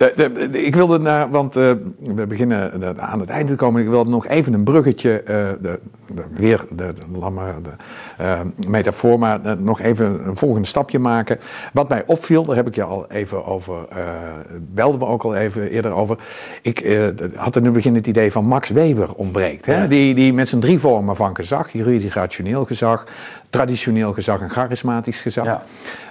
De, 0.00 0.12
de, 0.16 0.50
de, 0.50 0.64
ik 0.64 0.74
wilde, 0.74 0.98
naar, 0.98 1.30
want 1.30 1.56
uh, 1.56 1.70
we 2.14 2.26
beginnen 2.26 2.80
de, 2.80 3.00
aan 3.00 3.20
het 3.20 3.28
eind 3.28 3.48
te 3.48 3.54
komen. 3.54 3.82
Ik 3.82 3.88
wilde 3.88 4.10
nog 4.10 4.26
even 4.26 4.52
een 4.52 4.64
bruggetje, 4.64 5.22
uh, 5.64 5.70
weer 6.34 6.64
de, 6.70 6.92
lamme 7.12 7.42
uh, 8.20 8.40
metafoor, 8.68 9.18
maar 9.18 9.40
nog 9.58 9.80
even 9.80 10.26
een 10.26 10.36
volgende 10.36 10.66
stapje 10.66 10.98
maken. 10.98 11.38
Wat 11.72 11.88
mij 11.88 12.02
opviel, 12.06 12.44
daar 12.44 12.56
heb 12.56 12.66
ik 12.66 12.74
je 12.74 12.82
al 12.82 13.10
even 13.10 13.44
over, 13.44 13.74
belden 14.58 15.00
we 15.00 15.06
ook 15.06 15.22
al 15.22 15.34
even 15.36 15.70
eerder 15.70 15.92
over. 15.92 16.18
Ik 16.62 17.00
had 17.34 17.56
in 17.56 17.64
het 17.64 17.72
begin 17.72 17.94
het 17.94 18.06
idee 18.06 18.32
van 18.32 18.46
Max 18.46 18.68
Weber 18.68 19.14
ontbreekt. 19.14 19.66
Hè? 19.66 19.80
Ja. 19.80 19.86
Die, 19.86 20.14
die 20.14 20.32
met 20.32 20.48
zijn 20.48 20.60
drie 20.60 20.78
vormen 20.78 21.16
van 21.16 21.36
gezag, 21.36 21.72
juridisch 21.72 22.14
rationeel 22.14 22.64
gezag, 22.64 23.06
traditioneel 23.50 24.12
gezag 24.12 24.40
en 24.40 24.50
charismatisch 24.50 25.20
gezag. 25.20 25.44
Ja. 25.44 25.62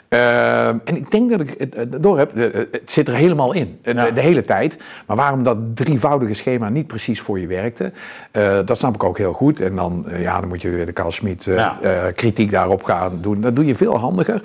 Uh, 0.09 0.67
en 0.67 0.95
ik 0.95 1.11
denk 1.11 1.29
dat 1.29 1.41
ik 1.41 1.55
het 1.57 2.03
door 2.03 2.17
heb, 2.17 2.35
het 2.71 2.91
zit 2.91 3.07
er 3.07 3.13
helemaal 3.13 3.53
in, 3.53 3.79
ja. 3.83 4.05
de, 4.05 4.13
de, 4.13 4.21
hele 4.21 4.45
tijd. 4.45 4.77
Maar 5.07 5.15
waarom 5.15 5.43
dat 5.43 5.57
drievoudige 5.73 6.33
schema 6.33 6.69
niet 6.69 6.87
precies 6.87 7.21
voor 7.21 7.39
je 7.39 7.47
werkte, 7.47 7.91
uh, 8.31 8.59
dat 8.65 8.77
snap 8.77 8.95
ik 8.95 9.03
ook 9.03 9.17
heel 9.17 9.33
goed. 9.33 9.61
En 9.61 9.75
dan, 9.75 10.05
uh, 10.07 10.21
ja, 10.21 10.39
dan 10.39 10.49
moet 10.49 10.61
je 10.61 10.69
weer 10.69 10.85
de 10.85 10.93
Carl 10.93 11.11
Schmid 11.11 11.43
ja. 11.43 11.77
kritiek 12.15 12.51
daarop 12.51 12.83
gaan 12.83 13.17
doen. 13.21 13.41
Dat 13.41 13.55
doe 13.55 13.65
je 13.65 13.75
veel 13.75 13.97
handiger, 13.97 14.41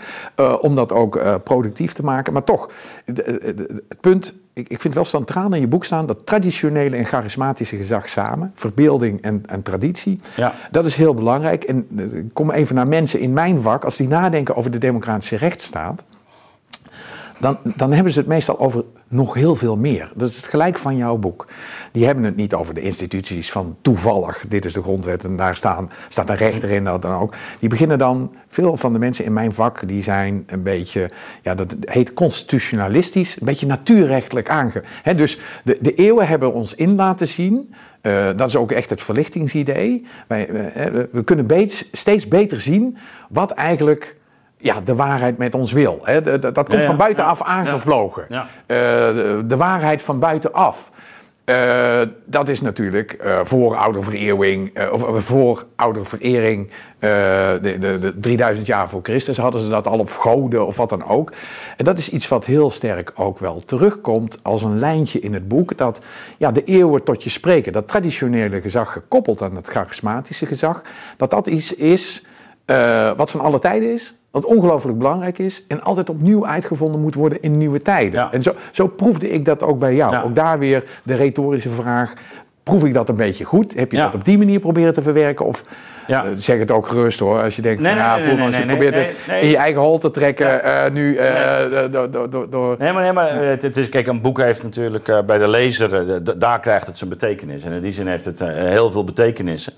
om 0.61 0.75
dat 0.75 0.93
ook 0.93 1.43
productief 1.45 1.93
te 1.93 2.05
maken. 2.05 2.33
Maar 2.33 2.45
toch, 2.45 2.71
het 3.05 4.01
punt 4.01 4.35
ik, 4.55 4.69
ik 4.69 4.81
vind 4.81 4.95
wel 4.95 5.05
centraal 5.05 5.53
in 5.53 5.61
je 5.61 5.67
boek 5.67 5.85
staan 5.85 6.07
dat 6.07 6.27
traditionele 6.27 6.97
en 6.97 7.05
charismatische 7.05 7.77
gezag 7.77 8.09
samen, 8.09 8.53
verbeelding 8.55 9.23
en, 9.23 9.43
en 9.47 9.63
traditie, 9.63 10.21
ja. 10.37 10.55
dat 10.71 10.85
is 10.85 10.97
heel 10.97 11.15
belangrijk. 11.15 11.65
En 11.65 11.87
ik 12.13 12.35
kom 12.35 12.51
even 12.51 12.75
naar 12.75 12.87
mensen 12.87 13.21
in 13.21 13.33
mijn 13.33 13.61
vak, 13.61 13.85
als 13.85 13.97
die 13.97 14.09
nadenken 14.09 14.57
over 14.57 14.71
de 14.71 14.79
democratische 14.79 15.37
rechtsstaat, 15.37 16.05
dan, 17.39 17.59
dan 17.77 17.93
hebben 17.93 18.13
ze 18.13 18.19
het 18.19 18.29
meestal 18.29 18.59
over 18.59 18.85
nog 19.15 19.35
heel 19.35 19.57
veel 19.57 19.77
meer. 19.77 20.13
Dat 20.15 20.29
is 20.29 20.37
het 20.37 20.47
gelijk 20.47 20.79
van 20.79 20.97
jouw 20.97 21.17
boek. 21.17 21.47
Die 21.93 22.07
hebben 22.07 22.25
het 22.25 22.37
niet 22.37 22.55
over 22.55 22.75
de 22.75 22.81
instituties 22.81 23.53
van 23.53 23.77
toevallig, 23.83 24.45
dit 24.49 24.65
is 24.65 24.73
de 24.73 24.83
grondwet 24.83 25.25
en 25.25 25.37
daar 25.37 25.57
staan, 25.57 25.91
staat 26.09 26.31
een 26.31 26.37
rechter 26.37 26.71
in, 26.71 26.85
dat 26.85 27.03
dan 27.03 27.21
ook. 27.21 27.35
Die 27.59 27.69
beginnen 27.69 27.99
dan, 27.99 28.35
veel 28.49 28.77
van 28.77 28.93
de 28.93 28.99
mensen 28.99 29.25
in 29.25 29.33
mijn 29.33 29.55
vak, 29.55 29.89
die 29.89 30.03
zijn 30.03 30.45
een 30.47 30.63
beetje, 30.63 31.11
ja, 31.43 31.55
dat 31.55 31.75
heet 31.81 32.15
constitutionalistisch, 32.15 33.41
een 33.41 33.47
beetje 33.47 33.67
natuurrechtelijk 33.67 34.49
aange... 34.49 34.83
Dus 35.17 35.39
de, 35.65 35.79
de 35.81 35.95
eeuwen 35.95 36.29
hebben 36.29 36.53
ons 36.53 36.75
in 36.75 36.95
laten 36.95 37.29
zien, 37.29 37.75
uh, 38.03 38.27
dat 38.37 38.49
is 38.49 38.57
ook 38.57 38.73
echt 38.73 38.91
het 38.91 39.03
verlichtingsidee. 39.03 40.07
Wij, 40.27 40.49
uh, 40.49 41.05
we 41.13 41.25
kunnen 41.25 41.69
steeds 41.93 42.29
beter 42.29 42.61
zien 42.61 42.97
wat 43.29 43.51
eigenlijk 43.51 44.17
ja, 44.65 44.81
de 44.81 44.95
waarheid 44.95 45.39
met 45.39 45.55
ons 45.55 45.73
wil. 45.73 46.01
Hè. 46.03 46.23
Dat, 46.23 46.55
dat 46.55 46.69
komt 46.69 46.81
ja, 46.81 46.87
van 46.87 46.97
buitenaf 46.97 47.43
aangevlogen. 47.43 48.27
Uh, 48.31 48.39
de, 48.67 49.43
de, 49.47 49.57
waarheid 49.57 50.03
van 50.03 50.19
buitenaf. 50.19 50.91
Uh, 51.45 52.01
dat 52.25 52.49
is 52.49 52.61
natuurlijk 52.61 53.19
uh, 53.25 53.41
voor 53.43 53.77
ouderverering, 53.77 54.79
uh, 54.79 54.93
of 54.93 55.25
voor 55.25 55.67
ouderverering, 55.77 56.71
de, 56.99 57.77
de, 57.81 57.99
de 57.99 58.21
3000 58.21 58.67
jaar 58.67 58.89
voor 58.89 59.01
Christus 59.03 59.37
hadden 59.37 59.61
ze 59.61 59.69
dat 59.69 59.87
al, 59.87 59.99
of 59.99 60.15
goden 60.15 60.67
of 60.67 60.77
wat 60.77 60.89
dan 60.89 61.05
ook. 61.05 61.33
En 61.77 61.85
dat 61.85 61.99
is 61.99 62.09
iets 62.09 62.29
wat 62.29 62.45
heel 62.45 62.71
sterk 62.71 63.13
ook 63.15 63.39
wel 63.39 63.61
terugkomt 63.65 64.39
als 64.43 64.63
een 64.63 64.79
lijntje 64.79 65.21
in 65.21 65.35
het 65.35 65.49
boek, 65.49 65.77
dat 65.77 66.01
ja, 66.39 66.51
de 66.51 66.65
eeuwen 66.65 67.05
tot 67.05 67.25
je 67.25 67.31
spreken, 67.31 67.73
dat 67.73 67.89
traditionele 67.89 68.61
gezag 68.61 68.93
gekoppeld 68.93 69.43
aan 69.43 69.57
het 69.57 69.67
charismatische 69.67 70.47
gezag, 70.47 70.83
dat 71.17 71.31
dat 71.31 71.47
iets 71.47 71.75
is 71.75 72.27
wat 73.17 73.31
van 73.31 73.41
alle 73.41 73.59
tijden 73.59 73.93
is, 73.93 74.15
wat 74.35 74.45
ongelooflijk 74.45 74.99
belangrijk 74.99 75.39
is 75.39 75.65
en 75.69 75.83
altijd 75.83 76.11
opnieuw 76.11 76.47
uitgevonden 76.47 77.01
moet 77.01 77.15
worden 77.15 77.43
in 77.43 77.59
nieuwe 77.59 77.83
tijden. 77.83 78.21
Ja. 78.21 78.33
En 78.33 78.43
zo, 78.43 78.55
zo, 78.73 78.87
proefde 78.87 79.31
ik 79.31 79.45
dat 79.45 79.63
ook 79.63 79.79
bij 79.79 79.95
jou. 79.95 80.13
Ja. 80.13 80.23
Ook 80.23 80.35
daar 80.35 80.59
weer 80.59 80.85
de 81.03 81.15
retorische 81.15 81.71
vraag. 81.71 82.13
Proef 82.63 82.85
ik 82.85 82.95
dat 82.95 83.09
een 83.09 83.15
beetje 83.15 83.45
goed? 83.45 83.75
Heb 83.75 83.91
je 83.91 83.97
ja. 83.97 84.05
dat 84.05 84.15
op 84.15 84.25
die 84.25 84.39
manier 84.39 84.61
proberen 84.61 84.93
te 84.93 85.03
verwerken? 85.03 85.47
Of 85.47 85.65
uh, 86.09 86.21
zeg 86.37 86.59
het 86.59 86.71
ook 86.71 86.87
gerust 86.87 87.19
hoor. 87.19 87.43
Als 87.43 87.57
je 87.57 87.63
denkt, 87.63 87.81
nee, 87.81 87.91
van, 87.93 88.01
ja, 88.01 88.17
nee, 88.17 88.35
nee, 88.35 88.47
als 88.47 88.57
je 88.57 88.67
probeert 88.67 88.97
in 89.41 89.49
je 89.49 89.57
eigen 89.57 89.81
hol 89.81 89.99
te 89.99 90.11
trekken 90.11 90.61
uh, 90.65 90.91
nu 90.93 91.17
uh, 91.17 91.91
door, 91.91 92.31
door, 92.31 92.51
door... 92.51 92.77
Nee, 92.79 92.93
maar, 92.93 93.03
nee, 93.03 93.13
maar 93.13 93.43
het 93.43 93.77
is, 93.77 93.89
kijk, 93.89 94.07
een 94.07 94.21
boek 94.21 94.39
heeft 94.39 94.63
natuurlijk 94.63 95.23
bij 95.27 95.39
de 95.39 95.49
lezer, 95.49 96.39
daar 96.39 96.61
krijgt 96.61 96.87
het 96.87 96.99
zijn 96.99 97.11
betekenis. 97.11 97.65
En 97.65 97.73
in 97.73 97.83
die 97.83 97.93
zin 97.93 98.07
heeft 98.07 98.25
het 98.25 98.39
heel 98.45 98.91
veel 98.91 99.05
betekenissen. 99.05 99.73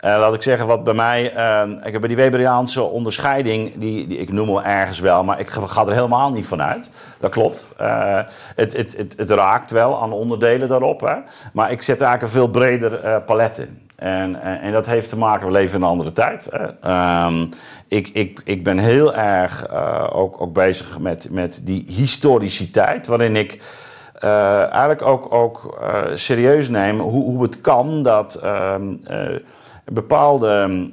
Uh, 0.00 0.10
laat 0.18 0.34
ik 0.34 0.42
zeggen, 0.42 0.66
wat 0.66 0.84
bij 0.84 0.94
mij. 0.94 1.34
Uh, 1.36 1.86
ik 1.86 1.92
heb 1.92 2.06
die 2.06 2.16
Weberiaanse 2.16 2.82
onderscheiding, 2.82 3.72
die, 3.78 4.06
die, 4.06 4.18
ik 4.18 4.32
noem 4.32 4.48
hem 4.48 4.64
ergens 4.64 5.00
wel, 5.00 5.24
maar 5.24 5.40
ik 5.40 5.50
ga 5.50 5.86
er 5.86 5.92
helemaal 5.92 6.30
niet 6.30 6.46
van 6.46 6.62
uit. 6.62 6.90
Dat 7.20 7.30
klopt. 7.30 7.68
Uh, 7.80 8.20
het, 8.54 8.76
het, 8.76 8.96
het, 8.96 9.14
het, 9.16 9.30
raakt 9.30 9.70
wel 9.70 10.02
aan 10.02 10.12
onderdelen 10.12 10.68
daarop, 10.68 11.00
hè? 11.00 11.14
maar 11.52 11.70
ik 11.70 11.82
zet 11.82 12.00
eigenlijk 12.00 12.22
een 12.22 12.40
veel 12.40 12.50
breder 12.50 13.20
palet 13.20 13.58
in. 13.58 13.80
En, 13.96 14.42
en, 14.42 14.72
dat 14.72 14.86
heeft 14.86 15.08
te 15.08 15.18
maken, 15.18 15.46
we 15.46 15.52
leven 15.52 15.76
in 15.76 15.82
een 15.82 15.88
andere 15.88 16.12
tijd. 16.12 16.50
Um, 16.86 17.48
ik, 17.88 18.08
ik, 18.08 18.40
ik 18.44 18.64
ben 18.64 18.78
heel 18.78 19.14
erg 19.14 19.70
ook, 20.12 20.40
ook 20.40 20.52
bezig 20.52 20.98
met, 20.98 21.28
met 21.30 21.60
die 21.64 21.84
historiciteit, 21.88 23.06
waarin 23.06 23.36
ik 23.36 23.62
eigenlijk 24.20 25.02
ook, 25.02 25.34
ook 25.34 25.78
serieus 26.14 26.68
neem 26.68 27.00
hoe, 27.00 27.24
hoe 27.24 27.42
het 27.42 27.60
kan 27.60 28.02
dat 28.02 28.40
bepaalde 29.92 30.90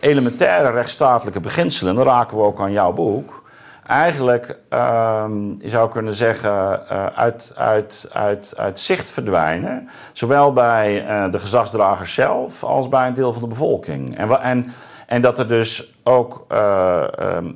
elementaire 0.00 0.70
rechtsstatelijke 0.70 1.40
beginselen, 1.40 1.94
dan 1.94 2.04
raken 2.04 2.36
we 2.36 2.42
ook 2.42 2.60
aan 2.60 2.72
jouw 2.72 2.92
boek, 2.92 3.44
eigenlijk, 3.86 4.58
um, 4.70 5.56
je 5.60 5.68
zou 5.68 5.90
kunnen 5.90 6.12
zeggen, 6.12 6.80
uh, 6.92 7.06
uit, 7.06 7.52
uit, 7.56 8.08
uit, 8.12 8.54
uit 8.56 8.78
zicht 8.78 9.10
verdwijnen. 9.10 9.88
Zowel 10.12 10.52
bij 10.52 11.06
uh, 11.06 11.30
de 11.30 11.38
gezagsdragers 11.38 12.14
zelf 12.14 12.64
als 12.64 12.88
bij 12.88 13.06
een 13.06 13.14
deel 13.14 13.32
van 13.32 13.42
de 13.42 13.48
bevolking. 13.48 14.18
En, 14.18 14.40
en, 14.40 14.72
en 15.06 15.20
dat 15.20 15.38
er 15.38 15.48
dus 15.48 15.92
ook 16.04 16.46
um, 16.52 17.54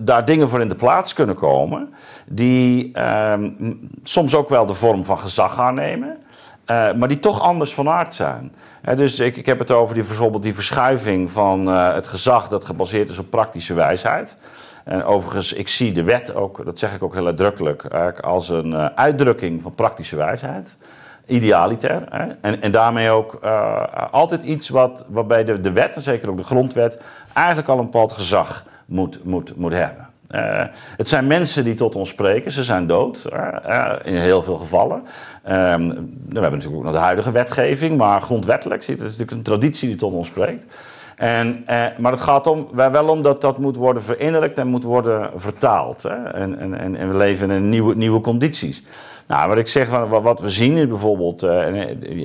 daar 0.00 0.24
dingen 0.24 0.48
voor 0.48 0.60
in 0.60 0.68
de 0.68 0.74
plaats 0.74 1.14
kunnen 1.14 1.34
komen, 1.34 1.94
die 2.26 2.92
soms 4.02 4.34
ook 4.34 4.48
wel 4.48 4.66
de 4.66 4.74
vorm 4.74 5.04
van 5.04 5.18
gezag 5.18 5.58
aannemen. 5.58 6.16
Maar 6.68 7.08
die 7.08 7.18
toch 7.18 7.40
anders 7.40 7.74
van 7.74 7.88
aard 7.88 8.14
zijn. 8.14 8.52
dus 8.94 9.20
ik, 9.20 9.36
ik 9.36 9.46
heb 9.46 9.58
het 9.58 9.70
over 9.70 9.94
die, 9.94 10.04
bijvoorbeeld 10.04 10.42
die 10.42 10.54
verschuiving 10.54 11.30
van 11.30 11.66
het 11.66 12.06
gezag 12.06 12.48
dat 12.48 12.64
gebaseerd 12.64 13.08
is 13.08 13.18
op 13.18 13.30
praktische 13.30 13.74
wijsheid. 13.74 14.36
En 14.84 15.04
overigens, 15.04 15.52
ik 15.52 15.68
zie 15.68 15.92
de 15.92 16.02
wet 16.02 16.34
ook, 16.34 16.64
dat 16.64 16.78
zeg 16.78 16.94
ik 16.94 17.02
ook 17.02 17.14
heel 17.14 17.26
uitdrukkelijk, 17.26 17.84
als 18.20 18.48
een 18.48 18.74
uitdrukking 18.96 19.62
van 19.62 19.74
praktische 19.74 20.16
wijsheid. 20.16 20.76
Idealiter. 21.26 22.02
Hè? 22.08 22.26
En, 22.40 22.62
en 22.62 22.72
daarmee 22.72 23.10
ook 23.10 23.34
altijd 24.10 24.42
iets 24.42 24.68
wat, 24.68 25.04
waarbij 25.08 25.44
de, 25.44 25.60
de 25.60 25.72
wet, 25.72 25.96
en 25.96 26.02
zeker 26.02 26.30
ook 26.30 26.36
de 26.36 26.42
grondwet, 26.42 27.00
eigenlijk 27.32 27.68
al 27.68 27.78
een 27.78 27.84
bepaald 27.84 28.12
gezag 28.12 28.64
moet, 28.86 29.24
moet, 29.24 29.56
moet 29.56 29.72
hebben. 29.72 30.07
Uh, 30.30 30.64
het 30.96 31.08
zijn 31.08 31.26
mensen 31.26 31.64
die 31.64 31.74
tot 31.74 31.94
ons 31.94 32.08
spreken, 32.08 32.52
ze 32.52 32.64
zijn 32.64 32.86
dood 32.86 33.28
in 34.02 34.14
heel 34.14 34.42
veel 34.42 34.56
gevallen. 34.56 34.96
Um, 34.96 35.88
we 36.28 36.40
hebben 36.40 36.50
natuurlijk 36.50 36.76
ook 36.76 36.82
nog 36.82 36.92
de 36.92 36.98
huidige 36.98 37.30
wetgeving, 37.30 37.96
maar 37.96 38.20
grondwettelijk, 38.20 38.86
het 38.86 38.96
is 38.96 39.02
natuurlijk 39.02 39.30
een 39.30 39.42
traditie 39.42 39.88
die 39.88 39.96
tot 39.96 40.12
ons 40.12 40.26
spreekt. 40.26 40.66
En, 41.18 41.62
eh, 41.66 41.84
maar 41.98 42.12
het 42.12 42.20
gaat 42.20 42.46
om, 42.46 42.68
wel 42.72 43.08
om 43.08 43.22
dat 43.22 43.40
dat 43.40 43.58
moet 43.58 43.76
worden 43.76 44.02
verinnerlijkt 44.02 44.58
en 44.58 44.66
moet 44.66 44.84
worden 44.84 45.30
vertaald. 45.36 46.02
Hè? 46.02 46.24
En, 46.24 46.58
en, 46.58 46.96
en 46.96 47.08
we 47.10 47.16
leven 47.16 47.50
in 47.50 47.68
nieuwe, 47.68 47.94
nieuwe 47.94 48.20
condities. 48.20 48.82
Nou, 49.26 49.48
wat 49.48 49.58
ik 49.58 49.66
zeg, 49.68 49.88
wat 50.08 50.40
we 50.40 50.48
zien 50.48 50.76
is 50.76 50.88
bijvoorbeeld, 50.88 51.42
uh, 51.42 51.50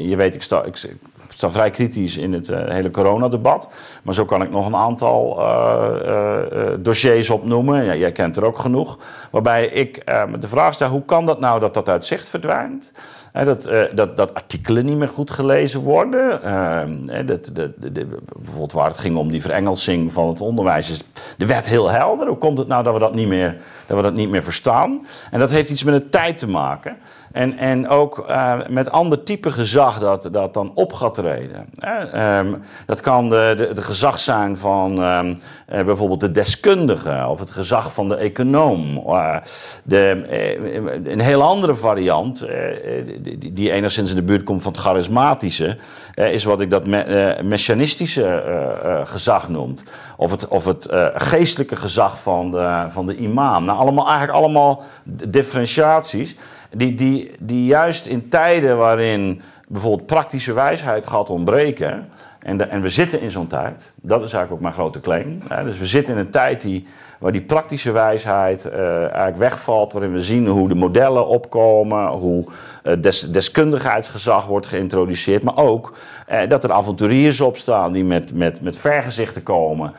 je 0.10 0.16
weet, 0.16 0.36
ik 0.36 0.42
sta, 0.42 0.64
ik, 0.64 0.96
sta 1.34 1.52
vrij 1.52 1.70
kritisch 1.70 2.18
in 2.18 2.34
het 2.34 2.50
uh, 2.50 2.68
hele 2.68 2.92
coronadebat. 2.92 3.70
Maar 4.04 4.14
zo 4.14 4.26
kan 4.26 4.42
ik 4.42 4.52
nog 4.52 4.66
een 4.66 4.76
aantal 4.76 5.40
uh, 5.40 6.74
dossiers 6.80 7.30
opnoemen. 7.30 7.84
Ja, 7.86 7.96
jij 7.96 8.12
kent 8.12 8.38
er 8.38 8.46
ook 8.46 8.60
genoeg. 8.60 9.00
Waarbij 9.32 9.66
ik 9.66 10.06
de 10.40 10.48
vraag 10.48 10.74
stel, 10.74 10.90
hoe 10.90 11.06
kan 11.06 11.26
dat 11.26 11.40
nou 11.40 11.60
dat 11.60 11.74
dat 11.74 11.90
uit 11.90 12.06
zicht 12.06 12.30
verdwijnt? 12.30 12.92
dat, 13.34 13.70
dat, 13.94 14.18
dat 14.18 14.34
artikelen 14.34 14.86
niet 14.86 14.98
meer 14.98 15.10
goed 15.10 15.32
gelezen 15.32 15.80
worden. 15.80 16.40
Uh, 16.46 17.28
dat, 17.28 17.52
bijvoorbeeld 17.54 18.74
waar 18.74 18.88
het 18.88 18.98
ging 18.98 19.18
om 19.18 19.32
die 19.32 19.42
verengelsing 19.42 20.14
van 20.14 20.28
het 20.28 20.42
onderwijs. 20.42 20.90
Is 20.90 21.04
de 21.38 21.46
wet 21.46 21.68
heel 21.68 21.90
helder. 21.90 22.28
Hoe 22.28 22.38
komt 22.38 22.58
het 22.58 22.68
nou 22.68 22.84
dat 22.84 22.94
we 22.94 23.00
dat 23.00 23.16
niet 23.16 23.28
meer, 23.28 23.58
dat 23.86 23.98
we 23.98 24.04
dat 24.04 24.14
niet 24.14 24.30
meer 24.30 24.44
verstaan? 24.44 25.06
En 25.32 25.40
dat 25.40 25.50
heeft 25.50 25.70
iets 25.70 25.84
met 25.84 26.02
de 26.02 26.10
tijd 26.10 26.38
te 26.38 26.50
maken. 26.50 26.98
En, 27.34 27.58
en 27.58 27.88
ook 27.88 28.26
uh, 28.30 28.54
met 28.70 28.92
ander 28.92 29.24
type 29.24 29.52
gezag 29.52 30.00
dat, 30.00 30.30
dat 30.32 30.54
dan 30.54 30.72
op 30.76 30.94
gaat 30.94 31.14
treden. 31.14 31.70
Um, 32.40 32.62
dat 32.86 33.02
kan 33.02 33.30
de, 33.30 33.72
de, 33.74 33.82
gezag 33.82 34.20
zijn 34.20 34.58
van 34.58 35.04
um, 35.04 35.42
uh, 35.74 35.84
bijvoorbeeld 35.84 36.20
de 36.20 36.32
deskundige 36.32 37.26
of 37.28 37.40
het 37.40 37.52
gezag 37.52 37.94
van 37.94 38.08
de 38.08 38.16
econoom. 38.16 39.04
Uh, 39.08 39.36
de, 39.84 40.24
een 41.04 41.20
heel 41.20 41.42
andere 41.42 41.76
variant, 41.76 42.48
die, 43.22 43.54
die, 43.54 43.72
enigszins 43.72 44.10
in 44.10 44.16
de 44.16 44.24
buurt 44.24 44.44
komt 44.44 44.62
van 44.64 44.72
het 44.72 44.82
charismatische, 44.82 45.78
is 46.16 46.44
wat 46.44 46.62
ik 46.62 46.70
dat 46.70 46.88
me, 46.88 47.38
messianistische 47.44 48.44
gezag 49.04 49.50
noemt. 49.50 49.84
Of 50.18 50.32
het, 50.32 50.48
of 50.48 50.66
het 50.66 50.88
geestelijke 51.14 51.76
gezag 51.76 52.20
van 52.20 52.52
de, 52.52 52.86
van 52.90 53.06
de 53.06 53.16
imam. 53.16 53.66
Nou, 53.66 53.80
allemaal, 53.80 54.08
eigenlijk 54.08 54.38
allemaal 54.38 54.84
differentiaties 55.04 56.36
die, 56.76 56.96
die, 56.96 57.32
die 57.40 57.66
juist 57.66 58.06
in 58.06 58.30
tijden 58.30 58.78
waarin 58.78 59.42
bijvoorbeeld 59.68 60.06
praktische 60.06 60.54
wijsheid 60.54 61.08
gaat 61.08 61.30
ontbreken. 61.30 62.10
En, 62.40 62.70
en 62.70 62.82
we 62.82 62.90
zitten 62.90 63.22
in 63.22 63.32
zo'n 63.32 63.48
tijd, 63.48 63.94
dat 64.02 64.22
is 64.22 64.34
eigenlijk 64.34 64.52
ook 64.52 64.60
mijn 64.60 64.74
grote 64.74 65.00
claim. 65.00 65.40
Dus 65.66 65.78
we 65.78 65.86
zitten 65.86 66.14
in 66.14 66.20
een 66.20 66.30
tijd 66.30 66.62
die, 66.62 66.88
waar 67.20 67.32
die 67.32 67.42
praktische 67.42 67.92
wijsheid 67.92 68.66
uh, 68.66 69.00
eigenlijk 69.00 69.38
wegvalt, 69.38 69.94
waarin 69.94 70.12
we 70.12 70.22
zien 70.22 70.48
hoe 70.48 70.68
de 70.68 70.76
modellen 70.76 71.28
opkomen, 71.28 72.08
hoe 72.08 72.46
des, 73.00 73.32
deskundigheidsgezag 73.32 74.46
wordt 74.46 74.66
geïntroduceerd, 74.66 75.44
maar 75.44 75.58
ook 75.58 75.98
uh, 76.32 76.40
dat 76.48 76.64
er 76.64 76.72
avonturiers 76.72 77.42
opstaan 77.42 77.92
die 77.92 78.04
met, 78.04 78.34
met, 78.34 78.62
met 78.62 78.78
vergezichten 78.78 79.44
komen, 79.44 79.94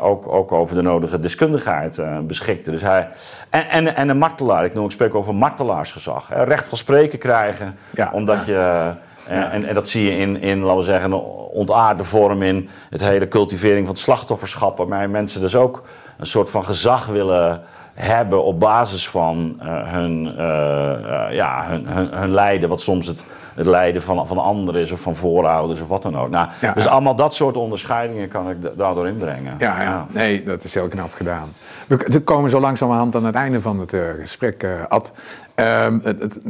ook, 0.00 0.28
ook 0.28 0.52
over 0.52 0.76
de 0.76 0.82
nodige 0.82 1.20
deskundigheid 1.20 2.02
beschikte. 2.26 2.70
Dus 2.70 2.82
hij, 2.82 3.08
en, 3.50 3.68
en, 3.68 3.96
en 3.96 4.08
een 4.08 4.18
martelaar, 4.18 4.64
ik, 4.64 4.74
noem, 4.74 4.84
ik 4.84 4.90
spreek 4.90 5.14
over 5.14 5.34
martelaarsgezag. 5.34 6.28
Hè, 6.28 6.42
recht 6.42 6.66
van 6.66 6.78
spreken 6.78 7.18
krijgen, 7.18 7.76
ja. 7.90 8.10
omdat 8.12 8.46
je... 8.46 8.92
Ja. 9.28 9.50
En, 9.50 9.64
en, 9.64 9.74
dat 9.74 9.88
zie 9.88 10.04
je 10.04 10.16
in, 10.16 10.40
in, 10.40 10.58
laten 10.58 10.76
we 10.76 10.82
zeggen, 10.82 11.12
een 11.12 11.18
ontaarde 11.52 12.04
vorm 12.04 12.42
in 12.42 12.68
het 12.90 13.00
hele 13.00 13.28
cultivering 13.28 13.86
van 13.86 13.94
het 13.94 14.04
slachtofferschap. 14.04 14.76
Waarbij 14.76 15.08
mensen 15.08 15.40
dus 15.40 15.56
ook 15.56 15.82
een 16.18 16.26
soort 16.26 16.50
van 16.50 16.64
gezag 16.64 17.06
willen 17.06 17.62
hebben 17.94 18.44
op 18.44 18.60
basis 18.60 19.08
van 19.08 19.60
uh, 19.62 19.92
hun, 19.92 20.24
uh, 20.24 20.40
uh, 20.40 21.26
ja, 21.30 21.64
hun, 21.66 21.86
hun, 21.86 22.08
hun, 22.12 22.30
lijden, 22.30 22.68
wat 22.68 22.80
soms 22.80 23.06
het, 23.06 23.24
het 23.54 23.66
lijden 23.66 24.02
van, 24.02 24.26
van 24.26 24.38
anderen 24.38 24.80
is 24.80 24.92
of 24.92 25.00
van 25.00 25.16
voorouders 25.16 25.80
of 25.80 25.88
wat 25.88 26.02
dan 26.02 26.18
ook. 26.18 26.30
Nou, 26.30 26.48
ja, 26.60 26.72
dus 26.72 26.84
ja. 26.84 26.90
allemaal 26.90 27.14
dat 27.14 27.34
soort 27.34 27.56
onderscheidingen 27.56 28.28
kan 28.28 28.50
ik 28.50 28.56
daardoor 28.76 29.08
inbrengen. 29.08 29.54
Ja, 29.58 29.82
ja, 29.82 30.06
nee, 30.10 30.42
dat 30.42 30.64
is 30.64 30.74
heel 30.74 30.88
knap 30.88 31.14
gedaan. 31.14 31.48
We 31.86 32.20
komen 32.20 32.50
zo 32.50 32.60
langzamerhand 32.60 33.16
aan 33.16 33.24
het 33.24 33.34
einde 33.34 33.60
van 33.60 33.80
het 33.80 33.96
gesprek, 34.20 34.66
Ad. 34.88 35.12
Ehm, 35.54 35.98
het, 36.02 36.20
het, 36.20 36.40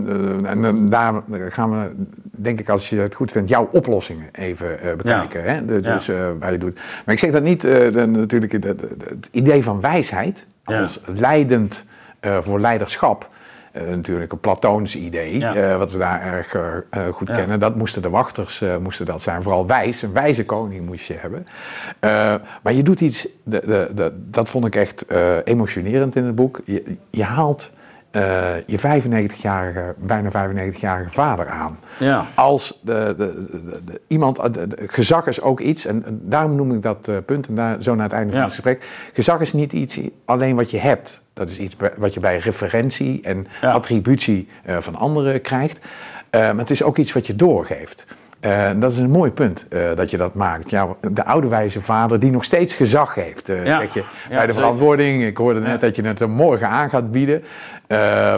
en 0.45 0.89
daar 0.89 1.23
gaan 1.49 1.71
we, 1.71 1.95
denk 2.23 2.61
ik, 2.61 2.69
als 2.69 2.91
je 2.91 2.99
het 2.99 3.15
goed 3.15 3.33
vindt, 3.33 3.49
jouw 3.49 3.69
oplossingen 3.73 4.29
even 4.33 4.79
bekijken. 4.97 5.45
Hè? 5.45 5.65
De, 5.65 5.81
dus 5.81 6.11
waar 6.39 6.53
je 6.53 6.59
doet. 6.59 6.81
Maar 7.05 7.15
ik 7.15 7.21
zeg 7.21 7.31
dat 7.31 7.43
niet, 7.43 7.61
de, 7.61 8.07
natuurlijk, 8.07 8.53
het 8.53 9.29
idee 9.31 9.63
van 9.63 9.81
wijsheid 9.81 10.47
als 10.65 11.01
leidend 11.07 11.85
uh, 12.21 12.39
voor 12.41 12.61
leiderschap. 12.61 13.33
Uh, 13.73 13.83
natuurlijk 13.89 14.33
een 14.33 14.41
Platoons 14.41 14.97
idee, 14.97 15.39
ja. 15.39 15.57
uh, 15.57 15.77
wat 15.77 15.93
we 15.93 15.99
daar 15.99 16.23
erg 16.23 16.57
goed 17.15 17.29
ja. 17.29 17.35
kennen. 17.35 17.61
Dat 17.61 17.77
moesten 17.77 18.03
de 18.03 18.11
wachters 18.11 18.65
moesten 18.81 19.07
dat 19.07 19.23
zijn. 19.23 19.43
Vooral 19.43 19.67
wijs, 19.67 20.03
een 20.03 20.13
wijze 20.13 20.45
koning 20.45 20.87
moest 20.87 21.07
je 21.07 21.15
hebben. 21.19 21.47
maar 22.63 22.73
je 22.73 22.83
doet 22.83 23.01
iets, 23.01 23.29
de, 23.43 23.63
de, 23.67 23.91
de, 23.95 24.13
dat 24.31 24.49
vond 24.49 24.67
ik 24.67 24.75
echt 24.75 25.07
emotionerend 25.45 26.17
in 26.17 26.25
het 26.25 26.35
boek. 26.35 26.61
Je, 26.65 26.97
je 27.11 27.25
haalt 27.25 27.73
uh, 28.17 28.23
je 28.67 28.79
95-jarige, 28.79 29.95
bijna 29.99 30.29
95-jarige 30.31 31.11
vader 31.11 31.49
aan. 31.49 31.79
Ja. 31.99 32.25
Als 32.35 32.81
de, 32.83 33.15
de, 33.17 33.45
de, 33.85 34.01
iemand, 34.07 34.41
gezag 34.77 35.27
is 35.27 35.41
ook 35.41 35.61
iets, 35.61 35.87
en, 35.87 36.05
daarom 36.23 36.57
noem 36.57 36.75
ik 36.75 36.83
dat 36.83 37.09
uh, 37.09 37.17
punt, 37.27 37.49
en 37.49 37.55
daar, 37.55 37.83
zo 37.83 37.95
naar 37.95 38.05
het 38.05 38.13
einde 38.13 38.33
ja. 38.33 38.35
van 38.35 38.45
het 38.45 38.55
gesprek. 38.55 38.87
Gezag 39.13 39.41
is 39.41 39.53
niet 39.53 39.73
iets 39.73 40.01
alleen 40.25 40.57
wat 40.57 40.71
je 40.71 40.79
hebt. 40.79 41.23
Dat 41.33 41.49
is 41.49 41.59
iets 41.59 41.77
wat 41.97 42.15
je 42.15 42.21
bij 42.21 42.39
referentie 42.39 43.21
en 43.23 43.47
ja. 43.61 43.73
attributie 43.73 44.49
uh, 44.67 44.77
van 44.81 44.95
anderen 44.95 45.41
krijgt. 45.41 45.79
maar 46.31 46.57
het 46.57 46.71
is 46.71 46.83
ook 46.83 46.99
iets 46.99 47.13
wat 47.13 47.27
je 47.27 47.37
doorgeeft. 47.37 48.05
Uh, 48.45 48.71
dat 48.77 48.91
is 48.91 48.99
een 48.99 49.11
mooi 49.11 49.31
punt 49.31 49.67
uh, 49.69 49.81
dat 49.95 50.11
je 50.11 50.17
dat 50.17 50.35
maakt. 50.35 50.71
Ja, 50.71 50.89
de 51.13 51.25
oude 51.25 51.49
wijze 51.49 51.81
vader 51.81 52.21
die 52.21 52.31
nog 52.31 52.45
steeds 52.45 52.75
gezag 52.75 53.15
heeft. 53.15 53.49
Uh, 53.49 53.67
ja. 53.67 53.79
zeg 53.79 53.95
je, 53.95 54.03
ja, 54.31 54.37
bij 54.37 54.47
de 54.47 54.55
verantwoording. 54.55 55.25
Ik 55.25 55.37
hoorde 55.37 55.61
net 55.61 55.81
dat 55.81 55.97
je 55.97 56.03
het 56.03 56.27
morgen 56.27 56.69
aan 56.69 56.91
gaat 56.91 57.11
bieden. 57.11 57.45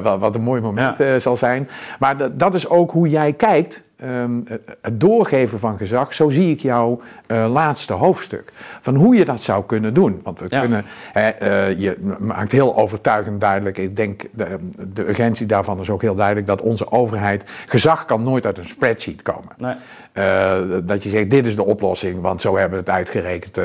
Wat, 0.03 0.18
wat, 0.18 0.34
een 0.34 0.42
mooi 0.42 0.61
moment 0.61 1.22
zal 1.22 1.36
zijn. 1.36 1.68
Maar 1.99 2.36
dat 2.36 2.55
is 2.55 2.68
ook 2.68 2.90
hoe 2.90 3.09
jij 3.09 3.32
kijkt 3.32 3.84
Ehm, 3.97 4.40
het 4.80 5.01
doorgeven 5.01 5.59
van 5.59 5.76
gezag, 5.76 6.14
zo 6.14 6.30
zie 6.30 6.51
ik 6.51 6.61
jouw 6.61 7.01
uh, 7.26 7.53
laatste 7.53 7.92
hoofdstuk. 7.92 8.53
Van 8.80 8.94
hoe 8.94 9.16
je 9.16 9.24
dat 9.24 9.40
zou 9.40 9.64
kunnen 9.64 9.94
doen. 9.94 10.20
Want 10.22 10.40
we 10.40 10.49
kunnen, 10.49 10.84
uh, 11.16 11.78
je 11.78 12.16
maakt 12.18 12.53
heel 12.53 12.76
overtuigend 12.76 13.40
duidelijk, 13.40 13.78
ik 13.78 13.97
denk 13.97 14.22
de, 14.30 14.59
de, 14.92 15.09
urgentie 15.09 15.47
daarvan 15.47 15.80
is 15.80 15.90
ook 15.90 16.03
heel 16.03 16.14
duidelijk, 16.14 16.47
dat 16.47 16.62
onze 16.62 16.90
overheid, 16.90 17.51
gezag 17.66 18.05
kan 18.05 18.22
nooit 18.22 18.47
uit 18.47 18.59
een 18.59 18.66
spreadsheet 18.66 19.22
komen. 19.22 19.53
Nee. 19.57 19.74
Uh, 20.14 20.53
dat 20.82 21.03
je 21.03 21.09
zegt, 21.09 21.30
dit 21.30 21.47
is 21.47 21.57
de 21.57 21.64
oplossing, 21.64 22.20
want 22.20 22.40
zo 22.40 22.57
hebben 22.57 22.78
we 22.78 22.84
het 22.84 22.94
uitgerekend. 22.94 23.61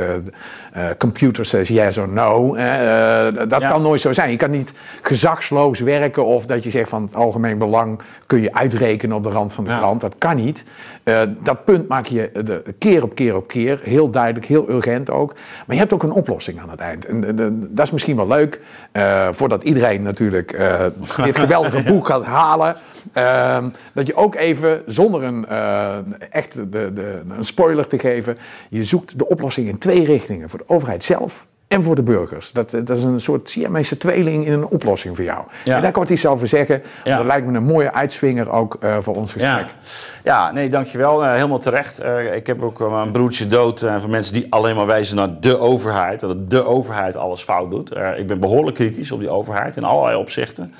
Computer 0.98 1.46
says 1.46 1.68
yes 1.68 1.98
or 1.98 2.10
no. 2.10 2.56
dat 3.48 3.68
kan 3.68 3.82
nooit 3.82 4.02
zo 4.02 4.14
zijn. 4.14 4.32
Je 4.32 4.38
kan 4.38 4.52
niet 4.52 4.72
gezagsloos 5.02 5.80
werken 5.80 6.26
of 6.26 6.46
dat 6.46 6.64
je 6.64 6.70
zegt 6.70 6.90
van 6.90 7.02
het 7.02 7.16
algemeen 7.16 7.58
belang 7.58 8.00
kun 8.26 8.42
je 8.42 8.54
uitrekenen 8.54 9.16
op 9.16 9.24
de 9.24 9.30
rand 9.30 9.54
van 9.54 9.64
de 9.64 9.78
krant. 9.78 10.02
Dat 10.02 10.16
kan 10.22 10.36
niet. 10.36 10.64
dat 11.44 11.66
punt 11.66 11.88
maak 11.88 12.06
je 12.06 12.30
de, 12.44 12.64
keer 12.78 13.04
op 13.04 13.16
keer 13.16 13.36
op 13.36 13.48
keer. 13.48 13.80
Heel 13.84 14.10
duidelijk, 14.10 14.46
heel 14.46 14.70
urgent 14.70 15.10
ook. 15.10 15.34
Maar 15.34 15.76
je 15.76 15.82
hebt 15.82 15.94
ook 15.94 16.04
een 16.04 16.12
oplossing 16.12 16.60
aan 16.60 16.70
het 16.70 16.80
eind. 16.80 17.06
En, 17.06 17.36
dat 17.70 17.86
is 17.86 17.92
misschien 17.92 18.16
wel 18.16 18.28
leuk, 18.28 18.62
voordat 19.32 19.64
iedereen 19.64 20.02
natuurlijk 20.02 20.52
dit 21.26 21.38
geweldige 21.38 21.84
boek 21.84 22.06
gaat 22.06 22.24
halen. 22.24 22.76
Ehm, 23.14 23.70
dat 23.94 24.08
je 24.08 24.16
ook 24.16 24.36
even, 24.36 24.82
zonder 24.86 25.24
een, 25.24 25.48
echt 26.30 26.54
de, 26.54 26.94
de, 26.94 27.22
een 27.38 27.46
spoiler 27.46 27.88
te 27.88 28.00
geven, 28.00 28.38
je 28.70 28.84
zoekt 28.84 29.20
de 29.20 29.28
oplossing 29.28 29.68
in 29.68 29.78
twee 29.78 30.06
richtingen. 30.06 30.50
Voor 30.50 30.60
de 30.60 30.70
overheid 30.70 31.04
zelf 31.04 31.48
en 31.72 31.84
voor 31.84 31.96
de 31.96 32.04
burgers. 32.04 32.52
Dat, 32.52 32.72
dat 32.72 32.98
is 32.98 33.04
een 33.04 33.20
soort 33.20 33.50
Siamese 33.50 33.98
tweeling 33.98 34.46
in 34.46 34.52
een 34.54 34.68
oplossing 34.68 35.16
voor 35.16 35.26
jou. 35.26 35.44
Ja. 35.64 35.76
En 35.76 35.82
daar 35.82 35.92
kan 35.92 36.04
ik 36.04 36.10
iets 36.10 36.26
over 36.26 36.48
zeggen. 36.48 36.84
Dat 37.04 37.26
lijkt 37.26 37.48
me 37.48 37.58
een 37.58 37.64
mooie 37.64 37.94
uitswinger 37.94 38.50
ook 38.52 38.78
uh, 38.84 38.98
voor 39.00 39.16
ons 39.16 39.32
gesprek. 39.32 39.66
Ja, 39.66 39.68
ja 40.24 40.52
nee, 40.52 40.70
dankjewel. 40.70 41.24
Uh, 41.24 41.34
helemaal 41.34 41.60
terecht. 41.60 42.04
Uh, 42.04 42.36
ik 42.36 42.48
heb 42.48 42.64
ook 42.64 42.80
een 42.80 43.12
broertje 43.12 43.48
dood 43.48 43.80
van 43.80 44.10
mensen 44.10 44.34
die 44.34 44.48
alleen 44.50 44.76
maar 44.76 44.86
wijzen 44.86 45.16
naar 45.16 45.40
de 45.40 45.58
overheid. 45.58 46.20
Dat 46.20 46.50
de 46.50 46.66
overheid 46.66 47.16
alles 47.16 47.42
fout 47.42 47.72
doet. 47.72 47.92
ik 48.18 48.28
ben 48.28 48.40
behoorlijk 48.40 48.76
kritisch 48.76 49.12
op 49.12 49.20
die 49.20 49.30
overheid 49.30 49.78
in 49.78 49.84
allerlei 49.84 50.18
opzichten. 50.18 50.74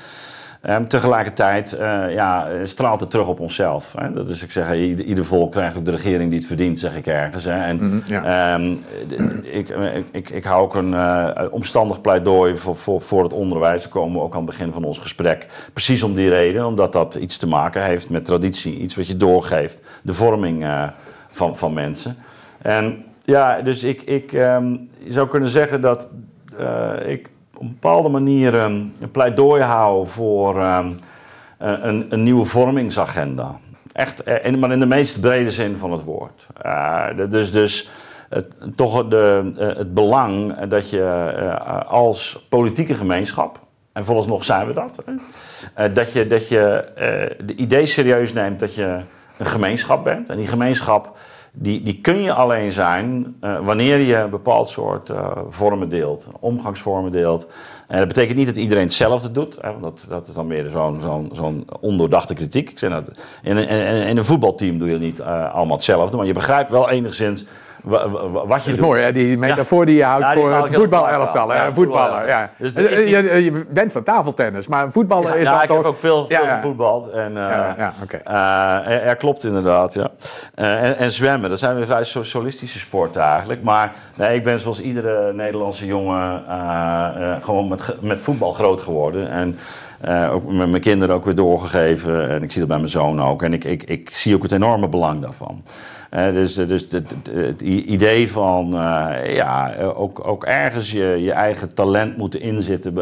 Um, 0.70 0.88
tegelijkertijd 0.88 1.78
uh, 1.80 2.14
ja, 2.14 2.48
straalt 2.64 3.00
het 3.00 3.10
terug 3.10 3.28
op 3.28 3.40
onszelf. 3.40 3.94
Hè? 3.98 4.14
Dat 4.14 4.30
is, 4.30 4.44
ik 4.44 4.52
zeg, 4.52 4.74
ieder, 4.74 5.06
ieder, 5.06 5.26
volk 5.26 5.52
krijgt 5.52 5.78
ook 5.78 5.86
de 5.86 5.92
regering 5.92 6.30
die 6.30 6.40
het 6.40 6.48
verdient, 6.48 6.80
zeg 6.80 6.96
ik 6.96 7.08
ergens. 7.08 7.44
Hè? 7.44 7.64
En, 7.64 7.84
mm 7.84 8.04
ja. 8.06 8.54
um, 8.54 8.84
ik, 9.44 9.70
ik, 10.12 10.30
ik 10.30 10.44
hou 10.44 10.62
ook 10.62 10.76
een 10.76 10.92
uh, 10.92 11.30
omstandig 11.50 12.02
pleidooi 12.02 12.58
voor, 12.58 12.76
voor, 12.76 13.02
voor 13.02 13.24
het 13.24 13.34
onderwijs. 13.34 13.82
Daar 13.82 13.92
komen 13.92 14.18
we 14.18 14.24
ook 14.24 14.32
aan 14.32 14.42
het 14.42 14.50
begin 14.50 14.74
van 14.74 14.84
ons 14.84 15.00
gesprek. 15.00 15.48
Precies 15.74 16.04
om 16.04 16.16
die 16.16 16.30
reden, 16.30 16.66
omdat 16.66 16.94
dat 16.94 17.16
iets 17.16 17.38
te 17.38 17.48
maken 17.48 17.84
heeft 17.84 18.10
met 18.10 18.26
traditie. 18.26 18.78
Iets 18.78 18.96
wat 18.96 19.08
je 19.08 19.18
doorgeeft, 19.18 19.82
de 20.02 20.14
vorming 20.14 20.64
uh, 20.64 20.84
van, 21.32 21.58
van 21.58 21.74
mensen. 21.74 22.16
En 22.62 23.04
ja, 23.24 23.62
dus 23.62 23.84
ik, 23.84 24.02
ik 24.02 24.34
um, 24.34 24.90
zou 25.10 25.28
kunnen 25.28 25.50
zeggen 25.50 25.82
dat 25.82 26.08
ik 27.06 27.30
op 27.62 27.68
een 27.68 27.74
bepaalde 27.74 28.10
manier 28.10 28.54
een 28.54 28.94
pleidooi 29.12 29.62
houden 29.62 30.08
voor 30.08 30.60
ehm, 30.60 30.92
een, 31.58 32.06
een, 32.10 32.24
nieuwe 32.24 32.46
vormingsagenda. 32.46 33.60
Echt, 33.94 34.24
eh, 34.24 34.56
maar 34.56 34.72
in 34.72 34.80
de 34.80 34.86
meest 34.86 35.22
brede 35.22 35.52
zin 35.52 35.78
van 35.78 35.92
het 35.92 36.04
woord. 36.04 36.48
Uh, 36.66 37.06
dus 37.30 37.52
dus 37.52 37.90
toch 38.76 39.08
de, 39.08 39.52
eh, 39.58 39.68
het 39.68 39.94
belang 39.94 40.60
dat 40.60 40.90
je 40.90 41.04
als 41.88 42.46
politieke 42.50 42.94
gemeenschap, 42.94 43.60
en 43.94 44.06
vooralsnog 44.06 44.44
zijn 44.44 44.68
we 44.68 44.74
dat, 44.74 45.04
dat 45.94 46.14
je, 46.14 46.28
dat 46.28 46.48
je 46.50 46.86
de 47.46 47.56
idee 47.56 47.86
serieus 47.86 48.34
neemt 48.34 48.60
dat 48.60 48.76
je 48.76 49.00
een 49.38 49.46
gemeenschap 49.46 50.04
bent. 50.04 50.30
En 50.30 50.38
die 50.38 50.48
gemeenschap 50.48 51.18
die, 51.54 51.84
die 51.84 52.02
kun 52.02 52.22
je 52.22 52.34
alleen 52.34 52.72
zijn 52.72 53.36
uh, 53.42 53.60
wanneer 53.66 54.00
je 54.00 54.16
een 54.16 54.30
bepaald 54.30 54.70
soort 54.70 55.10
uh, 55.10 55.32
vormen 55.50 55.90
deelt, 55.90 56.28
omgangsvormen 56.40 57.12
deelt. 57.12 57.48
En 57.88 57.98
dat 57.98 58.08
betekent 58.08 58.38
niet 58.38 58.48
dat 58.48 58.56
iedereen 58.56 58.84
hetzelfde 58.84 59.32
doet, 59.32 59.58
hè, 59.62 59.70
want 59.70 59.82
dat, 59.82 60.06
dat 60.10 60.28
is 60.28 60.34
dan 60.34 60.48
meer 60.48 60.70
zo'n 61.34 61.68
ondoordachte 61.80 62.34
kritiek. 62.34 62.70
Ik 62.70 62.80
zeg 62.80 62.92
dat, 62.92 63.12
in, 63.44 63.58
in, 63.58 64.08
in, 64.08 64.18
een 64.18 64.26
voetbalteam 64.26 64.78
doe 64.78 64.90
je 64.90 64.98
niet 64.98 65.20
uh, 65.20 65.54
allemaal 65.54 65.76
hetzelfde, 65.76 66.18
maar 66.18 66.26
je 66.26 66.34
begrijpt 66.34 66.72
wel 66.72 66.90
enigszins 66.90 67.46
wat 67.82 68.64
je 68.64 68.70
dat 68.70 68.78
is 68.78 68.78
mooi, 68.78 69.02
hè? 69.02 69.12
die 69.12 69.38
metafoor 69.38 69.86
die 69.86 69.96
je 69.96 70.04
houdt 70.04 70.26
ja, 70.26 70.34
voor 70.34 70.54
het 70.54 70.74
voetbalelftal. 70.74 71.54
Ja, 71.54 71.74
voetballer, 71.74 72.28
ja. 72.28 72.50
Dus 72.58 72.74
eh, 72.74 73.10
je, 73.10 73.44
je, 73.44 73.66
bent 73.70 73.92
van 73.92 74.04
tafeltennis, 74.04 74.68
maar 74.68 74.92
voetballen 74.92 75.38
is 75.38 75.44
ja, 75.44 75.52
dan 75.52 75.62
ik 75.62 75.70
heb 75.70 75.86
ook 75.86 75.98
veel, 75.98 76.28
veel 76.28 76.46
gevoetbald. 76.56 77.10
En, 77.10 77.32
uh, 77.32 77.88
okay. 78.04 78.22
uh, 78.28 78.94
er, 78.94 79.02
er, 79.02 79.16
klopt 79.16 79.44
inderdaad, 79.44 79.94
ja. 79.94 80.10
Uh, 80.56 80.84
en, 80.84 80.98
en, 80.98 81.12
zwemmen, 81.12 81.50
dat 81.50 81.60
zijn 81.60 81.76
weer 81.76 81.86
vrij 81.86 82.04
socialistische 82.04 82.80
sporten 82.80 83.22
eigenlijk. 83.22 83.64
Maar 83.64 83.94
nee, 84.16 84.36
ik 84.36 84.44
ben 84.44 84.60
zoals 84.60 84.82
iedere 84.82 85.34
Nederlandse 85.34 85.86
jongen 85.86 86.44
gewoon 87.42 87.68
met, 87.68 87.96
met 88.02 88.22
voetbal 88.22 88.54
groot 88.54 88.82
geworden. 88.82 89.30
En 89.30 89.58
ook 90.32 90.52
met 90.52 90.70
mijn 90.70 90.82
kinderen 90.82 91.16
ook 91.16 91.26
weer 91.26 91.36
doorgegeven. 91.36 92.30
En 92.30 92.44
ik 92.44 92.52
zie 92.52 92.60
dat 92.60 92.70
bij 92.70 92.78
mijn 92.78 92.90
zoon 92.90 93.22
ook. 93.22 93.44
En 93.44 93.54
ik, 93.54 93.64
ik, 93.64 93.84
ik 93.84 94.10
zie 94.10 94.36
ook 94.36 94.44
het 94.44 94.52
enorme 94.52 94.88
belang 94.88 95.22
daarvan 95.22 95.64
dus 96.12 96.54
dus 96.54 96.86
het, 96.90 97.16
het, 97.32 97.62
idee 97.62 98.32
van 98.32 98.76
uh, 98.76 99.36
ja, 99.36 99.76
ook, 99.96 100.28
ook 100.28 100.44
ergens 100.44 100.92
je, 100.92 101.06
je 101.06 101.32
eigen 101.32 101.74
talent 101.74 102.18
moeten 102.18 102.42
inzetten 102.42 102.94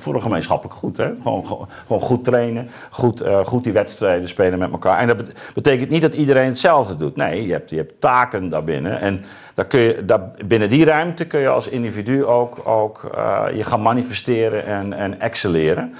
voor 0.00 0.14
een 0.14 0.22
gemeenschappelijk 0.22 0.76
goed. 0.76 0.96
Hè? 0.96 1.10
Gewoon, 1.22 1.66
gewoon 1.86 2.02
goed 2.02 2.24
trainen, 2.24 2.68
goed, 2.90 3.22
goed 3.44 3.64
die 3.64 3.72
wedstrijden 3.72 4.28
spelen 4.28 4.58
met 4.58 4.70
elkaar. 4.70 4.98
En 4.98 5.06
dat 5.06 5.32
betekent 5.54 5.90
niet 5.90 6.02
dat 6.02 6.14
iedereen 6.14 6.46
hetzelfde 6.48 6.96
doet. 6.96 7.16
Nee, 7.16 7.46
je 7.46 7.52
hebt, 7.52 7.70
je 7.70 7.76
hebt 7.76 8.00
taken 8.00 8.48
daarbinnen. 8.48 9.00
En 9.00 9.24
daar 9.54 9.66
kun 9.66 9.80
je, 9.80 10.04
daar, 10.04 10.30
binnen 10.46 10.68
die 10.68 10.84
ruimte 10.84 11.26
kun 11.26 11.40
je 11.40 11.48
als 11.48 11.68
individu 11.68 12.24
ook, 12.24 12.68
ook 12.68 13.10
je 13.54 13.64
gaan 13.64 13.82
manifesteren 13.82 14.66
en, 14.66 14.92
en 14.92 15.20
excelleren. 15.20 15.94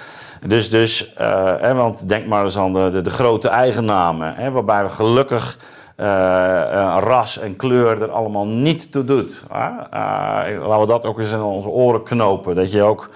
Dus, 0.46 0.70
dus 0.70 1.12
hè, 1.60 1.74
want 1.74 2.08
denk 2.08 2.26
maar 2.26 2.44
eens 2.44 2.58
aan 2.58 2.72
de, 2.72 3.00
de, 3.02 3.10
grote 3.10 3.48
eigennamen, 3.48 4.34
hè, 4.34 4.50
waarbij 4.50 4.82
we 4.82 4.88
gelukkig 4.88 5.58
ras 7.00 7.38
en 7.38 7.56
kleur 7.56 8.02
er 8.02 8.10
allemaal 8.10 8.46
niet 8.46 8.92
toe 8.92 9.04
doet. 9.04 9.44
Uh, 9.52 9.56
laten 10.66 10.80
we 10.80 10.86
dat 10.86 11.06
ook 11.06 11.18
eens 11.18 11.32
in 11.32 11.40
onze 11.40 11.68
oren 11.68 12.02
knopen. 12.02 12.54
Dat 12.54 12.72
je 12.72 12.82
ook 12.82 13.10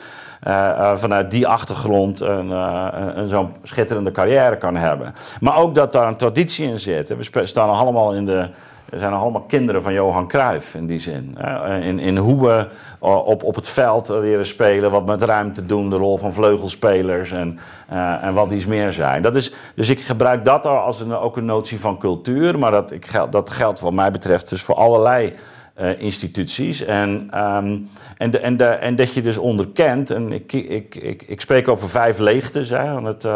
vanuit 0.94 1.30
die 1.30 1.46
achtergrond 1.46 2.20
een, 2.20 2.50
een 2.50 3.28
zo'n 3.28 3.54
schitterende 3.62 4.10
carrière 4.10 4.56
kan 4.56 4.76
hebben. 4.76 5.14
Maar 5.40 5.56
ook 5.56 5.74
dat 5.74 5.92
daar 5.92 6.08
een 6.08 6.16
traditie 6.16 6.68
in 6.68 6.78
zit. 6.78 7.32
We 7.32 7.46
staan 7.46 7.70
allemaal 7.70 8.14
in 8.14 8.26
de 8.26 8.48
we 8.92 8.98
zijn 8.98 9.12
allemaal 9.12 9.42
kinderen 9.42 9.82
van 9.82 9.92
Johan 9.92 10.28
Cruijff 10.28 10.74
in 10.74 10.86
die 10.86 11.00
zin. 11.00 11.38
In, 11.80 11.98
in 11.98 12.16
hoe 12.16 12.46
we 12.46 12.68
op, 12.98 13.42
op 13.42 13.54
het 13.54 13.68
veld 13.68 14.08
leren 14.08 14.46
spelen, 14.46 14.90
wat 14.90 15.06
met 15.06 15.22
ruimte 15.22 15.66
doen, 15.66 15.90
de 15.90 15.96
rol 15.96 16.18
van 16.18 16.32
vleugelspelers 16.32 17.30
en, 17.30 17.58
uh, 17.92 18.24
en 18.24 18.34
wat 18.34 18.52
iets 18.52 18.66
meer 18.66 18.92
zijn. 18.92 19.22
Dat 19.22 19.34
is, 19.34 19.52
dus 19.74 19.88
ik 19.88 20.00
gebruik 20.00 20.44
dat 20.44 20.66
als 20.66 21.00
een, 21.00 21.14
ook 21.14 21.36
een 21.36 21.44
notie 21.44 21.80
van 21.80 21.98
cultuur, 21.98 22.58
maar 22.58 22.70
dat, 22.70 22.90
ik, 22.90 23.10
dat 23.30 23.50
geldt 23.50 23.80
wat 23.80 23.92
mij 23.92 24.10
betreft 24.10 24.50
dus 24.50 24.62
voor 24.62 24.74
allerlei 24.74 25.34
uh, 25.82 26.00
instituties. 26.00 26.84
En, 26.84 27.10
um, 27.44 27.88
en, 28.16 28.30
de, 28.30 28.38
en, 28.38 28.56
de, 28.56 28.64
en 28.64 28.96
dat 28.96 29.14
je 29.14 29.22
dus 29.22 29.36
onderkent, 29.36 30.10
en 30.10 30.32
ik, 30.32 30.52
ik, 30.52 30.94
ik, 30.94 31.22
ik 31.22 31.40
spreek 31.40 31.68
over 31.68 31.88
vijf 31.88 32.18
leegtes 32.18 32.68
hè, 32.68 33.02
het, 33.02 33.24
uh, 33.24 33.32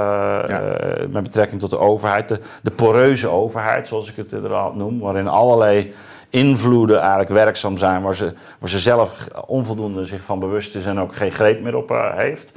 ja. 0.49 0.61
uh, 0.61 1.07
met 1.09 1.22
betrekking 1.22 1.61
tot 1.61 1.70
de 1.70 1.78
overheid, 1.78 2.28
de, 2.28 2.40
de 2.62 2.70
poreuze 2.70 3.28
overheid, 3.28 3.86
zoals 3.86 4.11
ik 4.11 4.16
het 4.16 4.32
inderdaad 4.32 4.74
noem, 4.74 4.99
waarin 4.99 5.28
allerlei 5.28 5.92
invloeden 6.30 7.01
eigenlijk 7.01 7.30
werkzaam 7.30 7.76
zijn, 7.76 8.03
waar 8.03 8.14
ze, 8.14 8.32
waar 8.59 8.68
ze 8.68 8.78
zelf 8.78 9.28
onvoldoende 9.47 10.05
zich 10.05 10.22
van 10.22 10.38
bewust 10.38 10.74
is 10.74 10.86
en 10.86 11.01
ook 11.01 11.16
geen 11.16 11.32
greep 11.32 11.61
meer 11.61 11.76
op 11.76 12.12
heeft. 12.16 12.53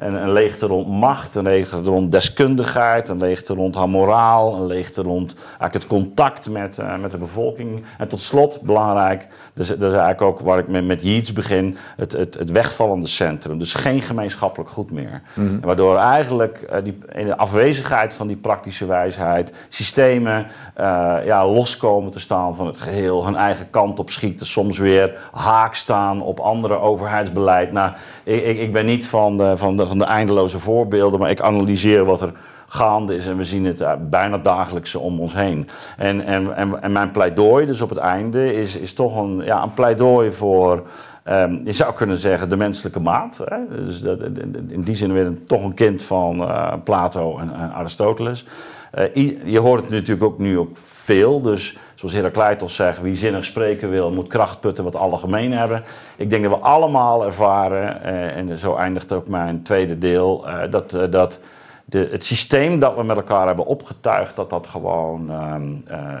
En 0.00 0.14
een 0.14 0.32
leegte 0.32 0.66
rond 0.66 0.88
macht, 0.88 1.34
een 1.34 1.42
leegte 1.42 1.80
rond 1.82 2.12
deskundigheid, 2.12 3.08
een 3.08 3.18
leegte 3.18 3.54
rond 3.54 3.74
haar 3.74 3.88
moraal, 3.88 4.54
een 4.54 4.66
leegte 4.66 5.02
rond 5.02 5.34
eigenlijk 5.34 5.72
het 5.72 5.86
contact 5.86 6.50
met, 6.50 6.78
uh, 6.78 6.96
met 6.96 7.10
de 7.10 7.18
bevolking. 7.18 7.84
En 7.98 8.08
tot 8.08 8.22
slot, 8.22 8.60
belangrijk, 8.60 9.28
dus, 9.54 9.68
dat 9.68 9.78
is 9.78 9.98
eigenlijk 9.98 10.22
ook 10.22 10.40
waar 10.40 10.58
ik 10.58 10.68
met, 10.68 10.84
met 10.84 11.02
Yeats 11.02 11.32
begin, 11.32 11.76
het, 11.96 12.12
het, 12.12 12.34
het 12.34 12.50
wegvallende 12.50 13.06
centrum. 13.06 13.58
Dus 13.58 13.74
geen 13.74 14.02
gemeenschappelijk 14.02 14.70
goed 14.70 14.90
meer. 14.90 15.22
Mm 15.34 15.60
Waardoor 15.60 15.96
eigenlijk 15.96 16.68
uh, 16.72 16.76
die, 16.84 16.98
in 17.12 17.26
de 17.26 17.36
afwezigheid 17.36 18.14
van 18.14 18.26
die 18.26 18.36
praktische 18.36 18.86
wijsheid 18.86 19.52
systemen 19.68 20.46
uh, 20.80 21.16
ja, 21.24 21.46
loskomen 21.46 22.10
te 22.10 22.20
staan 22.20 22.56
van 22.56 22.66
het 22.66 22.78
geheel, 22.78 23.24
hun 23.24 23.36
eigen 23.36 23.70
kant 23.70 23.98
op 23.98 24.10
schieten, 24.10 24.46
soms 24.46 24.78
weer 24.78 25.28
haak 25.32 25.74
staan 25.74 26.22
op 26.22 26.40
andere 26.40 26.78
overheidsbeleid. 26.78 27.72
Nou, 27.72 27.92
ik, 28.24 28.44
ik, 28.44 28.58
ik 28.58 28.72
ben 28.72 28.86
niet 28.86 29.06
van 29.06 29.36
de, 29.36 29.56
van 29.56 29.76
de 29.76 29.88
van 29.90 29.98
de 29.98 30.04
eindeloze 30.04 30.58
voorbeelden, 30.58 31.20
maar 31.20 31.30
ik 31.30 31.40
analyseer 31.40 32.04
wat 32.04 32.20
er 32.20 32.32
gaande 32.66 33.14
is 33.14 33.26
en 33.26 33.36
we 33.36 33.44
zien 33.44 33.64
het 33.64 34.10
bijna 34.10 34.38
dagelijks 34.38 34.94
om 34.94 35.20
ons 35.20 35.34
heen. 35.34 35.68
En, 35.96 36.24
en, 36.24 36.56
en, 36.82 36.92
mijn 36.92 37.10
pleidooi, 37.10 37.66
dus 37.66 37.80
op 37.80 37.88
het 37.88 37.98
einde, 37.98 38.54
is, 38.54 38.76
is 38.76 38.92
toch 38.92 39.16
een, 39.16 39.42
ja, 39.44 39.62
een 39.62 39.74
pleidooi 39.74 40.32
voor. 40.32 40.86
Um, 41.24 41.60
je 41.64 41.72
zou 41.72 41.94
kunnen 41.94 42.16
zeggen 42.16 42.48
de 42.48 42.56
menselijke 42.56 43.00
maat. 43.00 43.42
Hè? 43.44 43.84
Dus 43.84 44.00
dat, 44.02 44.20
in 44.68 44.82
die 44.82 44.94
zin 44.94 45.12
weer 45.12 45.44
toch 45.46 45.64
een 45.64 45.74
kind 45.74 46.02
van 46.02 46.40
uh, 46.40 46.72
Plato 46.84 47.38
en 47.38 47.52
Aristoteles. 47.72 48.46
Uh, 48.94 49.14
je 49.44 49.58
hoort 49.58 49.80
het 49.80 49.90
natuurlijk 49.90 50.22
ook 50.22 50.38
nu 50.38 50.58
ook 50.58 50.76
veel. 50.76 51.40
Dus 51.40 51.76
zoals 51.94 52.14
Heracleitos 52.14 52.74
zegt, 52.74 53.00
wie 53.00 53.14
zinnig 53.14 53.44
spreken 53.44 53.90
wil, 53.90 54.10
moet 54.10 54.28
kracht 54.28 54.60
putten 54.60 54.84
wat 54.84 54.96
alle 54.96 55.16
gemeen 55.16 55.52
hebben. 55.52 55.82
Ik 56.16 56.30
denk 56.30 56.42
dat 56.42 56.52
we 56.52 56.58
allemaal 56.58 57.24
ervaren, 57.24 58.00
uh, 58.04 58.36
en 58.36 58.58
zo 58.58 58.76
eindigt 58.76 59.12
ook 59.12 59.28
mijn 59.28 59.62
tweede 59.62 59.98
deel, 59.98 60.44
dat, 60.70 60.90
dat 61.10 61.40
de, 61.84 62.08
het 62.10 62.24
systeem 62.24 62.78
dat 62.78 62.94
we 62.96 63.02
met 63.02 63.16
elkaar 63.16 63.46
hebben 63.46 63.66
opgetuigd, 63.66 64.36
dat 64.36 64.50
dat 64.50 64.66
gewoon 64.66 65.30
uh, 65.30 65.54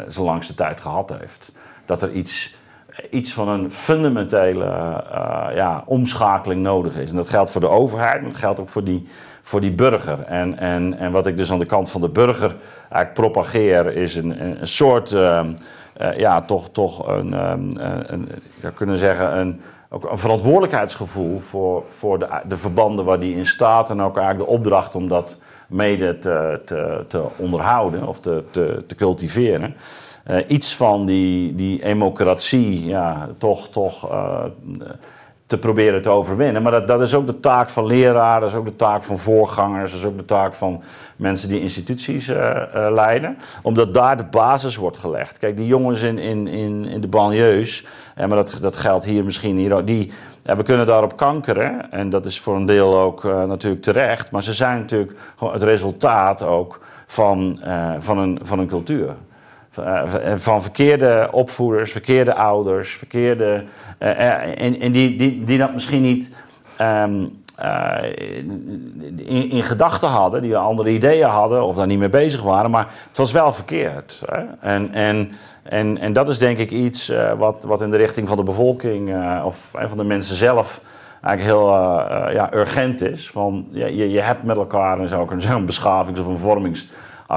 zijn 0.08 0.26
langste 0.26 0.54
tijd 0.54 0.80
gehad 0.80 1.14
heeft. 1.20 1.54
Dat 1.84 2.02
er 2.02 2.12
iets, 2.12 2.54
iets 3.10 3.32
van 3.32 3.48
een 3.48 3.72
fundamentele 3.72 4.64
ja, 5.54 5.82
omschakeling 5.86 6.62
nodig 6.62 6.96
is. 6.96 7.10
En 7.10 7.16
dat 7.16 7.28
geldt 7.28 7.50
voor 7.50 7.60
de 7.60 7.68
overheid, 7.68 8.20
maar 8.20 8.30
dat 8.30 8.40
geldt 8.40 8.60
ook 8.60 8.68
voor 8.68 8.84
die, 8.84 9.08
voor 9.42 9.60
die 9.60 9.72
burger. 9.72 10.22
En, 10.22 10.58
en, 10.58 10.98
en 10.98 11.12
wat 11.12 11.26
ik 11.26 11.36
dus 11.36 11.52
aan 11.52 11.58
de 11.58 11.66
kant 11.66 11.90
van 11.90 12.00
de 12.00 12.08
burger 12.08 12.56
eigenlijk 12.80 13.12
propageer, 13.12 13.96
is 13.96 14.16
een, 14.16 14.60
een, 14.60 14.68
soort, 14.68 15.10
uh, 15.10 15.46
ja, 16.16 16.42
toch, 16.42 16.70
toch 16.70 17.08
een, 17.08 17.50
um, 17.50 17.70
een, 17.76 18.12
een, 18.12 18.28
kunnen 18.74 18.98
zeggen, 18.98 19.38
een 19.38 19.60
ook 19.92 20.10
een 20.10 20.18
verantwoordelijkheidsgevoel 20.18 21.38
voor, 21.38 21.84
voor 21.88 22.18
de, 22.18 22.28
de 22.48 22.56
verbanden 22.56 23.04
waar 23.04 23.20
die 23.20 23.36
in 23.36 23.46
staat. 23.46 23.90
En 23.90 24.00
ook 24.00 24.16
eigenlijk 24.16 24.48
de 24.48 24.56
opdracht 24.56 24.94
om 24.94 25.08
dat 25.08 25.36
mede 25.68 26.18
te, 26.18 26.60
te, 26.64 27.04
te 27.08 27.22
onderhouden 27.36 28.06
of 28.06 28.20
te, 28.20 28.44
te, 28.50 28.94
cultiveren. 28.96 29.74
Uh, 30.26 30.36
iets 30.46 30.76
van 30.76 31.06
die, 31.06 31.54
die 31.54 31.82
democratie 31.82 32.86
ja, 32.86 33.28
toch, 33.38 33.68
toch 33.68 34.10
uh, 34.10 34.44
te 35.50 35.58
proberen 35.58 36.02
te 36.02 36.08
overwinnen. 36.08 36.62
Maar 36.62 36.72
dat, 36.72 36.88
dat 36.88 37.00
is 37.00 37.14
ook 37.14 37.26
de 37.26 37.40
taak 37.40 37.68
van 37.68 37.86
leraren, 37.86 38.40
dat 38.40 38.50
is 38.50 38.56
ook 38.56 38.66
de 38.66 38.76
taak 38.76 39.02
van 39.02 39.18
voorgangers, 39.18 39.90
dat 39.90 40.00
is 40.00 40.06
ook 40.06 40.18
de 40.18 40.24
taak 40.24 40.54
van 40.54 40.82
mensen 41.16 41.48
die 41.48 41.60
instituties 41.60 42.28
uh, 42.28 42.36
uh, 42.36 42.90
leiden. 42.92 43.38
Omdat 43.62 43.94
daar 43.94 44.16
de 44.16 44.24
basis 44.24 44.76
wordt 44.76 44.96
gelegd. 44.96 45.38
Kijk, 45.38 45.56
die 45.56 45.66
jongens 45.66 46.02
in, 46.02 46.18
in, 46.18 46.46
in, 46.46 46.84
in 46.84 47.00
de 47.00 47.08
banlieues, 47.08 47.86
en 48.14 48.28
maar 48.28 48.38
dat, 48.38 48.58
dat 48.60 48.76
geldt 48.76 49.04
hier 49.04 49.24
misschien 49.24 49.56
hier, 49.56 49.84
die, 49.84 50.12
ja, 50.42 50.56
we 50.56 50.62
kunnen 50.62 50.86
daarop 50.86 51.16
kankeren. 51.16 51.92
En 51.92 52.10
dat 52.10 52.26
is 52.26 52.40
voor 52.40 52.56
een 52.56 52.66
deel 52.66 52.98
ook 52.98 53.22
natuurlijk 53.22 53.82
terecht. 53.82 54.30
Maar 54.30 54.42
ze 54.42 54.52
zijn 54.52 54.78
natuurlijk 54.78 55.14
gewoon 55.36 55.52
het 55.52 55.62
resultaat 55.62 56.42
ook 56.42 56.80
van, 57.06 57.60
van, 57.98 58.18
een, 58.18 58.38
van 58.42 58.58
een 58.58 58.68
cultuur. 58.68 59.14
Van 60.34 60.62
verkeerde 60.62 61.28
opvoeders, 61.30 61.92
verkeerde 61.92 62.34
ouders, 62.34 62.94
verkeerde. 62.94 63.64
en, 63.98 64.80
en 64.80 64.92
die, 64.92 65.16
die, 65.16 65.44
die 65.44 65.58
dat 65.58 65.72
misschien 65.72 66.02
niet. 66.02 66.30
Uh, 67.64 68.02
in, 69.16 69.50
in 69.50 69.62
gedachten 69.62 70.08
hadden, 70.08 70.42
die 70.42 70.56
andere 70.56 70.90
ideeën 70.90 71.28
hadden 71.28 71.64
of 71.64 71.76
daar 71.76 71.86
niet 71.86 71.98
mee 71.98 72.08
bezig 72.08 72.42
waren, 72.42 72.70
maar 72.70 72.88
het 73.08 73.16
was 73.16 73.32
wel 73.32 73.52
verkeerd. 73.52 74.22
Hè? 74.26 74.42
En, 74.60 74.92
en, 74.92 75.32
en, 75.62 75.98
en 75.98 76.12
dat 76.12 76.28
is 76.28 76.38
denk 76.38 76.58
ik 76.58 76.70
iets 76.70 77.12
wat, 77.38 77.64
wat 77.64 77.80
in 77.80 77.90
de 77.90 77.96
richting 77.96 78.28
van 78.28 78.36
de 78.36 78.42
bevolking 78.42 79.14
of 79.44 79.70
van 79.72 79.96
de 79.96 80.04
mensen 80.04 80.36
zelf 80.36 80.80
eigenlijk 81.22 81.56
heel 81.56 81.70
ja, 82.32 82.54
urgent 82.54 83.00
is. 83.02 83.30
Van, 83.30 83.66
je, 83.70 84.10
je 84.10 84.20
hebt 84.20 84.42
met 84.42 84.56
elkaar 84.56 85.00
en 85.00 85.08
zou 85.08 85.20
kunnen 85.20 85.40
zeggen, 85.40 85.60
een 85.60 85.66
beschavings- 85.66 86.20
of 86.20 86.26
een 86.26 86.38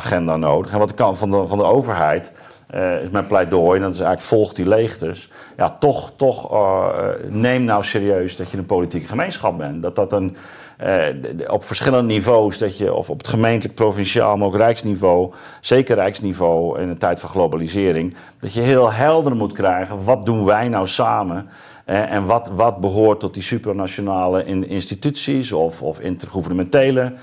vormingsagenda 0.01 0.35
nodig. 0.35 0.71
En 0.71 0.79
wat 0.79 0.89
de 0.89 0.95
kant 0.95 1.17
van 1.17 1.31
de, 1.31 1.47
van 1.47 1.57
de 1.57 1.63
overheid 1.63 2.31
uh, 2.75 3.01
is 3.01 3.09
mijn 3.09 3.25
pleidooi, 3.25 3.77
en 3.77 3.83
dat 3.83 3.93
is 3.93 3.99
eigenlijk 3.99 4.29
volgt 4.29 4.55
die 4.55 4.67
leegtes. 4.67 5.29
Ja, 5.57 5.69
toch, 5.69 6.11
toch 6.15 6.51
uh, 6.51 6.87
neem 7.29 7.63
nou 7.63 7.83
serieus 7.83 8.35
dat 8.35 8.51
je 8.51 8.57
een 8.57 8.65
politieke 8.65 9.07
gemeenschap 9.07 9.57
bent. 9.57 9.81
Dat 9.81 9.95
dat 9.95 10.13
een, 10.13 10.37
uh, 10.83 11.51
op 11.51 11.63
verschillende 11.63 12.13
niveaus, 12.13 12.57
dat 12.57 12.77
je, 12.77 12.93
of 12.93 13.09
op 13.09 13.17
het 13.17 13.27
gemeentelijk, 13.27 13.75
provinciaal, 13.75 14.37
maar 14.37 14.47
ook 14.47 14.55
rijksniveau, 14.55 15.33
zeker 15.61 15.95
rijksniveau 15.95 16.79
in 16.79 16.89
een 16.89 16.97
tijd 16.97 17.19
van 17.19 17.29
globalisering, 17.29 18.15
dat 18.39 18.53
je 18.53 18.61
heel 18.61 18.91
helder 18.91 19.35
moet 19.35 19.53
krijgen, 19.53 20.03
wat 20.03 20.25
doen 20.25 20.45
wij 20.45 20.67
nou 20.67 20.87
samen? 20.87 21.49
en 21.85 22.25
wat, 22.25 22.51
wat 22.55 22.79
behoort 22.79 23.19
tot 23.19 23.33
die 23.33 23.43
supranationale 23.43 24.45
instituties 24.67 25.51
of, 25.51 25.81
of 25.81 25.99
intergouvernementele 25.99 27.13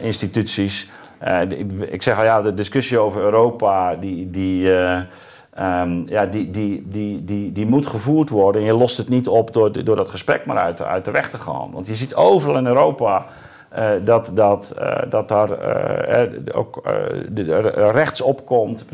instituties? 0.00 0.88
Uh, 1.28 1.40
ik, 1.92 2.02
zeg 2.02 2.18
al 2.18 2.24
ja, 2.24 2.42
de 2.42 2.54
discussie 2.54 2.98
over 2.98 3.22
Europa, 3.22 3.94
die, 3.94 4.30
die, 4.30 4.64
uh, 4.64 5.00
um, 5.60 6.08
ja, 6.08 6.26
die, 6.26 6.50
die, 6.50 6.84
die, 6.88 7.24
die, 7.24 7.52
die 7.52 7.66
moet 7.66 7.86
gevoerd 7.86 8.30
worden. 8.30 8.60
En 8.60 8.66
je 8.66 8.74
lost 8.74 8.96
het 8.96 9.08
niet 9.08 9.28
op 9.28 9.52
door, 9.52 9.84
door 9.84 9.96
dat 9.96 10.08
gesprek 10.08 10.46
maar 10.46 10.56
uit, 10.56 10.82
uit 10.82 11.04
de 11.04 11.10
weg 11.10 11.30
te 11.30 11.38
gaan. 11.38 11.70
Want 11.72 11.86
je 11.86 11.94
ziet 11.94 12.14
overal 12.14 12.56
in 12.56 12.66
Europa 12.66 13.26
uh, 13.78 13.88
dat, 14.04 14.30
dat, 14.34 14.74
dat 15.08 15.28
daar 15.28 15.50
ook 16.52 16.82
rechts 17.74 18.20
opkomt, 18.20 18.84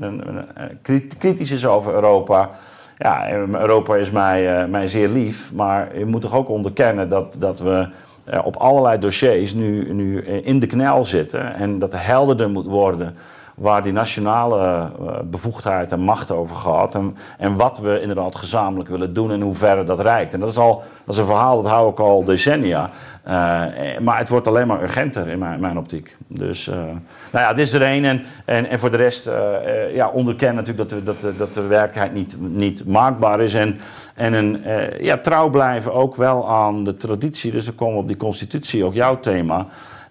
kritisch 1.19 1.51
is 1.51 1.67
over 1.67 1.95
Europa. 1.95 2.51
Ja, 2.99 3.33
Europa 3.33 3.97
is 3.97 4.11
mij, 4.11 4.69
mij 4.69 4.87
zeer 4.87 5.09
lief, 5.09 5.53
maar 5.53 5.99
je 5.99 6.05
moet 6.05 6.21
toch 6.21 6.35
ook 6.35 6.49
onderkennen 6.49 7.09
dat, 7.09 7.37
dat 7.39 7.61
we 7.61 7.89
op 8.45 8.57
allerlei 8.57 8.99
dossiers 8.99 9.55
nu, 9.55 9.93
nu 9.93 10.23
in 10.23 10.61
de 10.61 10.67
knel 10.67 11.05
zitten. 11.05 11.55
En 11.55 11.79
dat 11.79 11.93
er 11.93 12.07
helderder 12.07 12.51
moet 12.51 12.67
worden 12.67 13.17
waar 13.57 13.83
die 13.83 13.93
nationale 13.93 14.91
uh, 15.01 15.19
bevoegdheid 15.25 15.93
en 15.93 16.01
macht 16.01 16.31
over 16.31 16.57
gaat. 16.57 16.95
En, 16.95 17.17
en 17.39 17.57
wat 17.57 17.79
we 17.79 18.01
inderdaad 18.01 18.37
gezamenlijk 18.37 18.89
willen 18.89 19.15
doen 19.15 19.31
en 19.31 19.41
hoe 19.41 19.55
ver 19.55 19.85
dat 19.85 20.01
reikt. 20.01 20.35
En 20.35 20.41
dat 20.41 20.49
is, 20.49 20.59
al, 20.59 20.85
dat 21.05 21.15
is 21.15 21.21
een 21.21 21.27
verhaal 21.27 21.63
dat 21.63 21.71
hou 21.71 21.91
ik 21.91 21.99
al 21.99 22.25
decennia. 22.25 22.91
Uh, 23.27 23.33
maar 24.01 24.19
het 24.19 24.29
wordt 24.29 24.49
alleen 24.49 24.67
maar 24.67 24.83
urgenter 24.83 25.29
in 25.29 25.39
mijn, 25.39 25.61
mijn 25.61 25.79
optiek. 25.79 26.17
Dus 26.27 26.67
nou 26.67 27.45
ja, 27.45 27.49
dit 27.49 27.67
is 27.67 27.73
er 27.73 27.83
één. 27.83 28.05
En, 28.05 28.23
en, 28.45 28.69
en 28.69 28.79
voor 28.79 28.91
de 28.91 28.97
rest 28.97 29.31
ja, 29.93 30.09
onderkennen 30.09 30.65
natuurlijk 30.65 30.91
dat 30.91 31.21
dat, 31.21 31.39
dat 31.39 31.55
de 31.55 31.67
werkelijkheid 31.67 32.15
niet, 32.15 32.37
niet 32.41 32.87
maakbaar 32.87 33.41
is. 33.41 33.55
En, 33.55 33.81
en 34.17 34.33
een, 34.33 34.63
uh, 34.67 35.01
ja, 35.01 35.19
trouw 35.19 35.51
blijven 35.51 35.93
ook 35.93 36.17
wel 36.17 36.49
aan 36.49 36.85
de 36.85 36.97
traditie. 36.97 37.53
Dus 37.53 37.67
we 37.67 37.73
komen 37.73 37.99
op 37.99 38.07
die 38.07 38.17
constitutie, 38.17 38.85
ook 38.85 38.95
jouw 38.95 39.21
thema. 39.21 39.67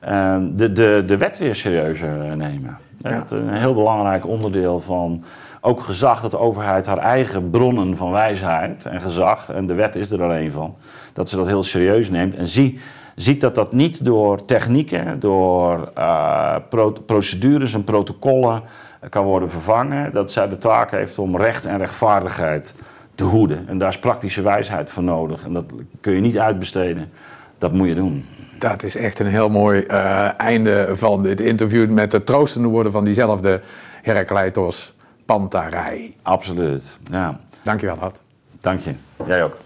Uh, 0.08 0.38
de, 0.52 0.72
de, 0.72 1.04
de 1.06 1.18
wet 1.18 1.38
weer 1.38 1.56
serieuzer 1.56 2.38
nemen. 2.38 2.78
Ja. 2.98 3.18
Dat 3.18 3.40
een 3.40 3.54
heel 3.54 3.74
belangrijk 3.74 4.28
onderdeel 4.28 4.80
van 4.80 5.24
ook 5.62 5.82
gezag, 5.82 6.22
dat 6.22 6.32
de 6.32 6.40
overheid 6.40 6.86
haar 6.86 6.98
eigen 6.98 7.50
bronnen 7.50 7.98
van 7.98 8.12
wijsheid 8.12 8.86
en 8.86 9.02
gezag, 9.02 9.50
en 9.50 9.66
de 9.66 9.74
wet 9.74 9.96
is 9.96 10.12
er 10.12 10.18
dan 10.18 10.32
een 10.32 10.52
van, 10.52 10.76
dat 11.14 11.30
ze 11.30 11.36
dat 11.36 11.48
heel 11.48 11.64
serieus 11.64 12.10
neemt. 12.10 12.36
En 12.36 12.48
zie, 12.48 12.80
ziet 13.16 13.42
dat 13.42 13.56
dat 13.56 13.74
niet 13.74 14.06
door 14.06 14.46
technieken, 14.46 15.20
door 15.20 15.92
uh, 15.98 16.56
pro 16.70 16.92
procedures 16.92 17.74
en 17.74 17.84
protocollen 17.84 18.62
kan 19.10 19.26
worden 19.26 19.50
vervangen. 19.50 20.12
Dat 20.12 20.32
zij 20.32 20.50
de 20.50 20.58
taak 20.58 20.92
heeft 20.92 21.20
om 21.20 21.38
recht 21.38 21.66
en 21.66 21.78
rechtvaardigheid 21.78 22.76
te 23.16 23.24
hoeden. 23.24 23.68
En 23.68 23.78
daar 23.78 23.90
is 23.90 24.00
praktische 24.00 24.42
wijsheid 24.42 24.90
voor 24.90 25.04
nodig. 25.04 25.44
En 25.44 25.54
dat 25.54 25.66
kun 26.02 26.14
je 26.14 26.22
niet 26.22 26.40
uitbesteden. 26.40 27.12
Dat 27.58 27.72
moet 27.72 27.88
je 27.88 27.96
doen. 27.96 28.26
Dat 28.60 28.84
is 28.84 28.96
echt 28.96 29.20
een 29.20 29.28
heel 29.28 29.50
mooi 29.50 29.86
uh, 29.88 30.40
einde 30.40 30.90
van 30.94 31.24
dit 31.24 31.42
interview 31.42 31.90
met 31.90 32.12
de 32.12 32.24
troostende 32.24 32.68
woorden 32.68 32.92
van 32.92 33.06
diezelfde 33.06 33.62
Herakleitos 34.02 34.94
Pantarij. 35.26 36.16
Absoluut, 36.22 37.00
ja. 37.12 37.40
Dankjewel, 37.64 37.98
Ad. 38.00 38.20
Dank 38.62 38.80
je. 38.80 38.94
Jij 39.26 39.44
ook. 39.44 39.58